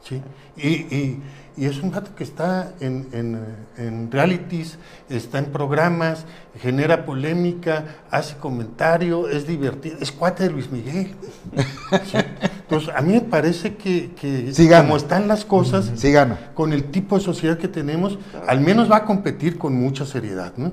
¿sí? 0.06 0.20
Y, 0.58 0.68
y- 0.94 1.22
y 1.56 1.66
es 1.66 1.80
un 1.82 1.90
vato 1.92 2.14
que 2.16 2.24
está 2.24 2.72
en, 2.80 3.08
en, 3.12 3.40
en 3.78 4.10
realities, 4.10 4.76
está 5.08 5.38
en 5.38 5.46
programas, 5.46 6.26
genera 6.60 7.06
polémica, 7.06 7.84
hace 8.10 8.36
comentario, 8.36 9.28
es 9.28 9.46
divertido, 9.46 9.96
es 10.00 10.10
cuate 10.12 10.42
de 10.42 10.50
Luis 10.50 10.70
Miguel. 10.70 11.14
¿sí? 12.10 12.18
Entonces, 12.78 12.94
a 12.96 13.02
mí 13.02 13.12
me 13.14 13.20
parece 13.20 13.76
que, 13.76 14.10
que 14.20 14.52
Sí 14.52 14.66
gana. 14.68 14.84
como 14.84 14.96
están 14.96 15.28
las 15.28 15.44
cosas, 15.44 15.92
Sí 15.96 16.12
gana. 16.12 16.38
con 16.54 16.72
el 16.72 16.84
tipo 16.84 17.16
de 17.18 17.24
sociedad 17.24 17.58
que 17.58 17.68
tenemos, 17.68 18.18
al 18.46 18.60
menos 18.60 18.90
va 18.90 18.96
a 18.98 19.04
competir 19.04 19.58
con 19.58 19.74
mucha 19.74 20.04
seriedad. 20.06 20.52
¿no? 20.56 20.72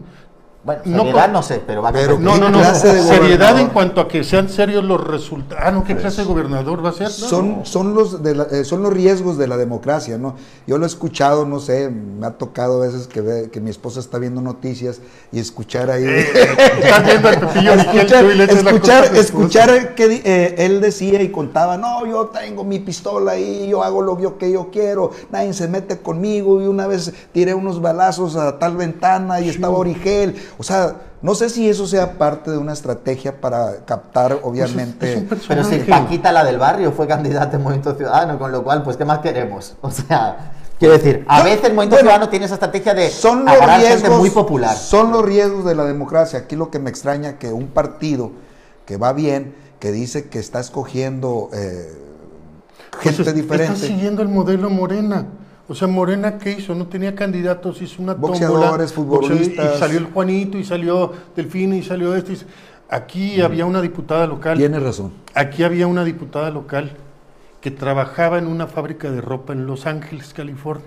Bueno, 0.64 0.82
No, 0.86 0.98
seriedad 1.00 1.24
por- 1.26 1.34
no 1.34 1.42
sé, 1.42 1.60
pero 1.66 1.82
va 1.82 1.90
a 1.90 1.92
Pero-. 1.92 2.20
No, 2.20 2.34
¿Qué 2.36 2.40
no, 2.40 2.50
no. 2.52 2.60
clase 2.60 2.94
de 2.94 3.02
Seriedad 3.02 3.60
en 3.60 3.70
cuanto 3.70 4.00
a 4.00 4.08
que 4.08 4.24
sean 4.24 4.48
serios 4.48 4.84
los 4.84 5.04
resultados. 5.04 5.64
Ah, 5.66 5.72
no, 5.72 5.84
¿qué 5.84 5.96
clase 5.96 6.22
de 6.22 6.28
gobernador 6.28 6.86
va 6.86 6.90
a 6.90 6.94
ser? 6.94 7.08
No, 7.08 7.10
son, 7.10 7.50
no. 7.60 7.66
son, 7.66 7.96
los 7.96 8.22
de 8.22 8.36
la- 8.36 8.44
eh, 8.44 8.64
son 8.64 8.84
los 8.84 8.94
riesgos 8.94 9.40
de 9.40 9.48
la 9.48 9.58
democracia, 9.58 10.20
¿no? 10.20 10.36
Yo 10.68 10.78
lo 10.78 10.86
he 10.86 10.88
escuchado, 10.88 11.46
no 11.48 11.60
sé, 11.60 11.90
me 11.90 12.28
ha 12.28 12.32
tocado 12.38 12.84
a 12.84 12.86
veces 12.86 13.08
que, 13.08 13.22
ve- 13.22 13.50
que 13.52 13.60
mi 13.60 13.72
esposa 13.72 14.00
está 14.00 14.20
viendo 14.20 14.40
noticias 14.40 15.00
y 15.32 15.40
escuchar 15.40 15.90
ahí... 15.90 16.04
Estás 16.06 17.06
viendo 17.06 17.28
al 17.30 17.40
Pepillo 17.40 17.74
escuchar, 17.74 18.26
y 18.26 18.28
le 18.28 18.36
la 18.36 18.44
escuchar, 18.44 18.70
culpa 18.72 18.98
a 18.98 19.10
tu 19.10 19.20
esposa. 19.20 19.20
escuchar 19.20 19.96
que 19.96 20.08
di- 20.10 20.22
eh, 20.24 20.56
él 20.60 20.80
decía 20.80 21.24
y 21.24 21.30
contaba, 21.32 21.78
no, 21.78 22.06
yo 22.06 22.28
tengo 22.28 22.64
mi 22.64 22.78
pistola 22.78 23.32
ahí, 23.32 23.68
yo 23.68 23.84
hago 23.84 24.04
lo 24.04 24.20
yo- 24.20 24.38
que 24.38 24.52
yo 24.52 24.70
quiero, 24.72 25.10
nadie 25.32 25.54
se 25.54 25.68
mete 25.68 25.98
conmigo 25.98 26.62
y 26.62 26.68
una 26.68 26.86
vez 26.86 27.12
tiré 27.32 27.56
unos 27.56 27.82
balazos 27.82 28.36
a 28.36 28.60
tal 28.60 28.78
ventana 28.78 29.42
y 29.42 29.50
estaba 29.50 29.76
Origel. 29.76 30.36
O 30.58 30.64
sea, 30.64 30.96
no 31.22 31.36
sé 31.36 31.50
si 31.50 31.70
eso 31.70 31.88
sea 31.88 32.18
parte 32.18 32.52
de 32.52 32.58
una 32.58 32.74
estrategia 32.74 33.40
para 33.40 33.78
captar, 33.86 34.40
obviamente... 34.44 35.26
Pues 35.28 35.42
Es 35.42 35.48
Pero 35.48 35.64
si. 35.64 35.80
Paquita, 35.80 36.32
la 36.32 36.44
del 36.44 36.58
barrio, 36.58 36.92
fue 36.92 37.08
candidata 37.08 37.56
en 37.58 37.64
Movimiento 37.64 37.96
Ciudadano, 37.96 38.38
con 38.38 38.52
lo 38.52 38.64
cual, 38.64 38.84
pues, 38.84 38.98
¿qué 38.98 39.06
más 39.06 39.20
queremos? 39.20 39.76
O 39.82 39.90
sea, 39.92 40.52
quiero 40.80 40.94
decir, 40.96 41.26
a 41.28 41.44
veces 41.44 41.66
el 41.66 41.74
Movimiento 41.74 41.96
bueno, 41.96 42.10
Ciudadano 42.10 42.30
tiene 42.30 42.46
esa 42.46 42.56
estrategia 42.56 42.94
de 42.94 43.10
son 43.10 43.46
los 43.46 43.56
gente 43.56 43.78
riesgos 43.78 44.20
muy 44.20 44.30
popular. 44.30 44.76
Son 44.76 45.12
los 45.12 45.24
riesgos 45.24 45.66
de 45.66 45.76
la 45.76 45.86
democracia. 45.86 46.40
Aquí 46.40 46.56
lo 46.56 46.70
que 46.70 46.80
me 46.80 46.90
extraña 46.90 47.38
que 47.40 47.52
un 47.52 47.68
partido 47.68 48.32
que 48.86 48.98
va 48.98 49.14
bien, 49.14 49.56
que 49.80 49.92
dice 49.92 50.28
que 50.30 50.40
está 50.40 50.60
escogiendo 50.60 51.50
eh, 51.54 51.92
Pues 52.92 53.04
gente 53.16 53.30
es- 53.30 53.36
diferente. 53.36 53.74
Está 53.74 53.88
siguiendo 53.88 54.22
el 54.22 54.28
modelo 54.28 54.70
Morena. 54.70 55.26
O 55.72 55.74
sea, 55.74 55.88
Morena, 55.88 56.38
¿qué 56.38 56.52
hizo? 56.52 56.76
No 56.76 56.88
tenía 56.88 57.16
candidatos, 57.16 57.82
hizo 57.82 58.04
una 58.04 58.14
Boxeadores, 58.14 58.92
tómbola, 58.92 59.22
futbolistas. 59.22 59.78
Y 59.78 59.80
salió 59.80 60.00
el 60.00 60.06
Juanito, 60.08 60.58
y 60.58 60.66
salió 60.66 61.14
Delfino, 61.34 61.76
y 61.76 61.82
salió 61.82 62.14
este. 62.14 62.34
y 62.34 62.38
Aquí 62.90 63.40
había 63.40 63.66
una 63.66 63.82
diputada 63.82 64.28
local. 64.28 64.58
Tiene 64.58 64.82
razón. 64.82 65.14
Aquí 65.34 65.64
había 65.64 65.88
una 65.88 66.04
diputada 66.04 66.50
local 66.50 66.92
que 67.62 67.72
trabajaba 67.72 68.38
en 68.38 68.48
una 68.48 68.68
fábrica 68.68 69.10
de 69.12 69.22
ropa 69.22 69.54
en 69.54 69.66
Los 69.66 69.86
Ángeles, 69.86 70.34
California, 70.34 70.84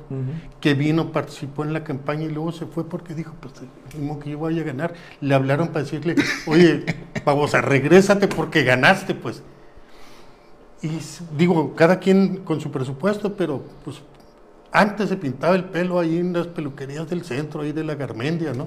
que 0.60 0.74
vino, 0.74 1.12
participó 1.12 1.64
en 1.64 1.72
la 1.72 1.82
campaña 1.82 2.24
y 2.24 2.28
luego 2.28 2.52
se 2.52 2.66
fue 2.66 2.86
porque 2.86 3.14
dijo, 3.14 3.32
pues, 3.40 3.54
mismo 3.96 4.18
que 4.18 4.32
yo 4.32 4.40
vaya 4.40 4.60
a 4.60 4.64
ganar. 4.66 4.92
Le 5.22 5.34
hablaron 5.34 5.68
para 5.68 5.84
decirle, 5.84 6.14
oye, 6.46 6.84
babosa, 7.24 7.62
regrésate 7.62 8.28
porque 8.28 8.64
ganaste, 8.64 9.14
pues. 9.14 9.42
Y 10.82 10.90
digo, 11.38 11.74
cada 11.74 12.00
quien 12.00 12.44
con 12.44 12.60
su 12.60 12.70
presupuesto, 12.70 13.34
pero 13.34 13.62
pues 13.82 14.02
Antes 14.76 15.08
se 15.08 15.16
pintaba 15.16 15.54
el 15.54 15.66
pelo 15.66 16.00
ahí 16.00 16.18
en 16.18 16.32
las 16.32 16.48
peluquerías 16.48 17.08
del 17.08 17.22
centro, 17.24 17.60
ahí 17.60 17.70
de 17.70 17.84
la 17.84 17.94
Garmendia, 17.94 18.52
¿no? 18.54 18.66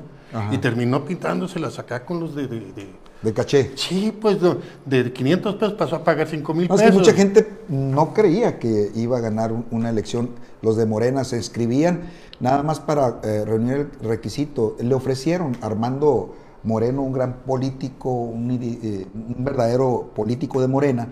Y 0.54 0.58
terminó 0.58 1.04
pintándoselas 1.04 1.80
acá 1.80 2.06
con 2.06 2.22
los 2.22 2.34
de... 2.34 2.48
de, 2.48 3.34
caché. 3.34 3.74
Sí, 3.76 4.18
pues 4.18 4.38
de 4.86 5.12
500 5.12 5.56
pesos 5.56 5.74
pasó 5.74 5.98
a 5.98 6.06
pagar 6.06 6.30
5 6.30 6.54
mil 6.54 6.70
pesos. 6.70 6.82
Es 6.82 6.92
que 6.92 6.98
mucha 6.98 7.12
gente 7.12 7.60
no 7.68 8.14
creía 8.14 8.58
que 8.58 8.90
iba 8.96 9.18
a 9.18 9.20
ganar 9.20 9.52
una 9.70 9.90
elección. 9.90 10.30
Los 10.62 10.78
de 10.78 10.86
Morena 10.86 11.26
se 11.26 11.38
escribían 11.40 12.04
nada 12.40 12.64
más 12.64 12.80
para 12.80 13.20
eh, 13.26 13.44
reunir 13.46 13.90
el 14.02 14.08
requisito. 14.08 14.78
Le 14.80 14.96
ofrecieron 14.96 15.58
Armando 15.60 16.36
Moreno, 16.64 17.02
un 17.02 17.12
gran 17.12 17.40
político, 17.46 18.10
un, 18.10 18.50
eh, 18.52 19.08
verdadero 19.40 20.12
político 20.16 20.62
de 20.62 20.70
Morena, 20.70 21.10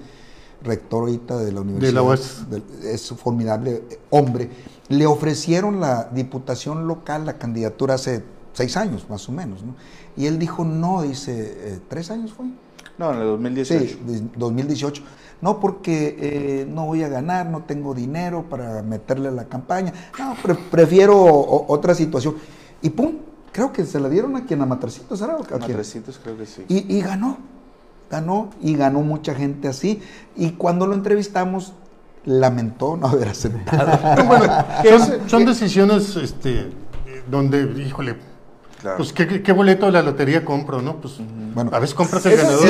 rector 0.63 1.01
ahorita 1.01 1.37
de 1.37 1.51
la 1.51 1.61
universidad, 1.61 2.17
es 2.83 3.11
un 3.11 3.17
formidable 3.17 3.83
hombre, 4.09 4.49
le 4.89 5.05
ofrecieron 5.05 5.79
la 5.79 6.09
diputación 6.11 6.87
local, 6.87 7.25
la 7.25 7.37
candidatura 7.37 7.95
hace 7.95 8.23
seis 8.53 8.77
años 8.77 9.07
más 9.09 9.27
o 9.27 9.31
menos, 9.31 9.63
¿no? 9.63 9.75
Y 10.15 10.27
él 10.27 10.39
dijo 10.39 10.63
no, 10.63 11.01
dice, 11.01 11.57
eh, 11.57 11.79
¿tres 11.89 12.11
años 12.11 12.33
fue? 12.33 12.45
No, 12.97 13.11
en 13.13 13.19
el 13.19 13.27
2018. 13.27 13.83
Sí, 13.85 14.29
2018. 14.37 15.03
No, 15.41 15.59
porque 15.59 16.15
eh, 16.19 16.67
no 16.67 16.85
voy 16.85 17.03
a 17.03 17.09
ganar, 17.09 17.47
no 17.47 17.63
tengo 17.63 17.93
dinero 17.93 18.45
para 18.49 18.81
meterle 18.81 19.27
a 19.27 19.31
la 19.31 19.45
campaña. 19.45 19.93
No, 20.17 20.35
prefiero 20.71 21.21
otra 21.67 21.93
situación. 21.93 22.35
Y 22.81 22.89
pum, 22.91 23.17
creo 23.51 23.73
que 23.73 23.85
se 23.85 23.99
la 23.99 24.07
dieron 24.07 24.35
a 24.37 24.45
quien 24.45 24.61
a 24.61 24.65
Matrecitos, 24.65 25.21
¿era? 25.21 25.35
A 25.35 25.57
Matrecitos 25.57 26.19
creo 26.23 26.37
que 26.37 26.45
sí. 26.45 26.63
Y, 26.69 27.01
ganó, 27.01 27.37
ganó, 28.09 28.49
y 28.61 28.75
ganó 28.75 29.01
mucha 29.01 29.35
gente 29.35 29.67
así. 29.67 30.01
Y 30.35 30.51
cuando 30.51 30.87
lo 30.87 30.93
entrevistamos, 30.93 31.73
lamentó 32.25 32.97
no 32.97 33.07
haber 33.07 33.29
aceptado. 33.29 34.25
bueno, 34.27 34.45
son, 35.27 35.45
decisiones 35.45 36.15
este, 36.15 36.71
donde, 37.29 37.83
híjole, 37.85 38.15
Pues 38.97 39.13
¿qué, 39.13 39.51
boleto 39.51 39.85
de 39.87 39.91
la 39.91 40.01
lotería 40.01 40.43
compro, 40.43 40.81
¿no? 40.81 40.97
Pues 40.97 41.15
bueno, 41.53 41.71
a 41.73 41.79
veces 41.79 41.95
compras 41.95 42.25
el 42.25 42.37
ganador. 42.37 42.69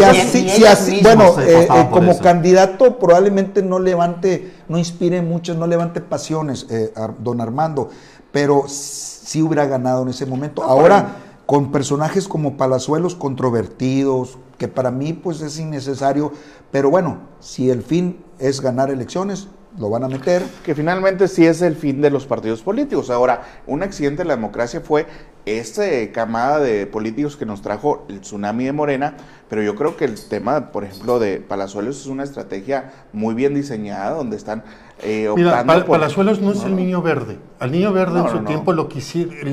bueno, 1.01 1.39
eh, 1.39 1.67
eh, 1.69 1.87
como 1.91 2.17
candidato 2.19 2.99
probablemente 2.99 3.61
no 3.63 3.79
levante, 3.79 4.53
no 4.67 4.77
inspire 4.77 5.21
muchas, 5.21 5.57
no 5.57 5.67
levante 5.67 6.01
pasiones, 6.01 6.67
eh, 6.69 6.93
don 7.19 7.41
Armando, 7.41 7.89
pero 8.31 8.65
sí 8.67 9.41
hubiera 9.41 9.65
ganado 9.65 10.03
en 10.03 10.09
ese 10.09 10.25
momento. 10.25 10.63
Ahora, 10.63 11.17
con 11.45 11.71
personajes 11.71 12.27
como 12.27 12.57
Palazuelos 12.57 13.15
controvertidos, 13.15 14.37
que 14.57 14.67
para 14.67 14.91
mí 14.91 15.13
pues 15.13 15.41
es 15.41 15.59
innecesario, 15.59 16.31
pero 16.71 16.89
bueno, 16.89 17.19
si 17.39 17.69
el 17.69 17.81
fin 17.81 18.17
es 18.39 18.61
ganar 18.61 18.89
elecciones, 18.89 19.47
lo 19.77 19.89
van 19.89 20.03
a 20.03 20.07
meter. 20.07 20.43
Que 20.63 20.73
finalmente 20.75 21.27
sí 21.27 21.45
es 21.45 21.61
el 21.61 21.75
fin 21.75 22.01
de 22.01 22.09
los 22.09 22.25
partidos 22.25 22.61
políticos. 22.61 23.09
Ahora, 23.09 23.43
un 23.67 23.83
accidente 23.83 24.23
de 24.23 24.27
la 24.29 24.35
democracia 24.35 24.81
fue 24.81 25.05
esta 25.45 25.83
camada 26.11 26.59
de 26.59 26.87
políticos 26.87 27.35
que 27.35 27.45
nos 27.45 27.61
trajo 27.61 28.05
el 28.09 28.21
tsunami 28.21 28.65
de 28.65 28.71
Morena, 28.71 29.15
pero 29.49 29.61
yo 29.61 29.75
creo 29.75 29.95
que 29.95 30.05
el 30.05 30.19
tema, 30.19 30.71
por 30.71 30.83
ejemplo, 30.83 31.19
de 31.19 31.37
Palazuelos 31.37 31.99
es 31.99 32.07
una 32.07 32.23
estrategia 32.23 32.93
muy 33.13 33.35
bien 33.35 33.53
diseñada, 33.53 34.11
donde 34.11 34.37
están 34.37 34.63
eh, 35.03 35.29
Mira, 35.35 35.63
Palazuelos 35.65 36.41
no 36.41 36.51
es 36.51 36.63
el 36.63 36.75
niño 36.75 37.01
verde. 37.01 37.37
Al 37.59 37.71
niño 37.71 37.91
verde 37.91 38.21
en 38.21 38.29
su 38.29 38.39
tiempo 38.39 38.73
lo, 38.73 38.89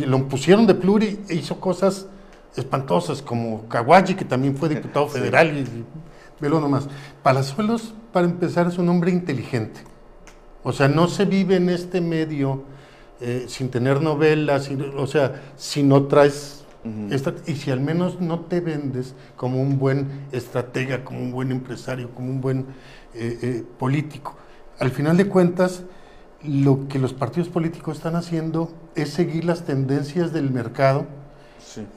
lo 0.07 0.29
pusieron 0.29 0.67
de 0.67 0.75
pluri 0.75 1.21
e 1.29 1.35
hizo 1.35 1.61
cosas 1.61 2.07
espantosas, 2.57 3.23
como 3.23 3.69
Kawaji, 3.69 4.15
que 4.15 4.25
también 4.25 4.57
fue 4.57 4.69
diputado 4.69 5.09
federal, 5.09 5.57
y, 5.57 5.85
velo 6.41 6.61
nomás. 6.61 6.89
Palazuelos, 7.23 7.95
para 8.13 8.27
empezar, 8.27 8.67
es 8.67 8.79
un 8.79 8.89
hombre 8.89 9.11
inteligente. 9.11 9.81
O 10.63 10.73
sea, 10.73 10.89
no 10.89 11.09
se 11.09 11.25
vive 11.25 11.57
en 11.57 11.69
este 11.69 12.01
medio 12.01 12.65
eh, 13.21 13.47
sin 13.49 13.69
tener 13.69 14.01
novelas, 14.01 14.71
o 14.97 15.07
sea, 15.07 15.43
si 15.57 15.83
no 15.83 16.07
traes 16.07 16.61
y 17.47 17.55
si 17.55 17.71
al 17.71 17.81
menos 17.81 18.21
no 18.21 18.41
te 18.41 18.61
vendes 18.61 19.15
como 19.37 19.63
un 19.63 19.79
buen 19.79 20.27
estratega, 20.33 21.05
como 21.05 21.21
un 21.21 21.31
buen 21.31 21.53
empresario, 21.53 22.11
como 22.13 22.29
un 22.29 22.41
buen 22.41 22.67
eh, 23.15 23.65
político 23.79 24.37
al 24.83 24.91
final 24.91 25.17
de 25.17 25.29
cuentas, 25.29 25.85
lo 26.43 26.89
que 26.89 26.99
los 26.99 27.13
partidos 27.13 27.49
políticos 27.49 27.99
están 27.99 28.17
haciendo 28.17 28.73
es 28.97 29.11
seguir 29.11 29.45
las 29.45 29.65
tendencias 29.65 30.33
del 30.33 30.51
mercado 30.51 31.07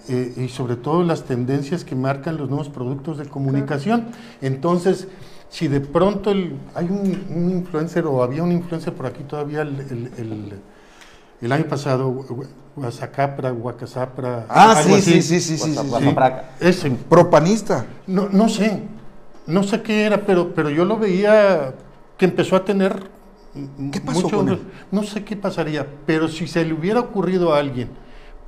eh, 0.09 0.33
y 0.37 0.49
sobre 0.49 0.75
todo 0.75 1.03
las 1.03 1.23
tendencias 1.23 1.83
que 1.83 1.95
marcan 1.95 2.37
los 2.37 2.49
nuevos 2.49 2.69
productos 2.69 3.17
de 3.17 3.25
comunicación. 3.25 4.07
Entonces, 4.41 5.07
si 5.49 5.67
de 5.67 5.81
pronto 5.81 6.31
hay 6.31 6.85
un, 6.85 7.51
influencer 7.51 8.05
o 8.05 8.23
había 8.23 8.43
un 8.43 8.51
influencer 8.51 8.93
por 8.93 9.05
aquí 9.05 9.23
todavía 9.23 9.61
el, 9.61 11.51
año 11.51 11.65
pasado, 11.65 12.25
Guasacapra, 12.75 13.51
Guacasapra. 13.51 14.45
Ah, 14.49 14.81
sí, 14.83 15.01
sí, 15.01 15.21
sí, 15.21 15.39
sí, 15.39 15.57
sí, 15.57 15.75
Ese. 16.59 16.89
Propanista. 16.91 17.85
No, 18.07 18.29
no 18.29 18.49
sé, 18.49 18.83
no 19.47 19.63
sé 19.63 19.81
qué 19.81 20.05
era, 20.05 20.25
pero, 20.25 20.53
pero 20.53 20.69
yo 20.69 20.85
lo 20.85 20.97
veía 20.97 21.73
que 22.17 22.25
empezó 22.25 22.55
a 22.55 22.65
tener 22.65 23.15
¿Qué 23.91 24.01
pasó 24.01 24.29
No 24.91 25.03
sé 25.03 25.23
qué 25.23 25.37
pasaría, 25.37 25.87
pero 26.05 26.27
si 26.27 26.45
se 26.45 26.65
le 26.65 26.73
hubiera 26.73 26.99
ocurrido 26.99 27.53
a 27.53 27.59
alguien 27.59 27.89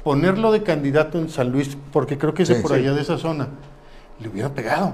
ponerlo 0.07 0.53
de 0.53 0.63
candidato 0.63 1.19
en 1.19 1.27
San 1.27 1.51
Luis, 1.51 1.77
porque 1.91 2.17
creo 2.17 2.33
que 2.33 2.43
es 2.43 2.51
por 2.61 2.71
allá 2.71 2.93
de 2.93 3.01
esa 3.01 3.17
zona, 3.17 3.49
le 4.21 4.29
hubiera 4.29 4.53
pegado, 4.53 4.93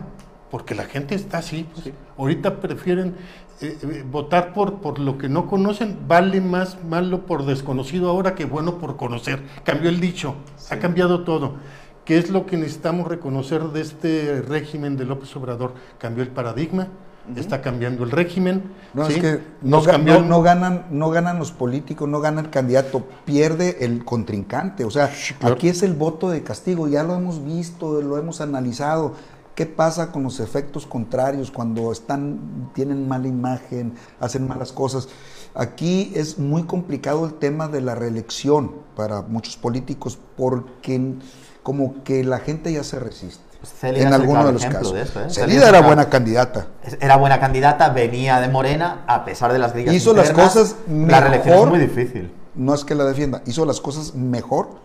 porque 0.50 0.74
la 0.74 0.86
gente 0.86 1.14
está 1.14 1.38
así. 1.38 1.68
Pues. 1.72 1.92
Ahorita 2.18 2.60
prefieren 2.60 3.14
eh, 3.62 3.78
eh, 3.80 4.04
votar 4.10 4.54
por, 4.54 4.82
por 4.82 4.98
lo 4.98 5.20
que 5.20 5.30
no 5.30 5.46
conocen, 5.46 6.00
vale 6.08 6.42
más 6.42 6.84
malo 6.84 7.28
por 7.28 7.46
desconocido 7.46 8.10
ahora 8.10 8.34
que 8.34 8.46
bueno 8.46 8.80
por 8.80 8.98
conocer. 8.98 9.44
Cambió 9.64 9.92
el 9.92 10.00
dicho, 10.00 10.34
ha 10.72 10.78
cambiado 10.78 11.24
todo. 11.24 11.58
¿Qué 12.06 12.18
es 12.18 12.32
lo 12.32 12.48
que 12.48 12.58
necesitamos 12.58 13.08
reconocer 13.08 13.62
de 13.66 13.82
este 13.82 14.42
régimen 14.42 14.98
de 14.98 15.06
López 15.06 15.36
Obrador? 15.36 15.76
Cambió 16.00 16.24
el 16.24 16.30
paradigma, 16.30 16.88
está 17.36 17.62
cambiando 17.62 18.04
el 18.04 18.12
régimen. 18.12 18.64
No, 18.94 19.08
es 19.08 19.18
que 19.18 19.40
no, 19.62 19.82
no, 20.22 20.42
ganan, 20.42 20.86
no 20.92 21.10
ganan 21.10 21.40
los 21.40 21.52
políticos, 21.52 22.08
no 22.08 22.20
gana 22.20 22.42
el 22.42 22.50
candidato, 22.50 23.06
pierde 23.26 23.78
el 23.82 24.06
contrincante. 24.06 24.86
O 24.86 24.92
sea, 24.92 25.12
aquí 25.42 25.68
es 25.70 25.84
el 25.84 25.94
voto 25.94 26.30
de 26.30 26.44
castigo, 26.44 26.88
ya 26.88 27.04
lo 27.04 27.16
hemos 27.16 27.44
visto, 27.44 28.02
lo 28.02 28.18
hemos 28.18 28.42
analizado. 28.42 29.14
¿Qué 29.56 29.68
pasa 29.68 30.12
con 30.12 30.24
los 30.24 30.40
efectos 30.40 30.88
contrarios 30.88 31.52
cuando 31.52 31.92
están, 31.92 32.72
tienen 32.74 33.08
mala 33.08 33.28
imagen, 33.28 33.94
hacen 34.20 34.48
malas 34.48 34.72
cosas? 34.72 35.10
Aquí 35.54 36.12
es 36.16 36.40
muy 36.40 36.64
complicado 36.64 37.26
el 37.26 37.36
tema 37.36 37.68
de 37.68 37.82
la 37.82 37.94
reelección 37.94 38.72
para 38.96 39.22
muchos 39.22 39.56
políticos 39.56 40.18
porque 40.36 41.14
como 41.62 42.04
que 42.04 42.24
la 42.24 42.40
gente 42.40 42.74
ya 42.74 42.84
se 42.84 43.00
resiste. 43.00 43.53
En 43.82 44.14
alguno 44.14 44.46
de 44.46 44.54
los 44.54 44.66
casos. 44.66 44.94
¿eh? 44.94 45.46
era 45.48 45.82
buena 45.82 46.10
candidata. 46.10 46.68
Era 47.00 47.18
buena 47.18 47.40
candidata, 47.40 47.90
venía 47.90 48.40
de 48.40 48.50
Morena, 48.50 49.04
a 49.08 49.24
pesar 49.26 49.54
de 49.54 49.60
las 49.60 49.74
grillas 49.74 49.94
Hizo 49.94 50.14
las 50.14 50.32
cosas 50.32 50.76
mejor. 50.88 51.12
La 51.12 51.22
reelección 51.22 51.60
es 51.60 51.66
muy 51.68 51.80
difícil. 51.80 52.32
No 52.56 52.74
es 52.74 52.84
que 52.84 52.94
la 52.94 53.06
defienda, 53.06 53.42
hizo 53.46 53.66
las 53.66 53.82
cosas 53.82 54.14
mejor 54.16 54.84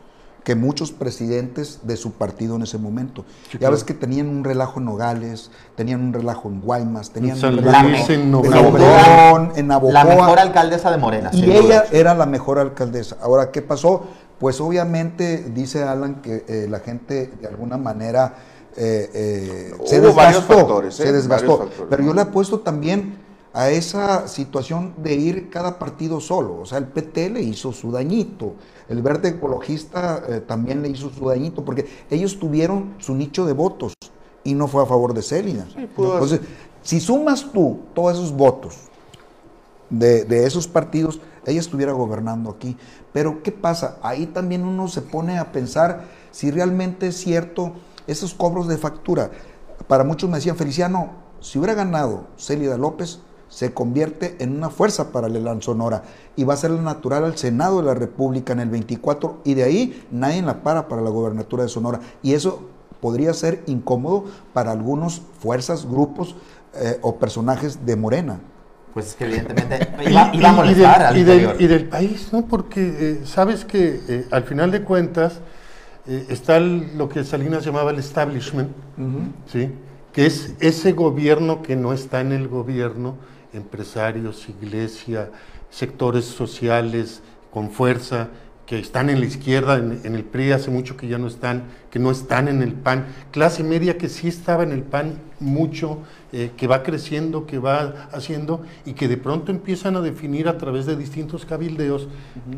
que 0.48 0.54
muchos 0.54 0.92
presidentes 0.92 1.80
de 1.82 1.98
su 1.98 2.12
partido 2.12 2.56
en 2.56 2.62
ese 2.62 2.78
momento. 2.78 3.26
ya 3.60 3.68
ves 3.68 3.84
que 3.84 3.92
tenían 3.92 4.28
un 4.28 4.44
relajo 4.44 4.78
en 4.78 4.86
Nogales, 4.86 5.50
tenían 5.76 6.00
un 6.00 6.12
relajo 6.14 6.48
en 6.48 6.62
Guaymas, 6.62 7.10
tenían 7.10 7.36
un 7.36 7.58
relajo 7.58 8.10
en, 8.10 8.34
Obregón, 8.34 9.52
en 9.56 9.68
La 9.68 10.04
mejor 10.04 10.38
alcaldesa 10.38 10.90
de 10.90 10.96
Morena. 10.96 11.30
Y 11.34 11.50
ella 11.50 11.84
era 11.92 12.14
la 12.14 12.24
mejor 12.24 12.58
alcaldesa. 12.58 13.18
Ahora, 13.20 13.50
¿qué 13.50 13.60
pasó? 13.60 14.06
Pues 14.38 14.58
obviamente 14.60 15.50
dice 15.52 15.82
Alan 15.82 16.22
que 16.22 16.44
eh, 16.48 16.66
la 16.70 16.78
gente 16.78 17.30
de 17.40 17.46
alguna 17.46 17.76
manera 17.76 18.36
eh, 18.80 19.10
eh, 19.12 19.74
se 19.86 20.00
desgastó, 20.00 20.82
¿eh? 20.84 20.92
se 20.92 21.12
desgastó. 21.12 21.68
Pero 21.90 22.04
yo 22.04 22.14
le 22.14 22.20
apuesto 22.20 22.60
también 22.60 23.16
a 23.52 23.70
esa 23.70 24.28
situación 24.28 24.94
de 24.98 25.14
ir 25.14 25.50
cada 25.50 25.80
partido 25.80 26.20
solo. 26.20 26.60
O 26.60 26.64
sea, 26.64 26.78
el 26.78 26.86
PT 26.86 27.30
le 27.30 27.42
hizo 27.42 27.72
su 27.72 27.90
dañito, 27.90 28.54
el 28.88 29.02
verde 29.02 29.30
ecologista 29.30 30.22
también 30.46 30.80
le 30.82 30.90
hizo 30.90 31.10
su 31.10 31.28
dañito, 31.28 31.64
porque 31.64 31.88
ellos 32.08 32.38
tuvieron 32.38 32.94
su 32.98 33.16
nicho 33.16 33.46
de 33.46 33.52
votos 33.52 33.94
y 34.44 34.54
no 34.54 34.68
fue 34.68 34.84
a 34.84 34.86
favor 34.86 35.12
de 35.12 35.22
Célida. 35.22 35.66
Entonces, 35.76 36.40
si 36.82 37.00
sumas 37.00 37.50
tú 37.52 37.80
todos 37.94 38.14
esos 38.14 38.32
votos 38.32 38.76
de, 39.90 40.24
de 40.24 40.46
esos 40.46 40.68
partidos, 40.68 41.20
ella 41.46 41.58
estuviera 41.58 41.90
gobernando 41.92 42.50
aquí. 42.50 42.76
Pero 43.12 43.42
¿qué 43.42 43.50
pasa? 43.50 43.98
Ahí 44.02 44.26
también 44.26 44.64
uno 44.64 44.86
se 44.86 45.02
pone 45.02 45.38
a 45.38 45.50
pensar 45.50 46.04
si 46.30 46.52
realmente 46.52 47.08
es 47.08 47.16
cierto 47.16 47.72
esos 48.08 48.34
cobros 48.34 48.66
de 48.66 48.76
factura. 48.76 49.30
Para 49.86 50.02
muchos 50.02 50.28
me 50.28 50.38
decían, 50.38 50.56
Feliciano, 50.56 51.10
si 51.40 51.58
hubiera 51.58 51.74
ganado 51.74 52.26
Célida 52.36 52.76
López, 52.76 53.20
se 53.48 53.72
convierte 53.72 54.36
en 54.40 54.56
una 54.56 54.70
fuerza 54.70 55.10
paralela 55.12 55.52
en 55.52 55.62
Sonora 55.62 56.02
y 56.36 56.44
va 56.44 56.54
a 56.54 56.56
ser 56.56 56.70
la 56.70 56.82
natural 56.82 57.24
al 57.24 57.38
Senado 57.38 57.78
de 57.78 57.84
la 57.84 57.94
República 57.94 58.52
en 58.52 58.60
el 58.60 58.68
24 58.68 59.38
y 59.44 59.54
de 59.54 59.64
ahí 59.64 60.06
nadie 60.10 60.42
la 60.42 60.62
para 60.62 60.88
para 60.88 61.00
la 61.00 61.10
gobernatura 61.10 61.62
de 61.62 61.68
Sonora. 61.68 62.00
Y 62.22 62.34
eso 62.34 62.68
podría 63.00 63.32
ser 63.32 63.62
incómodo 63.66 64.24
para 64.52 64.72
algunos 64.72 65.22
fuerzas, 65.40 65.86
grupos 65.86 66.34
eh, 66.74 66.98
o 67.00 67.16
personajes 67.16 67.86
de 67.86 67.96
Morena. 67.96 68.40
pues 68.92 69.08
es 69.08 69.14
que 69.14 69.24
evidentemente 69.24 69.88
iba, 70.10 70.30
iba 70.34 70.48
a 70.48 70.52
molestar 70.52 70.98
del, 70.98 71.06
al 71.06 71.16
y 71.16 71.24
del, 71.24 71.56
y 71.60 71.66
del 71.66 71.88
país, 71.88 72.28
¿no? 72.32 72.44
Porque 72.46 72.96
eh, 72.98 73.20
sabes 73.24 73.64
que 73.64 74.00
eh, 74.08 74.26
al 74.30 74.44
final 74.44 74.70
de 74.70 74.82
cuentas 74.82 75.40
eh, 76.08 76.26
está 76.30 76.56
el- 76.56 76.96
lo 76.96 77.08
que 77.08 77.22
Salinas 77.24 77.64
llamaba 77.64 77.90
el 77.90 77.98
establishment, 77.98 78.70
¿sí? 79.52 79.70
Que 80.12 80.26
es 80.26 80.54
ese 80.60 80.92
gobierno 80.92 81.62
que 81.62 81.76
no 81.76 81.92
está 81.92 82.20
en 82.20 82.32
el 82.32 82.48
gobierno, 82.48 83.16
empresarios, 83.52 84.48
iglesia, 84.48 85.30
sectores 85.70 86.24
sociales 86.24 87.22
con 87.52 87.70
fuerza, 87.70 88.28
que 88.66 88.78
están 88.78 89.08
en 89.08 89.20
la 89.20 89.26
izquierda, 89.26 89.76
en, 89.78 90.00
en 90.04 90.14
el 90.14 90.24
PRI 90.24 90.52
hace 90.52 90.70
mucho 90.70 90.96
que 90.96 91.08
ya 91.08 91.16
no 91.18 91.26
están, 91.26 91.64
que 91.90 91.98
no 91.98 92.10
están 92.10 92.48
en 92.48 92.62
el 92.62 92.74
PAN, 92.74 93.06
clase 93.30 93.62
media 93.64 93.96
que 93.96 94.08
sí 94.10 94.28
estaba 94.28 94.62
en 94.62 94.72
el 94.72 94.82
PAN 94.82 95.14
mucho, 95.40 95.98
eh, 96.30 96.52
que 96.56 96.66
va 96.66 96.82
creciendo, 96.82 97.46
que 97.46 97.58
va 97.58 98.08
haciendo 98.12 98.60
y 98.84 98.92
que 98.92 99.08
de 99.08 99.16
pronto 99.16 99.50
empiezan 99.50 99.96
a 99.96 100.02
definir 100.02 100.46
a 100.46 100.58
través 100.58 100.84
de 100.84 100.94
distintos 100.94 101.46
cabildeos 101.46 102.06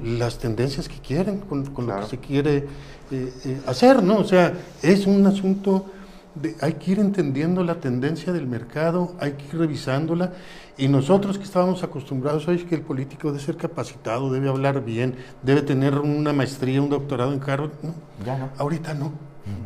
las 0.03 0.39
tendencias 0.39 0.89
que 0.89 0.99
quieren, 0.99 1.39
con, 1.39 1.67
con 1.67 1.87
lo 1.87 2.01
que 2.01 2.07
se 2.07 2.19
quiere 2.19 2.67
eh, 3.13 3.33
eh, 3.45 3.61
hacer, 3.67 4.03
¿no? 4.03 4.19
O 4.19 4.25
sea, 4.25 4.55
es 4.83 5.07
un 5.07 5.25
asunto 5.25 5.87
de, 6.35 6.57
hay 6.61 6.75
que 6.75 6.91
ir 6.93 6.99
entendiendo 6.99 7.63
la 7.63 7.77
tendencia 7.77 8.33
del 8.33 8.49
mercado, 8.49 9.15
hay 9.21 9.33
que 9.33 9.45
ir 9.47 9.59
revisándola 9.61 10.33
y 10.77 10.89
nosotros 10.89 11.39
que 11.39 11.45
estábamos 11.45 11.85
acostumbrados 11.85 12.49
a 12.49 12.57
que 12.57 12.75
el 12.75 12.83
político 12.83 13.29
debe 13.31 13.43
ser 13.45 13.57
capacitado, 13.57 14.33
debe 14.33 14.49
hablar 14.49 14.85
bien, 14.85 15.15
debe 15.43 15.63
tener 15.63 15.99
una 15.99 16.33
maestría, 16.33 16.83
un 16.83 16.89
doctorado 16.91 17.33
en 17.33 17.41
Harvard, 17.41 17.71
no, 17.83 17.95
Ya 18.25 18.37
no. 18.37 18.49
ahorita 18.59 18.95
no. 18.95 19.13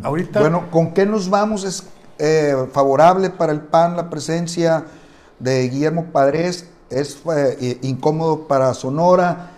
Ahorita 0.03 0.41
Bueno, 0.41 0.71
¿con 0.71 0.93
qué 0.95 1.07
nos 1.07 1.29
vamos? 1.29 1.65
¿Es 1.65 1.89
eh, 2.19 2.55
favorable 2.73 3.31
para 3.31 3.53
el 3.53 3.61
PAN 3.61 3.97
la 3.97 4.11
presencia 4.11 4.85
de 5.39 5.69
Guillermo 5.69 6.07
Padres? 6.13 6.69
¿Es 6.91 7.21
eh, 7.37 7.79
incómodo 7.83 8.47
para 8.47 8.73
Sonora? 8.75 9.51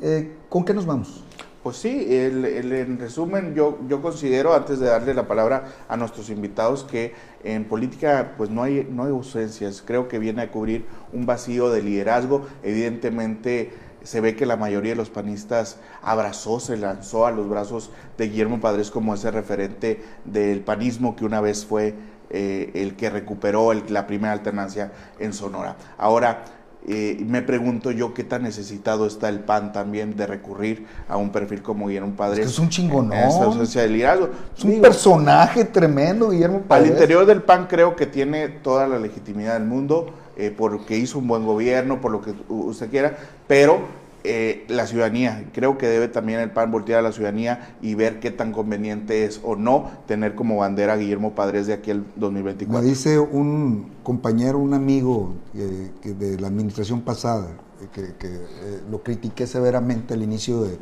Eh, 0.00 0.36
¿Con 0.48 0.64
qué 0.64 0.72
nos 0.74 0.86
vamos? 0.86 1.24
Pues 1.62 1.76
sí, 1.76 2.06
el- 2.08 2.46
el- 2.46 2.72
en 2.72 2.98
resumen, 2.98 3.54
yo, 3.54 3.78
yo 3.86 4.00
considero, 4.00 4.54
antes 4.54 4.78
de 4.80 4.86
darle 4.86 5.12
la 5.12 5.28
palabra 5.28 5.64
a 5.88 5.96
nuestros 5.98 6.30
invitados, 6.30 6.84
que 6.84 7.12
en 7.44 7.66
política 7.66 8.32
pues 8.38 8.48
no 8.48 8.62
hay, 8.62 8.88
no 8.90 9.04
hay 9.04 9.10
ausencias. 9.10 9.82
Creo 9.84 10.08
que 10.08 10.18
viene 10.18 10.40
a 10.42 10.50
cubrir 10.50 10.86
un 11.12 11.26
vacío 11.26 11.70
de 11.70 11.82
liderazgo. 11.82 12.46
Evidentemente 12.62 13.72
se 14.02 14.20
ve 14.20 14.34
que 14.36 14.46
la 14.46 14.56
mayoría 14.56 14.92
de 14.92 14.96
los 14.96 15.10
panistas 15.10 15.78
abrazó, 16.02 16.60
se 16.60 16.76
lanzó 16.76 17.26
a 17.26 17.30
los 17.30 17.48
brazos 17.48 17.90
de 18.18 18.28
Guillermo 18.28 18.60
Padres 18.60 18.90
como 18.90 19.14
ese 19.14 19.30
referente 19.30 20.02
del 20.24 20.60
panismo 20.60 21.16
que 21.16 21.24
una 21.24 21.40
vez 21.40 21.64
fue 21.66 21.94
eh, 22.32 22.70
el 22.74 22.94
que 22.94 23.10
recuperó 23.10 23.72
el- 23.72 23.82
la 23.88 24.06
primera 24.06 24.32
alternancia 24.32 24.92
en 25.18 25.32
Sonora. 25.32 25.76
Ahora, 25.98 26.44
eh, 26.86 27.22
me 27.26 27.42
pregunto 27.42 27.90
yo 27.90 28.14
qué 28.14 28.22
tan 28.24 28.44
necesitado 28.44 29.06
está 29.06 29.28
el 29.28 29.40
PAN 29.40 29.72
también 29.72 30.16
de 30.16 30.26
recurrir 30.26 30.86
a 31.08 31.16
un 31.16 31.30
perfil 31.30 31.60
como 31.60 31.88
Guillermo 31.88 32.14
Padres. 32.16 32.38
Es 32.38 32.46
que 32.46 32.52
es 32.52 32.58
un 32.60 32.68
chingonón. 32.68 33.12
en 33.18 33.28
esa 33.28 33.44
ausencia 33.44 33.82
de 33.82 33.88
liderazgo. 33.88 34.30
Es 34.56 34.64
un 34.64 34.70
Digo, 34.70 34.82
personaje 34.82 35.64
tremendo, 35.64 36.30
Guillermo 36.30 36.58
al 36.58 36.62
Padres. 36.62 36.92
interior 36.92 37.26
del 37.26 37.42
PAN 37.42 37.66
creo 37.68 37.96
que 37.96 38.06
tiene 38.06 38.48
toda 38.48 38.86
la 38.86 38.98
legitimidad 38.98 39.54
del 39.54 39.64
mundo 39.68 40.14
eh, 40.46 40.54
porque 40.56 40.96
hizo 40.98 41.18
un 41.18 41.28
buen 41.28 41.44
gobierno, 41.44 42.00
por 42.00 42.10
lo 42.12 42.20
que 42.20 42.34
usted 42.48 42.90
quiera, 42.90 43.16
pero 43.46 43.80
eh, 44.22 44.66
la 44.68 44.86
ciudadanía, 44.86 45.46
creo 45.54 45.78
que 45.78 45.86
debe 45.86 46.06
también 46.08 46.40
el 46.40 46.50
PAN 46.50 46.70
voltear 46.70 46.98
a 46.98 47.02
la 47.02 47.12
ciudadanía 47.12 47.76
y 47.80 47.94
ver 47.94 48.20
qué 48.20 48.30
tan 48.30 48.52
conveniente 48.52 49.24
es 49.24 49.40
o 49.42 49.56
no 49.56 49.90
tener 50.06 50.34
como 50.34 50.58
bandera 50.58 50.92
a 50.92 50.96
Guillermo 50.96 51.34
Padres 51.34 51.66
de 51.66 51.72
aquí 51.72 51.90
al 51.90 52.00
Me 52.00 52.04
2024. 52.16 52.86
dice 52.86 53.18
un 53.18 53.90
compañero, 54.02 54.58
un 54.58 54.74
amigo 54.74 55.34
eh, 55.54 55.90
de 56.04 56.38
la 56.38 56.48
administración 56.48 57.00
pasada, 57.00 57.48
eh, 57.82 57.86
que, 57.92 58.14
que, 58.18 58.26
eh, 58.28 58.80
lo 58.90 59.02
critiqué 59.02 59.46
severamente 59.46 60.12
al 60.12 60.22
inicio 60.22 60.64
de- 60.64 60.78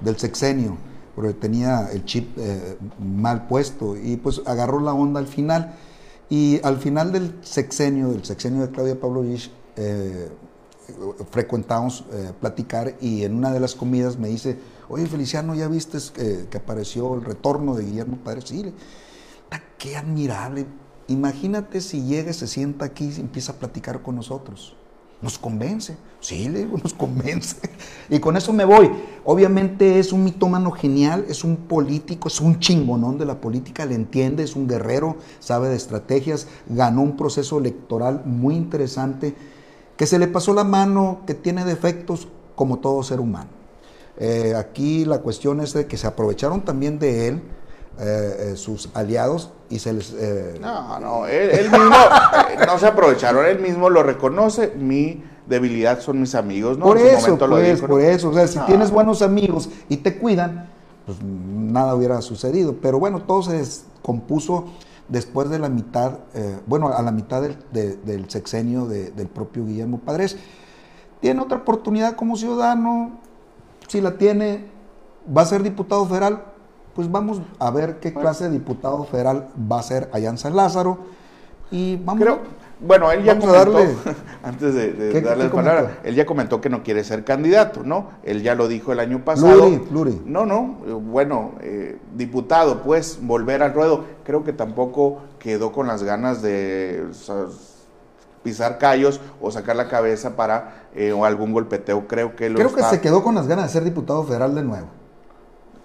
del 0.00 0.16
sexenio, 0.16 0.76
porque 1.16 1.32
tenía 1.34 1.88
el 1.92 2.04
chip 2.04 2.38
eh, 2.38 2.76
mal 3.00 3.48
puesto 3.48 3.96
y 3.96 4.16
pues 4.18 4.40
agarró 4.46 4.78
la 4.78 4.92
onda 4.92 5.18
al 5.18 5.26
final. 5.26 5.74
Y 6.30 6.60
al 6.62 6.78
final 6.78 7.12
del 7.12 7.34
sexenio, 7.42 8.08
del 8.10 8.24
sexenio 8.24 8.66
de 8.66 8.70
Claudia 8.70 9.00
Pavlovich, 9.00 9.50
eh, 9.76 10.28
frecuentamos 11.30 12.04
eh, 12.12 12.32
platicar 12.40 12.96
y 13.00 13.24
en 13.24 13.34
una 13.34 13.52
de 13.52 13.60
las 13.60 13.74
comidas 13.74 14.18
me 14.18 14.28
dice, 14.28 14.58
oye 14.88 15.06
Feliciano, 15.06 15.54
¿ya 15.54 15.68
viste 15.68 15.98
eh, 16.16 16.46
que 16.50 16.58
apareció 16.58 17.14
el 17.14 17.24
retorno 17.24 17.74
de 17.74 17.84
Guillermo 17.84 18.18
Padres? 18.18 18.44
Sí, 18.46 18.72
qué 19.78 19.96
admirable. 19.96 20.66
Imagínate 21.06 21.80
si 21.80 22.02
llega, 22.02 22.32
se 22.32 22.46
sienta 22.46 22.84
aquí 22.84 23.12
y 23.16 23.20
empieza 23.20 23.52
a 23.52 23.54
platicar 23.56 24.02
con 24.02 24.16
nosotros. 24.16 24.76
Nos 25.20 25.38
convence. 25.38 25.96
Sí, 26.20 26.48
le 26.48 26.60
digo, 26.64 26.78
nos 26.82 26.94
convence. 26.94 27.56
Y 28.08 28.18
con 28.20 28.36
eso 28.36 28.52
me 28.52 28.64
voy. 28.64 28.90
Obviamente 29.24 29.98
es 29.98 30.12
un 30.12 30.24
mitómano 30.24 30.70
genial, 30.70 31.24
es 31.28 31.44
un 31.44 31.56
político, 31.56 32.28
es 32.28 32.40
un 32.40 32.58
chingonón 32.60 33.18
de 33.18 33.26
la 33.26 33.40
política, 33.40 33.84
le 33.86 33.94
entiende, 33.94 34.42
es 34.42 34.56
un 34.56 34.68
guerrero, 34.68 35.16
sabe 35.40 35.68
de 35.68 35.76
estrategias, 35.76 36.46
ganó 36.68 37.02
un 37.02 37.16
proceso 37.16 37.58
electoral 37.58 38.22
muy 38.24 38.54
interesante, 38.56 39.34
que 39.96 40.06
se 40.06 40.18
le 40.18 40.28
pasó 40.28 40.54
la 40.54 40.64
mano, 40.64 41.22
que 41.26 41.34
tiene 41.34 41.64
defectos 41.64 42.28
como 42.54 42.78
todo 42.78 43.02
ser 43.02 43.20
humano. 43.20 43.50
Eh, 44.16 44.54
aquí 44.56 45.04
la 45.04 45.20
cuestión 45.20 45.60
es 45.60 45.72
de 45.72 45.86
que 45.86 45.96
se 45.96 46.06
aprovecharon 46.06 46.64
también 46.64 46.98
de 46.98 47.28
él, 47.28 47.42
eh, 48.00 48.50
eh, 48.52 48.56
sus 48.56 48.90
aliados, 48.94 49.50
y 49.70 49.78
se 49.80 49.92
les... 49.92 50.12
eh, 50.16 50.58
No, 50.60 50.98
no, 51.00 51.26
él, 51.26 51.50
él 51.50 51.70
mismo 51.70 51.94
no 52.66 52.78
se 52.78 52.86
aprovecharon, 52.86 53.44
él 53.46 53.58
mismo 53.60 53.90
lo 53.90 54.02
reconoce, 54.02 54.72
mi 54.76 55.22
debilidad 55.46 56.00
son 56.00 56.20
mis 56.20 56.34
amigos, 56.34 56.78
¿no? 56.78 56.84
por 56.86 56.96
En 56.98 57.02
su 57.04 57.08
eso, 57.08 57.20
momento 57.22 57.46
lo 57.46 57.56
pues, 57.56 57.80
por 57.80 58.00
eso. 58.00 58.28
O 58.30 58.34
sea, 58.34 58.46
si 58.46 58.58
No. 58.58 58.66
tienes 58.66 58.90
buenos 58.90 59.22
amigos 59.22 59.68
y 59.88 59.96
te 59.98 60.18
cuidan, 60.18 60.68
pues 61.06 61.18
nada 61.22 61.94
hubiera 61.94 62.20
sucedido. 62.22 62.76
Pero 62.82 62.98
bueno, 62.98 63.22
todo 63.22 63.42
se 63.42 63.54
descompuso 63.54 64.66
después 65.08 65.48
de 65.48 65.58
la 65.58 65.68
mitad, 65.70 66.18
bueno, 66.66 66.88
a 66.88 67.00
la 67.02 67.10
mitad 67.12 67.40
del, 67.40 67.56
de- 67.72 67.96
del 67.96 68.28
sexenio 68.28 68.84
de- 68.86 69.10
del 69.10 69.26
propio 69.28 69.64
Guillermo 69.64 69.98
Padres. 69.98 70.36
Tiene 71.20 71.40
otra 71.40 71.56
oportunidad 71.58 72.14
como 72.14 72.36
ciudadano, 72.36 73.18
si 73.88 74.00
la 74.02 74.18
tiene, 74.18 74.66
va 75.34 75.42
a 75.42 75.46
ser 75.46 75.62
diputado 75.62 76.04
federal, 76.06 76.44
pues 76.98 77.12
vamos 77.12 77.40
a 77.60 77.70
ver 77.70 78.00
qué 78.00 78.12
clase 78.12 78.46
de 78.46 78.50
diputado 78.50 79.04
federal 79.04 79.46
va 79.70 79.78
a 79.78 79.82
ser 79.84 80.10
allá 80.12 80.30
en 80.30 80.36
San 80.36 80.56
Lázaro. 80.56 80.98
Y 81.70 81.94
vamos 81.98 82.24
Creo, 82.24 82.38
bueno, 82.80 83.12
él 83.12 83.22
ya 83.22 83.34
Vamos 83.34 83.54
a 83.56 83.64
comentó, 83.64 83.78
darle- 83.78 84.14
antes 84.42 84.74
de, 84.74 84.92
de 84.94 85.12
¿Qué- 85.12 85.20
darle 85.20 85.44
qué 85.44 85.48
la 85.48 85.54
palabra, 85.54 85.80
comentó? 85.82 86.08
él 86.08 86.14
ya 86.16 86.26
comentó 86.26 86.60
que 86.60 86.68
no 86.68 86.82
quiere 86.82 87.04
ser 87.04 87.22
candidato, 87.22 87.84
¿no? 87.84 88.08
Él 88.24 88.42
ya 88.42 88.56
lo 88.56 88.66
dijo 88.66 88.90
el 88.90 88.98
año 88.98 89.24
pasado. 89.24 89.52
Pluri, 89.60 89.76
pluri. 89.78 90.22
No, 90.26 90.44
no, 90.44 90.78
eh, 90.88 90.92
bueno, 90.92 91.52
eh, 91.60 92.00
diputado, 92.16 92.82
pues, 92.82 93.20
volver 93.22 93.62
al 93.62 93.74
ruedo. 93.74 94.04
Creo 94.24 94.42
que 94.42 94.52
tampoco 94.52 95.18
quedó 95.38 95.70
con 95.70 95.86
las 95.86 96.02
ganas 96.02 96.42
de 96.42 97.06
o 97.08 97.14
sea, 97.14 97.44
pisar 98.42 98.78
callos 98.78 99.20
o 99.40 99.52
sacar 99.52 99.76
la 99.76 99.86
cabeza 99.86 100.34
para 100.34 100.88
eh, 100.96 101.12
o 101.12 101.24
algún 101.24 101.52
golpeteo. 101.52 102.08
Creo 102.08 102.34
que 102.34 102.50
lo 102.50 102.56
Creo 102.56 102.74
que 102.74 102.82
se 102.82 103.00
quedó 103.00 103.22
con 103.22 103.36
las 103.36 103.46
ganas 103.46 103.66
de 103.66 103.70
ser 103.70 103.84
diputado 103.84 104.24
federal 104.24 104.52
de 104.56 104.64
nuevo. 104.64 104.88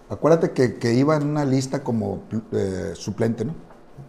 Acuérdate 0.10 0.52
que, 0.52 0.78
que 0.78 0.94
iba 0.94 1.16
en 1.16 1.28
una 1.28 1.46
lista 1.46 1.84
como 1.84 2.24
eh, 2.52 2.92
suplente, 2.96 3.46
¿no? 3.46 3.54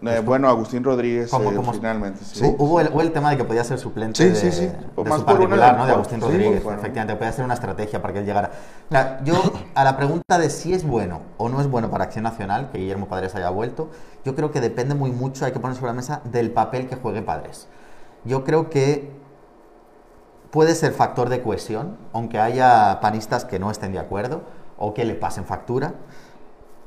Eh, 0.03 0.21
bueno, 0.25 0.49
Agustín 0.49 0.85
Rodríguez 0.85 1.31
¿Cómo- 1.31 1.51
eh, 1.51 1.55
cómo- 1.57 1.73
finalmente. 1.73 2.23
Sí. 2.25 2.41
Sí. 2.41 2.55
Hubo 2.59 2.81
el, 2.81 2.89
hubo 2.89 3.01
el 3.01 3.11
tema 3.13 3.31
de 3.31 3.39
que 3.39 3.45
podía 3.45 3.65
ser 3.65 3.79
suplente 3.79 4.23
Sí, 4.23 4.29
de, 4.29 4.35
sí, 4.35 4.53
sí. 4.53 4.67
de 4.67 5.05
más 5.09 5.21
su 5.21 5.25
por 5.25 5.37
una 5.37 5.49
particular, 5.49 5.73
de- 5.73 5.79
¿no? 5.79 5.87
de 5.87 5.93
Agustín 5.93 6.19
sí, 6.21 6.27
Rodríguez. 6.27 6.63
bueno. 6.63 6.79
Efectivamente, 6.81 7.17
podía 7.17 7.33
ser 7.33 7.45
una 7.45 7.55
estrategia 7.55 8.03
para 8.03 8.13
que 8.13 8.19
él 8.21 8.27
llegara. 8.27 8.51
Mira, 8.91 9.21
yo 9.25 9.35
a 9.75 9.85
la 9.85 9.97
pregunta 9.97 10.39
de 10.39 10.51
si 10.51 10.75
es 10.75 10.87
bueno 10.87 11.21
o 11.39 11.49
no 11.49 11.61
es 11.61 11.69
bueno 11.71 11.91
para 11.91 12.05
Acción 12.05 12.25
Nacional 12.25 12.71
que 12.71 12.79
Guillermo 12.79 13.07
Padres 13.09 13.35
haya 13.35 13.49
vuelto, 13.51 13.89
yo 14.25 14.35
creo 14.35 14.51
que 14.51 14.61
depende 14.61 14.95
muy 14.95 15.11
mucho, 15.11 15.47
hay 15.47 15.53
que 15.53 15.61
poner 15.61 15.77
sobre 15.77 15.89
la 15.93 15.95
mesa, 15.95 16.21
del 16.25 16.51
papel 16.51 16.87
que 16.89 16.97
juegue 16.97 17.23
Padres. 17.23 17.69
Yo 18.25 18.45
creo 18.45 18.69
que 18.69 19.11
puede 20.51 20.75
ser 20.75 20.93
factor 20.93 21.29
de 21.31 21.41
cohesión, 21.43 21.97
aunque 22.13 22.39
haya 22.41 22.99
panistas 23.01 23.45
que 23.45 23.59
no 23.59 23.71
estén 23.71 23.93
de 23.93 23.99
acuerdo 24.01 24.43
o 24.79 24.95
que 24.95 25.05
le 25.05 25.15
pasen 25.15 25.45
factura. 25.45 25.95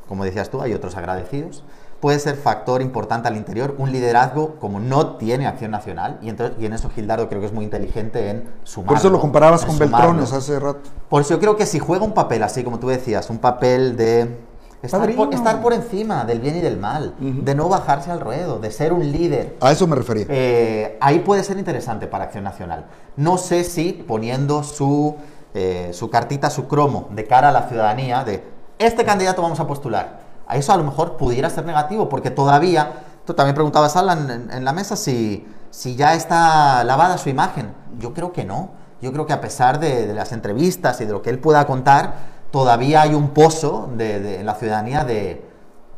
Como 0.07 0.23
decías 0.23 0.49
tú, 0.49 0.61
hay 0.61 0.73
otros 0.73 0.95
agradecidos. 0.95 1.63
Puede 1.99 2.19
ser 2.19 2.35
factor 2.35 2.83
importante 2.83 3.27
al 3.27 3.35
interior, 3.35 3.73
un 3.79 3.91
liderazgo 3.91 4.55
como 4.59 4.79
no 4.79 5.15
tiene 5.15 5.47
Acción 5.47 5.71
Nacional, 5.71 6.19
y, 6.21 6.29
entonces, 6.29 6.55
y 6.59 6.67
en 6.67 6.73
eso 6.73 6.89
Gildardo 6.89 7.27
creo 7.27 7.41
que 7.41 7.47
es 7.47 7.53
muy 7.53 7.65
inteligente 7.65 8.29
en 8.29 8.47
sumarlo. 8.63 8.89
Por 8.89 8.97
eso 8.97 9.09
lo 9.09 9.19
comparabas 9.19 9.65
con 9.65 9.75
sumarlo. 9.75 9.97
Beltrones 9.97 10.31
hace 10.31 10.59
rato. 10.59 10.81
Por 11.09 11.21
eso 11.21 11.33
yo 11.33 11.39
creo 11.39 11.55
que 11.55 11.65
si 11.65 11.79
juega 11.79 12.05
un 12.05 12.13
papel 12.13 12.43
así, 12.43 12.63
como 12.63 12.77
tú 12.77 12.87
decías, 12.87 13.31
un 13.31 13.39
papel 13.39 13.97
de 13.97 14.37
estar, 14.83 14.99
Padrino. 14.99 15.25
por, 15.25 15.33
estar 15.33 15.59
por 15.59 15.73
encima 15.73 16.23
del 16.23 16.39
bien 16.39 16.57
y 16.57 16.61
del 16.61 16.77
mal, 16.77 17.15
de 17.19 17.55
no 17.55 17.67
bajarse 17.67 18.11
al 18.11 18.19
ruedo, 18.19 18.59
de 18.59 18.69
ser 18.69 18.93
un 18.93 19.11
líder, 19.11 19.57
A 19.59 19.71
eso 19.71 19.87
me 19.87 19.95
refería. 19.95 20.27
eh, 20.29 20.99
ahí 21.01 21.19
puede 21.19 21.43
ser 21.43 21.57
interesante 21.57 22.05
para 22.05 22.25
Acción 22.25 22.43
Nacional. 22.43 22.85
No 23.15 23.39
sé 23.39 23.63
si 23.63 23.91
poniendo 23.91 24.61
su, 24.61 25.15
eh, 25.57 25.91
su 25.91 26.11
cartita, 26.11 26.51
su 26.51 26.67
cromo 26.67 27.07
de 27.09 27.25
cara 27.25 27.49
a 27.49 27.51
la 27.51 27.63
ciudadanía 27.63 28.23
de 28.23 28.43
este 28.77 29.03
candidato 29.03 29.41
vamos 29.41 29.59
a 29.59 29.65
postular. 29.65 30.19
A 30.47 30.55
eso 30.55 30.71
a 30.71 30.77
lo 30.77 30.83
mejor 30.83 31.17
pudiera 31.17 31.49
ser 31.49 31.65
negativo 31.65 32.09
porque 32.09 32.29
todavía, 32.29 32.91
tú 33.25 33.33
también 33.33 33.55
preguntabas, 33.55 33.95
Alan, 33.95 34.49
en, 34.51 34.63
la 34.63 34.71
mesa 34.71 34.95
si, 34.95 35.47
si 35.71 35.95
ya 35.95 36.13
está 36.13 36.83
lavada 36.83 37.17
su 37.17 37.29
imagen. 37.29 37.73
Yo 37.97 38.13
creo 38.13 38.31
que 38.33 38.45
no. 38.45 38.69
Yo 39.01 39.11
creo 39.11 39.25
que 39.25 39.33
a 39.33 39.41
pesar 39.41 39.79
de, 39.79 40.05
de 40.05 40.13
las 40.13 40.31
entrevistas 40.31 41.01
y 41.01 41.05
de 41.05 41.13
lo 41.13 41.23
que 41.23 41.31
él 41.31 41.39
pueda 41.39 41.65
contar, 41.65 42.13
todavía 42.51 43.01
hay 43.01 43.15
un 43.15 43.29
pozo 43.29 43.89
de, 43.97 44.19
de, 44.19 44.39
en 44.39 44.45
la 44.45 44.53
ciudadanía 44.53 45.03
de 45.05 45.43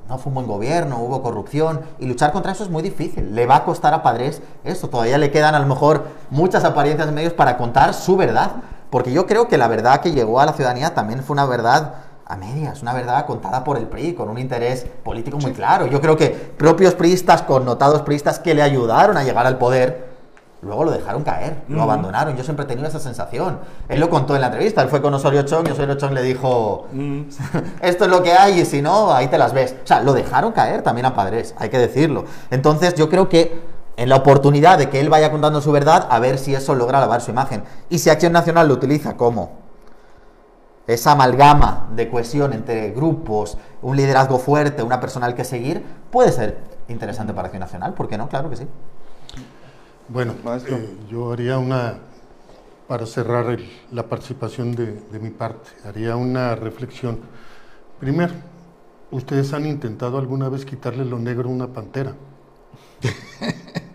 no 0.07 0.18
fue 0.18 0.32
un 0.32 0.36
buen 0.36 0.47
gobierno, 0.47 0.97
hubo 0.99 1.22
corrupción, 1.22 1.82
y 1.99 2.07
luchar 2.07 2.32
contra 2.32 2.51
eso 2.51 2.64
es 2.64 2.70
muy 2.70 2.82
difícil. 2.82 3.36
Le 3.36 3.45
va 3.45 3.57
a 3.57 3.64
costar 3.64 3.93
a 3.93 4.01
Padres 4.01 4.41
eso. 4.64 4.89
Todavía 4.89 5.20
le 5.20 5.30
quedan 5.30 5.53
a 5.53 5.60
lo 5.60 5.68
mejor 5.68 6.07
muchas 6.32 6.64
apariencias 6.64 7.07
en 7.07 7.14
medios 7.14 7.34
para 7.34 7.57
contar 7.57 7.93
su 7.93 8.18
verdad. 8.18 8.53
Porque 8.89 9.11
yo 9.11 9.27
creo 9.27 9.47
que 9.47 9.57
la 9.57 9.67
verdad 9.67 10.01
que 10.01 10.11
llegó 10.11 10.39
a 10.39 10.45
la 10.45 10.53
ciudadanía 10.53 10.93
también 10.93 11.23
fue 11.23 11.33
una 11.33 11.45
verdad 11.45 11.93
a 12.25 12.37
medias, 12.37 12.81
una 12.83 12.93
verdad 12.93 13.25
contada 13.25 13.63
por 13.63 13.77
el 13.77 13.87
PRI, 13.87 14.13
con 14.13 14.29
un 14.29 14.37
interés 14.37 14.85
político 15.03 15.37
muy 15.37 15.51
claro. 15.51 15.87
Yo 15.87 15.99
creo 15.99 16.15
que 16.15 16.29
propios 16.29 16.93
priistas, 16.93 17.41
connotados 17.41 18.03
priistas 18.03 18.39
que 18.39 18.53
le 18.53 18.61
ayudaron 18.61 19.17
a 19.17 19.23
llegar 19.23 19.47
al 19.47 19.57
poder, 19.57 20.09
luego 20.61 20.83
lo 20.83 20.91
dejaron 20.91 21.23
caer, 21.23 21.63
lo 21.67 21.81
abandonaron. 21.81 22.37
Yo 22.37 22.43
siempre 22.43 22.65
he 22.65 22.67
tenido 22.67 22.87
esa 22.87 22.99
sensación. 22.99 23.59
Él 23.87 23.99
lo 23.99 24.11
contó 24.11 24.35
en 24.35 24.41
la 24.41 24.47
entrevista, 24.47 24.83
él 24.83 24.89
fue 24.89 25.01
con 25.01 25.11
Osorio 25.13 25.41
Chong 25.41 25.67
y 25.67 25.71
Osorio 25.71 25.95
Chong 25.95 26.13
le 26.13 26.21
dijo, 26.21 26.85
esto 27.81 28.05
es 28.05 28.11
lo 28.11 28.21
que 28.21 28.33
hay 28.33 28.59
y 28.59 28.65
si 28.65 28.81
no, 28.81 29.11
ahí 29.11 29.27
te 29.27 29.39
las 29.39 29.51
ves. 29.53 29.75
O 29.83 29.87
sea, 29.87 30.01
lo 30.01 30.13
dejaron 30.13 30.51
caer 30.51 30.83
también 30.83 31.07
a 31.07 31.15
Padres, 31.15 31.55
hay 31.57 31.69
que 31.69 31.79
decirlo. 31.79 32.25
Entonces 32.51 32.93
yo 32.93 33.09
creo 33.09 33.27
que 33.27 33.68
en 34.00 34.08
la 34.08 34.16
oportunidad 34.16 34.78
de 34.78 34.89
que 34.89 35.02
él 35.02 35.10
vaya 35.10 35.30
contando 35.30 35.60
su 35.60 35.74
verdad, 35.74 36.08
a 36.10 36.20
ver 36.20 36.38
si 36.38 36.56
eso 36.56 36.74
logra 36.74 37.02
lavar 37.02 37.20
su 37.20 37.32
imagen. 37.32 37.64
Y 37.89 38.00
si 38.00 38.10
Acción 38.10 38.32
Nacional 38.32 38.70
lo 38.70 38.76
utiliza 38.76 39.18
como 39.18 39.58
esa 40.88 41.12
amalgama 41.12 41.89
de 41.93 42.10
cohesión 42.10 42.54
entre 42.54 42.91
grupos, 42.91 43.58
un 43.82 43.97
liderazgo 43.97 44.39
fuerte, 44.39 44.84
una 44.84 45.02
persona 45.02 45.26
al 45.26 45.36
que 45.36 45.43
seguir, 45.43 45.84
puede 46.12 46.32
ser 46.32 46.60
interesante 46.88 47.34
para 47.34 47.47
Acción 47.47 47.60
Nacional, 47.60 47.93
¿por 47.93 48.08
qué 48.08 48.18
no? 48.18 48.30
Claro 48.30 48.50
que 48.50 48.56
sí. 48.56 48.68
Bueno, 50.08 50.34
eh, 50.45 50.97
yo 51.12 51.34
haría 51.34 51.58
una, 51.58 51.95
para 52.88 53.06
cerrar 53.06 53.47
el, 53.47 53.70
la 53.91 54.04
participación 54.04 54.76
de, 54.76 54.93
de 54.93 55.20
mi 55.20 55.30
parte, 55.30 55.72
haría 55.86 56.16
una 56.16 56.56
reflexión. 56.56 57.20
Primero, 58.00 58.32
¿ustedes 59.12 59.52
han 59.52 59.66
intentado 59.66 60.18
alguna 60.18 60.47
vez 60.47 60.64
quitarle 60.64 61.04
lo 61.04 61.20
negro 61.20 61.50
a 61.50 61.52
una 61.52 61.68
pantera? 61.68 62.14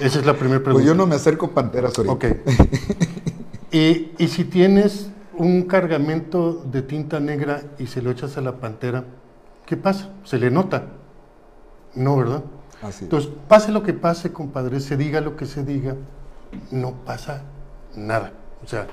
Esa 0.00 0.18
es 0.20 0.26
la 0.26 0.34
primera 0.34 0.60
pregunta. 0.62 0.72
Pues 0.74 0.84
yo 0.86 0.94
no 0.94 1.06
me 1.06 1.14
acerco 1.14 1.46
a 1.46 1.50
panteras 1.50 1.96
ahorita. 1.98 2.12
Ok. 2.14 2.24
y, 3.72 4.10
y 4.18 4.28
si 4.28 4.44
tienes 4.44 5.10
un 5.36 5.62
cargamento 5.62 6.52
de 6.70 6.82
tinta 6.82 7.20
negra 7.20 7.62
y 7.78 7.86
se 7.86 8.02
lo 8.02 8.10
echas 8.10 8.36
a 8.36 8.40
la 8.40 8.56
pantera, 8.56 9.04
¿qué 9.66 9.76
pasa? 9.76 10.10
Se 10.24 10.38
le 10.38 10.50
nota. 10.50 10.84
No, 11.94 12.16
¿verdad? 12.16 12.42
Así. 12.82 13.04
Entonces, 13.04 13.30
pase 13.48 13.72
lo 13.72 13.82
que 13.82 13.92
pase, 13.94 14.32
compadre, 14.32 14.80
se 14.80 14.96
diga 14.96 15.20
lo 15.20 15.36
que 15.36 15.46
se 15.46 15.64
diga, 15.64 15.94
no 16.70 16.92
pasa 17.04 17.42
nada. 17.96 18.32
O 18.64 18.66
sea, 18.68 18.86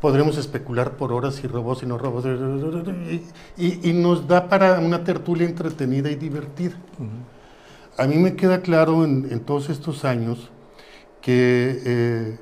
podremos 0.00 0.38
especular 0.38 0.92
por 0.96 1.12
horas 1.12 1.34
si 1.34 1.46
robó, 1.46 1.74
si 1.74 1.86
no 1.86 1.98
robó, 1.98 2.22
y, 2.28 3.22
y- 3.56 3.90
y 3.90 3.92
nos 3.92 4.26
da 4.28 4.48
para 4.48 4.78
una 4.78 5.02
tertulia 5.04 5.46
entretenida 5.46 6.10
y 6.10 6.14
divertida. 6.14 6.76
A 7.98 8.06
mí 8.06 8.16
me 8.16 8.36
queda 8.36 8.60
claro 8.60 9.04
en, 9.04 9.28
en 9.30 9.40
todos 9.40 9.70
estos 9.70 10.04
años 10.04 10.50
que 11.22 11.82
eh, 11.84 12.38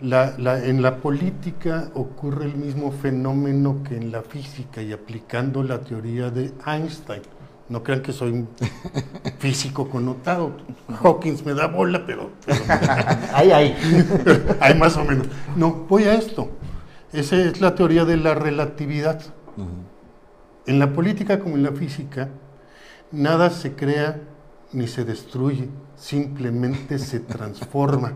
la- 0.00 0.34
la- 0.38 0.64
en 0.64 0.80
la 0.82 0.98
política 0.98 1.90
ocurre 1.94 2.46
el 2.46 2.54
mismo 2.56 2.92
fenómeno 2.92 3.82
que 3.86 3.96
en 3.96 4.12
la 4.12 4.22
física 4.22 4.80
y 4.82 4.92
aplicando 4.92 5.62
la 5.62 5.80
teoría 5.80 6.30
de 6.30 6.52
Einstein. 6.66 7.22
No 7.68 7.82
crean 7.84 8.02
que 8.02 8.12
soy 8.12 8.30
un 8.32 8.48
físico 9.38 9.88
connotado. 9.88 10.52
Hawkins 11.02 11.44
me 11.44 11.54
da 11.54 11.66
bola, 11.66 12.04
pero, 12.06 12.30
pero 12.46 12.60
Ahí, 13.34 13.50
ahí. 13.52 13.76
hay 14.60 14.74
más 14.78 14.96
o 14.96 15.04
menos. 15.04 15.26
No, 15.56 15.86
voy 15.88 16.04
a 16.04 16.14
esto. 16.14 16.48
Esa 17.12 17.36
es 17.36 17.60
la 17.60 17.74
teoría 17.74 18.04
de 18.04 18.16
la 18.16 18.34
relatividad. 18.34 19.20
En 20.66 20.78
la 20.78 20.92
política 20.92 21.40
como 21.40 21.56
en 21.56 21.64
la 21.64 21.72
física, 21.72 22.28
nada 23.12 23.50
se 23.50 23.72
crea 23.74 24.20
ni 24.72 24.86
se 24.86 25.04
destruye, 25.04 25.68
simplemente 25.96 26.98
se 26.98 27.20
transforma. 27.20 28.12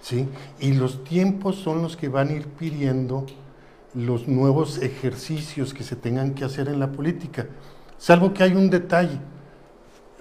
¿sí? 0.00 0.28
Y 0.60 0.72
los 0.72 1.04
tiempos 1.04 1.56
son 1.56 1.82
los 1.82 1.96
que 1.96 2.08
van 2.08 2.28
a 2.28 2.32
ir 2.32 2.46
pidiendo 2.46 3.26
los 3.94 4.28
nuevos 4.28 4.78
ejercicios 4.78 5.74
que 5.74 5.82
se 5.82 5.96
tengan 5.96 6.34
que 6.34 6.44
hacer 6.44 6.68
en 6.68 6.80
la 6.80 6.92
política. 6.92 7.46
Salvo 7.98 8.32
que 8.32 8.42
hay 8.42 8.52
un 8.52 8.70
detalle. 8.70 9.18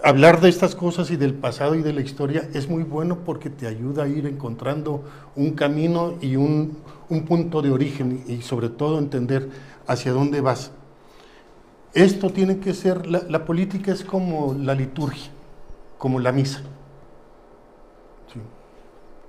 Hablar 0.03 0.39
de 0.39 0.49
estas 0.49 0.75
cosas 0.75 1.11
y 1.11 1.17
del 1.17 1.33
pasado 1.33 1.75
y 1.75 1.81
de 1.81 1.91
la 1.91 2.01
historia 2.01 2.49
es 2.53 2.69
muy 2.69 2.83
bueno 2.83 3.19
porque 3.25 3.49
te 3.49 3.67
ayuda 3.67 4.03
a 4.03 4.07
ir 4.07 4.25
encontrando 4.27 5.03
un 5.35 5.51
camino 5.51 6.15
y 6.21 6.37
un, 6.37 6.77
un 7.09 7.25
punto 7.25 7.61
de 7.61 7.71
origen 7.71 8.23
y 8.27 8.41
sobre 8.41 8.69
todo 8.69 8.97
entender 8.97 9.49
hacia 9.87 10.13
dónde 10.13 10.39
vas. 10.39 10.71
Esto 11.93 12.29
tiene 12.29 12.59
que 12.59 12.73
ser, 12.73 13.07
la, 13.07 13.23
la 13.27 13.45
política 13.45 13.91
es 13.91 14.03
como 14.05 14.53
la 14.53 14.73
liturgia, 14.73 15.31
como 15.99 16.19
la 16.19 16.31
misa. 16.31 16.63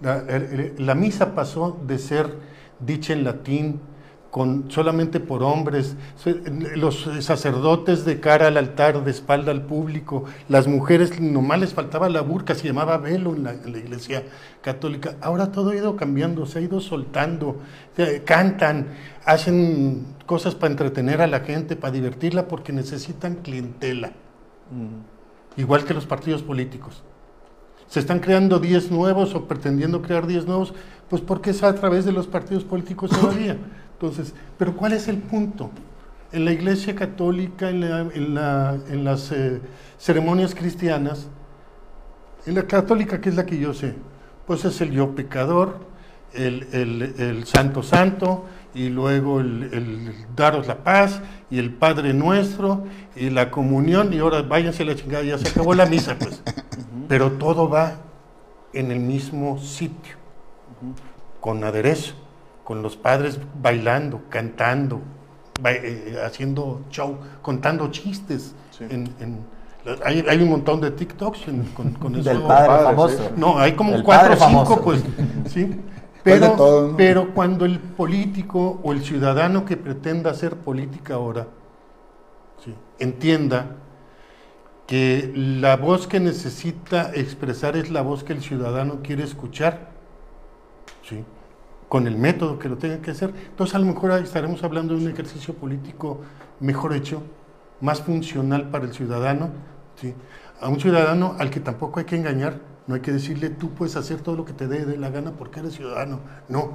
El- 0.03 0.61
el- 0.61 0.75
la 0.87 0.95
misa 0.95 1.35
pasó 1.35 1.79
de 1.87 1.99
ser 1.99 2.35
dicha 2.79 3.13
en 3.13 3.25
latín, 3.25 3.81
con, 4.31 4.71
solamente 4.71 5.19
por 5.19 5.43
hombres, 5.43 5.97
los 6.77 7.11
sacerdotes 7.19 8.05
de 8.05 8.21
cara 8.21 8.47
al 8.47 8.57
altar, 8.57 9.03
de 9.05 9.11
espalda 9.11 9.51
al 9.51 9.63
público, 9.67 10.25
las 10.49 10.69
mujeres 10.69 11.21
nomás 11.21 11.59
les 11.59 11.75
faltaba 11.75 12.09
la 12.09 12.21
burka, 12.21 12.55
se 12.55 12.69
llamaba 12.69 12.97
velo 12.99 13.35
en 13.35 13.43
la, 13.43 13.53
en 13.53 13.73
la 13.73 13.79
iglesia 13.79 14.23
católica. 14.63 15.17
Ahora 15.21 15.51
todo 15.51 15.71
ha 15.71 15.75
ido 15.77 15.97
cambiando, 15.97 16.47
se 16.47 16.61
ha 16.61 16.63
ido 16.63 16.81
soltando, 16.81 17.57
cantan, 18.25 18.87
hacen 19.25 20.07
cosas 20.27 20.55
para 20.55 20.71
entretener 20.71 21.21
a 21.23 21.27
la 21.27 21.41
gente, 21.41 21.75
para 21.75 21.93
divertirla, 21.93 22.47
porque 22.47 22.73
necesitan 22.73 23.35
clientela, 23.43 24.13
igual 25.61 25.85
que 25.85 25.95
los 25.95 26.07
partidos 26.07 26.43
políticos 26.43 27.03
se 27.89 27.99
están 28.01 28.21
creando 28.21 28.61
10 28.61 28.91
nuevos 28.93 29.35
o 29.35 29.47
pretendiendo 29.47 30.01
crear 30.01 30.27
10 30.27 30.47
nuevos, 30.47 30.73
pues 31.09 31.21
porque 31.23 31.51
es 31.51 31.63
a 31.65 31.75
través 31.75 32.05
de 32.05 32.13
los 32.13 32.29
partidos 32.29 32.63
políticos 32.63 33.11
todavía. 33.11 33.57
Entonces, 33.95 34.33
pero 34.57 34.77
¿cuál 34.77 34.93
es 34.93 35.09
el 35.09 35.19
punto? 35.19 35.71
En 36.31 36.45
la 36.45 36.53
iglesia 36.53 36.95
católica, 36.95 37.69
en, 37.69 37.81
la- 38.35 38.79
las 39.05 39.33
eh, 39.33 39.61
ceremonias 39.99 40.55
cristianas, 40.55 41.27
en 42.47 42.55
la 42.55 42.63
católica, 42.63 43.21
que 43.21 43.29
es 43.29 43.35
la 43.35 43.45
que 43.45 43.59
yo 43.59 43.75
sé, 43.75 43.95
pues 44.47 44.65
es 44.65 44.81
el 44.81 44.93
yo 44.93 45.15
pecador, 45.17 45.81
el 46.33 47.43
santo 47.45 47.83
santo, 47.83 48.45
y 48.75 48.89
luego 48.89 49.41
el, 49.41 49.65
el 49.73 50.15
daros 50.37 50.67
la 50.67 50.77
paz, 50.85 51.21
y 51.51 51.59
el 51.59 51.73
Padre 51.75 52.15
Nuestro, 52.15 52.85
y 53.17 53.31
la 53.31 53.51
comunión, 53.51 54.13
y 54.13 54.19
ahora 54.19 54.43
váyanse 54.43 54.83
a 54.85 54.87
la 54.87 54.95
chingada, 54.95 55.25
ya 55.25 55.39
se 55.39 55.49
acabó 55.49 55.75
la 55.75 55.87
misa, 55.87 56.17
pues. 56.19 56.43
Pero 57.09 57.33
todo 57.33 57.69
va 57.69 57.95
en 58.73 58.93
el 58.93 59.01
mismo 59.01 59.59
sitio, 59.59 60.15
con 61.41 61.65
aderezo, 61.65 62.15
con 62.65 62.83
los 62.83 62.97
padres 62.97 63.39
bailando, 63.61 64.23
cantando, 64.29 65.01
ba- 65.61 65.73
eh, 65.73 66.17
haciendo 66.25 66.83
show, 66.91 67.17
contando 67.43 67.91
chistes. 67.91 68.55
Sí. 68.71 68.85
en- 68.89 69.13
en- 69.21 69.61
hay, 70.05 70.25
hay 70.29 70.43
un 70.43 70.51
montón 70.51 70.81
de 70.81 70.91
TikToks 70.91 71.49
en- 71.49 71.65
con, 71.75 71.93
con 71.95 72.15
eso. 72.15 72.29
Del 72.31 72.43
padre, 72.43 72.85
famoso. 72.85 73.31
No, 73.37 73.59
hay 73.59 73.73
como 73.73 73.95
El 73.95 74.03
cuatro 74.05 74.35
o 74.35 74.37
cinco, 74.37 74.47
famoso. 74.65 74.81
pues, 74.83 75.03
¿sí? 75.47 75.81
Pero, 76.23 76.53
todo, 76.53 76.89
¿no? 76.89 76.97
pero 76.97 77.33
cuando 77.35 77.65
el 77.65 77.79
político 77.79 78.81
o 78.83 78.93
el 78.93 79.03
ciudadano 79.03 79.65
que 79.65 79.77
pretenda 79.77 80.31
hacer 80.31 80.57
política 80.57 81.15
ahora 81.15 81.47
¿sí? 82.65 82.75
entienda 82.99 83.77
que 84.87 85.33
la 85.35 85.77
voz 85.77 86.07
que 86.07 86.19
necesita 86.19 87.13
expresar 87.15 87.77
es 87.77 87.91
la 87.91 88.03
voz 88.03 88.25
que 88.25 88.33
el 88.33 88.43
ciudadano 88.43 89.01
quiere 89.03 89.23
escuchar, 89.23 89.91
¿sí? 91.09 91.25
con 91.89 92.07
el 92.07 92.17
método 92.17 92.59
que 92.59 92.69
lo 92.69 92.77
tenga 92.77 93.01
que 93.01 93.13
hacer, 93.13 93.33
entonces 93.51 93.75
a 93.75 93.79
lo 93.79 93.87
mejor 93.87 94.11
estaremos 94.13 94.63
hablando 94.65 94.95
de 94.95 95.05
un 95.05 95.11
ejercicio 95.11 95.55
político 95.55 96.21
mejor 96.59 96.95
hecho, 96.95 97.23
más 97.81 98.03
funcional 98.03 98.69
para 98.71 98.85
el 98.85 98.93
ciudadano, 98.93 99.51
¿sí? 99.95 100.13
a 100.61 100.69
un 100.69 100.81
ciudadano 100.81 101.37
al 101.39 101.51
que 101.51 101.61
tampoco 101.61 102.01
hay 102.01 102.07
que 102.07 102.17
engañar, 102.17 102.59
no 102.91 102.97
hay 102.97 103.03
que 103.03 103.13
decirle 103.13 103.51
tú 103.51 103.71
puedes 103.71 103.95
hacer 103.95 104.21
todo 104.21 104.35
lo 104.35 104.45
que 104.45 104.53
te 104.53 104.67
dé 104.67 104.85
de 104.85 104.97
la 104.99 105.11
gana 105.11 105.31
porque 105.31 105.61
eres 105.61 105.75
ciudadano, 105.75 106.19
no, 106.49 106.73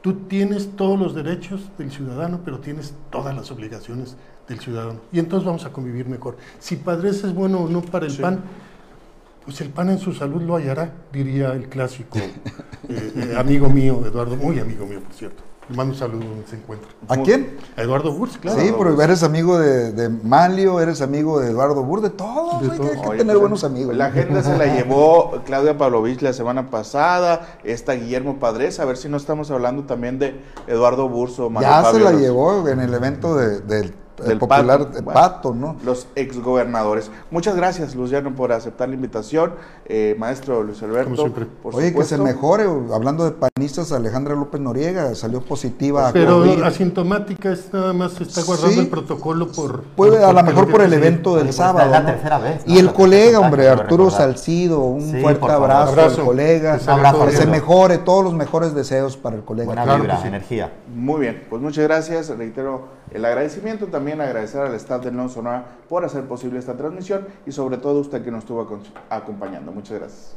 tú 0.00 0.14
tienes 0.28 0.76
todos 0.76 0.96
los 0.96 1.12
derechos 1.12 1.72
del 1.76 1.90
ciudadano, 1.90 2.42
pero 2.44 2.60
tienes 2.60 2.94
todas 3.10 3.34
las 3.34 3.50
obligaciones 3.50 4.16
del 4.46 4.60
ciudadano. 4.60 5.00
Y 5.10 5.18
entonces 5.18 5.44
vamos 5.44 5.64
a 5.64 5.72
convivir 5.72 6.08
mejor. 6.08 6.36
Si 6.60 6.76
Padres 6.76 7.24
es 7.24 7.34
bueno 7.34 7.58
o 7.62 7.68
no 7.68 7.82
para 7.82 8.06
el 8.06 8.12
Sí. 8.12 8.22
PAN, 8.22 8.38
pues 9.44 9.60
el 9.60 9.70
PAN 9.70 9.90
en 9.90 9.98
su 9.98 10.12
salud 10.12 10.40
lo 10.40 10.54
hallará, 10.54 10.92
diría 11.12 11.52
el 11.52 11.68
clásico 11.68 12.18
eh, 12.88 13.12
eh, 13.16 13.34
amigo 13.36 13.68
mío, 13.68 14.06
Eduardo, 14.06 14.36
muy 14.36 14.60
amigo 14.60 14.86
mío, 14.86 15.00
por 15.00 15.12
cierto. 15.14 15.42
Le 15.70 15.76
mando 15.76 15.92
un 15.92 15.98
saludo 15.98 16.24
donde 16.26 16.46
se 16.48 16.56
encuentra. 16.56 16.88
¿A 17.08 17.16
quién? 17.18 17.56
A 17.76 17.82
Eduardo 17.82 18.12
Burs, 18.12 18.36
claro. 18.38 18.60
Sí, 18.60 18.74
pero 18.76 19.00
eres 19.00 19.22
amigo 19.22 19.56
de, 19.56 19.92
de 19.92 20.08
Manlio, 20.08 20.80
eres 20.80 21.00
amigo 21.00 21.38
de 21.38 21.50
Eduardo 21.50 21.84
Bur, 21.84 22.00
de 22.00 22.10
todos. 22.10 22.60
De 22.60 22.66
hay 22.66 22.70
que- 22.72 22.76
todos. 22.78 22.90
hay 22.96 23.00
que 23.02 23.08
Oye, 23.08 23.18
tener 23.18 23.34
pues, 23.34 23.40
buenos 23.40 23.62
amigos. 23.62 23.94
La 23.96 24.06
agenda 24.06 24.42
se 24.42 24.58
la 24.58 24.66
llevó 24.74 25.40
Claudia 25.46 25.78
Pavlovich 25.78 26.22
la 26.22 26.32
semana 26.32 26.70
pasada, 26.70 27.58
está 27.62 27.92
Guillermo 27.92 28.40
Padres, 28.40 28.80
a 28.80 28.84
ver 28.84 28.96
si 28.96 29.08
no 29.08 29.16
estamos 29.16 29.48
hablando 29.52 29.84
también 29.84 30.18
de 30.18 30.40
Eduardo 30.66 31.08
Burso. 31.08 31.50
Mario 31.50 31.68
Ya 31.70 31.92
se 31.92 32.00
la 32.00 32.12
llevó 32.14 32.66
en 32.68 32.80
el 32.80 32.92
evento 32.92 33.36
de- 33.36 33.60
del, 33.60 33.94
Del 34.28 34.38
popular 34.38 34.78
Pato. 34.80 35.02
Bueno. 35.02 35.12
Pato, 35.20 35.54
¿no? 35.54 35.76
Los 35.84 36.06
exgobernadores. 36.14 37.10
Muchas 37.30 37.56
gracias, 37.56 37.94
Luciano, 37.94 38.34
por 38.34 38.52
aceptar 38.52 38.88
la 38.88 38.94
invitación. 38.94 39.52
Eh, 39.86 40.14
maestro 40.18 40.62
Luis 40.62 40.82
Alberto, 40.82 41.10
Como 41.10 41.16
siempre. 41.16 41.46
por 41.62 41.74
Oye, 41.74 41.92
que 41.92 42.02
se 42.04 42.16
supuesto. 42.16 42.24
mejore. 42.24 42.64
Hablando 42.94 43.24
de 43.24 43.32
panistas, 43.32 43.92
Alejandra 43.92 44.34
López 44.34 44.60
Noriega 44.60 45.14
salió 45.14 45.40
positiva 45.40 46.08
a 46.08 46.12
Pero 46.12 46.38
COVID. 46.40 46.62
asintomática 46.62 47.52
es 47.52 47.72
nada 47.72 47.92
más 47.92 48.12
se 48.12 48.22
está 48.24 48.42
guardando 48.42 48.74
Sí. 48.74 48.80
el 48.80 48.88
protocolo 48.88 49.48
por. 49.50 49.82
Puede, 49.82 50.24
a 50.24 50.32
lo 50.32 50.42
mejor 50.42 50.66
que 50.66 50.72
por 50.72 50.80
el 50.82 50.92
evento 50.92 51.30
del 51.30 51.38
Oye, 51.38 51.44
pues 51.46 51.56
sábado. 51.56 51.86
es 51.86 51.90
la 51.92 52.00
¿no? 52.00 52.06
tercera 52.06 52.38
vez, 52.38 52.66
¿no? 52.66 52.74
Y 52.74 52.78
el 52.78 52.86
La 52.86 52.92
colega, 52.92 53.40
hombre, 53.40 53.68
Arturo 53.68 54.04
recordar. 54.04 54.28
Salcido, 54.28 54.80
un 54.80 55.00
Sí, 55.10 55.20
fuerte 55.20 55.50
abrazo, 55.50 55.90
Abrazo. 55.90 56.20
al 56.20 56.26
colega. 56.26 56.78
Un 56.82 56.88
abrazo, 56.90 57.26
que 57.26 57.32
se 57.32 57.46
mejore, 57.46 57.98
todos 57.98 58.24
los 58.24 58.34
mejores 58.34 58.74
deseos 58.74 59.16
para 59.16 59.36
el 59.36 59.42
colega. 59.42 59.66
Buena 59.66 59.84
Claro 59.84 60.00
vibra, 60.02 60.16
que 60.16 60.22
sí. 60.22 60.28
energía. 60.28 60.72
Muy 60.94 61.20
bien, 61.20 61.46
pues 61.50 61.60
muchas 61.62 61.84
gracias. 61.84 62.28
Reitero 62.28 62.99
el 63.10 63.24
agradecimiento. 63.24 63.86
También 63.86 64.20
agradecer 64.20 64.60
al 64.60 64.74
staff 64.74 65.04
de 65.04 65.12
No 65.12 65.28
Sonora 65.28 65.64
por 65.88 66.04
hacer 66.04 66.24
posible 66.24 66.58
esta 66.58 66.76
transmisión 66.76 67.26
y 67.46 67.52
sobre 67.52 67.78
todo 67.78 68.00
usted 68.00 68.22
que 68.22 68.30
nos 68.30 68.40
estuvo 68.40 68.66
acompañando. 69.08 69.72
Muchas 69.72 69.98
gracias. 69.98 70.36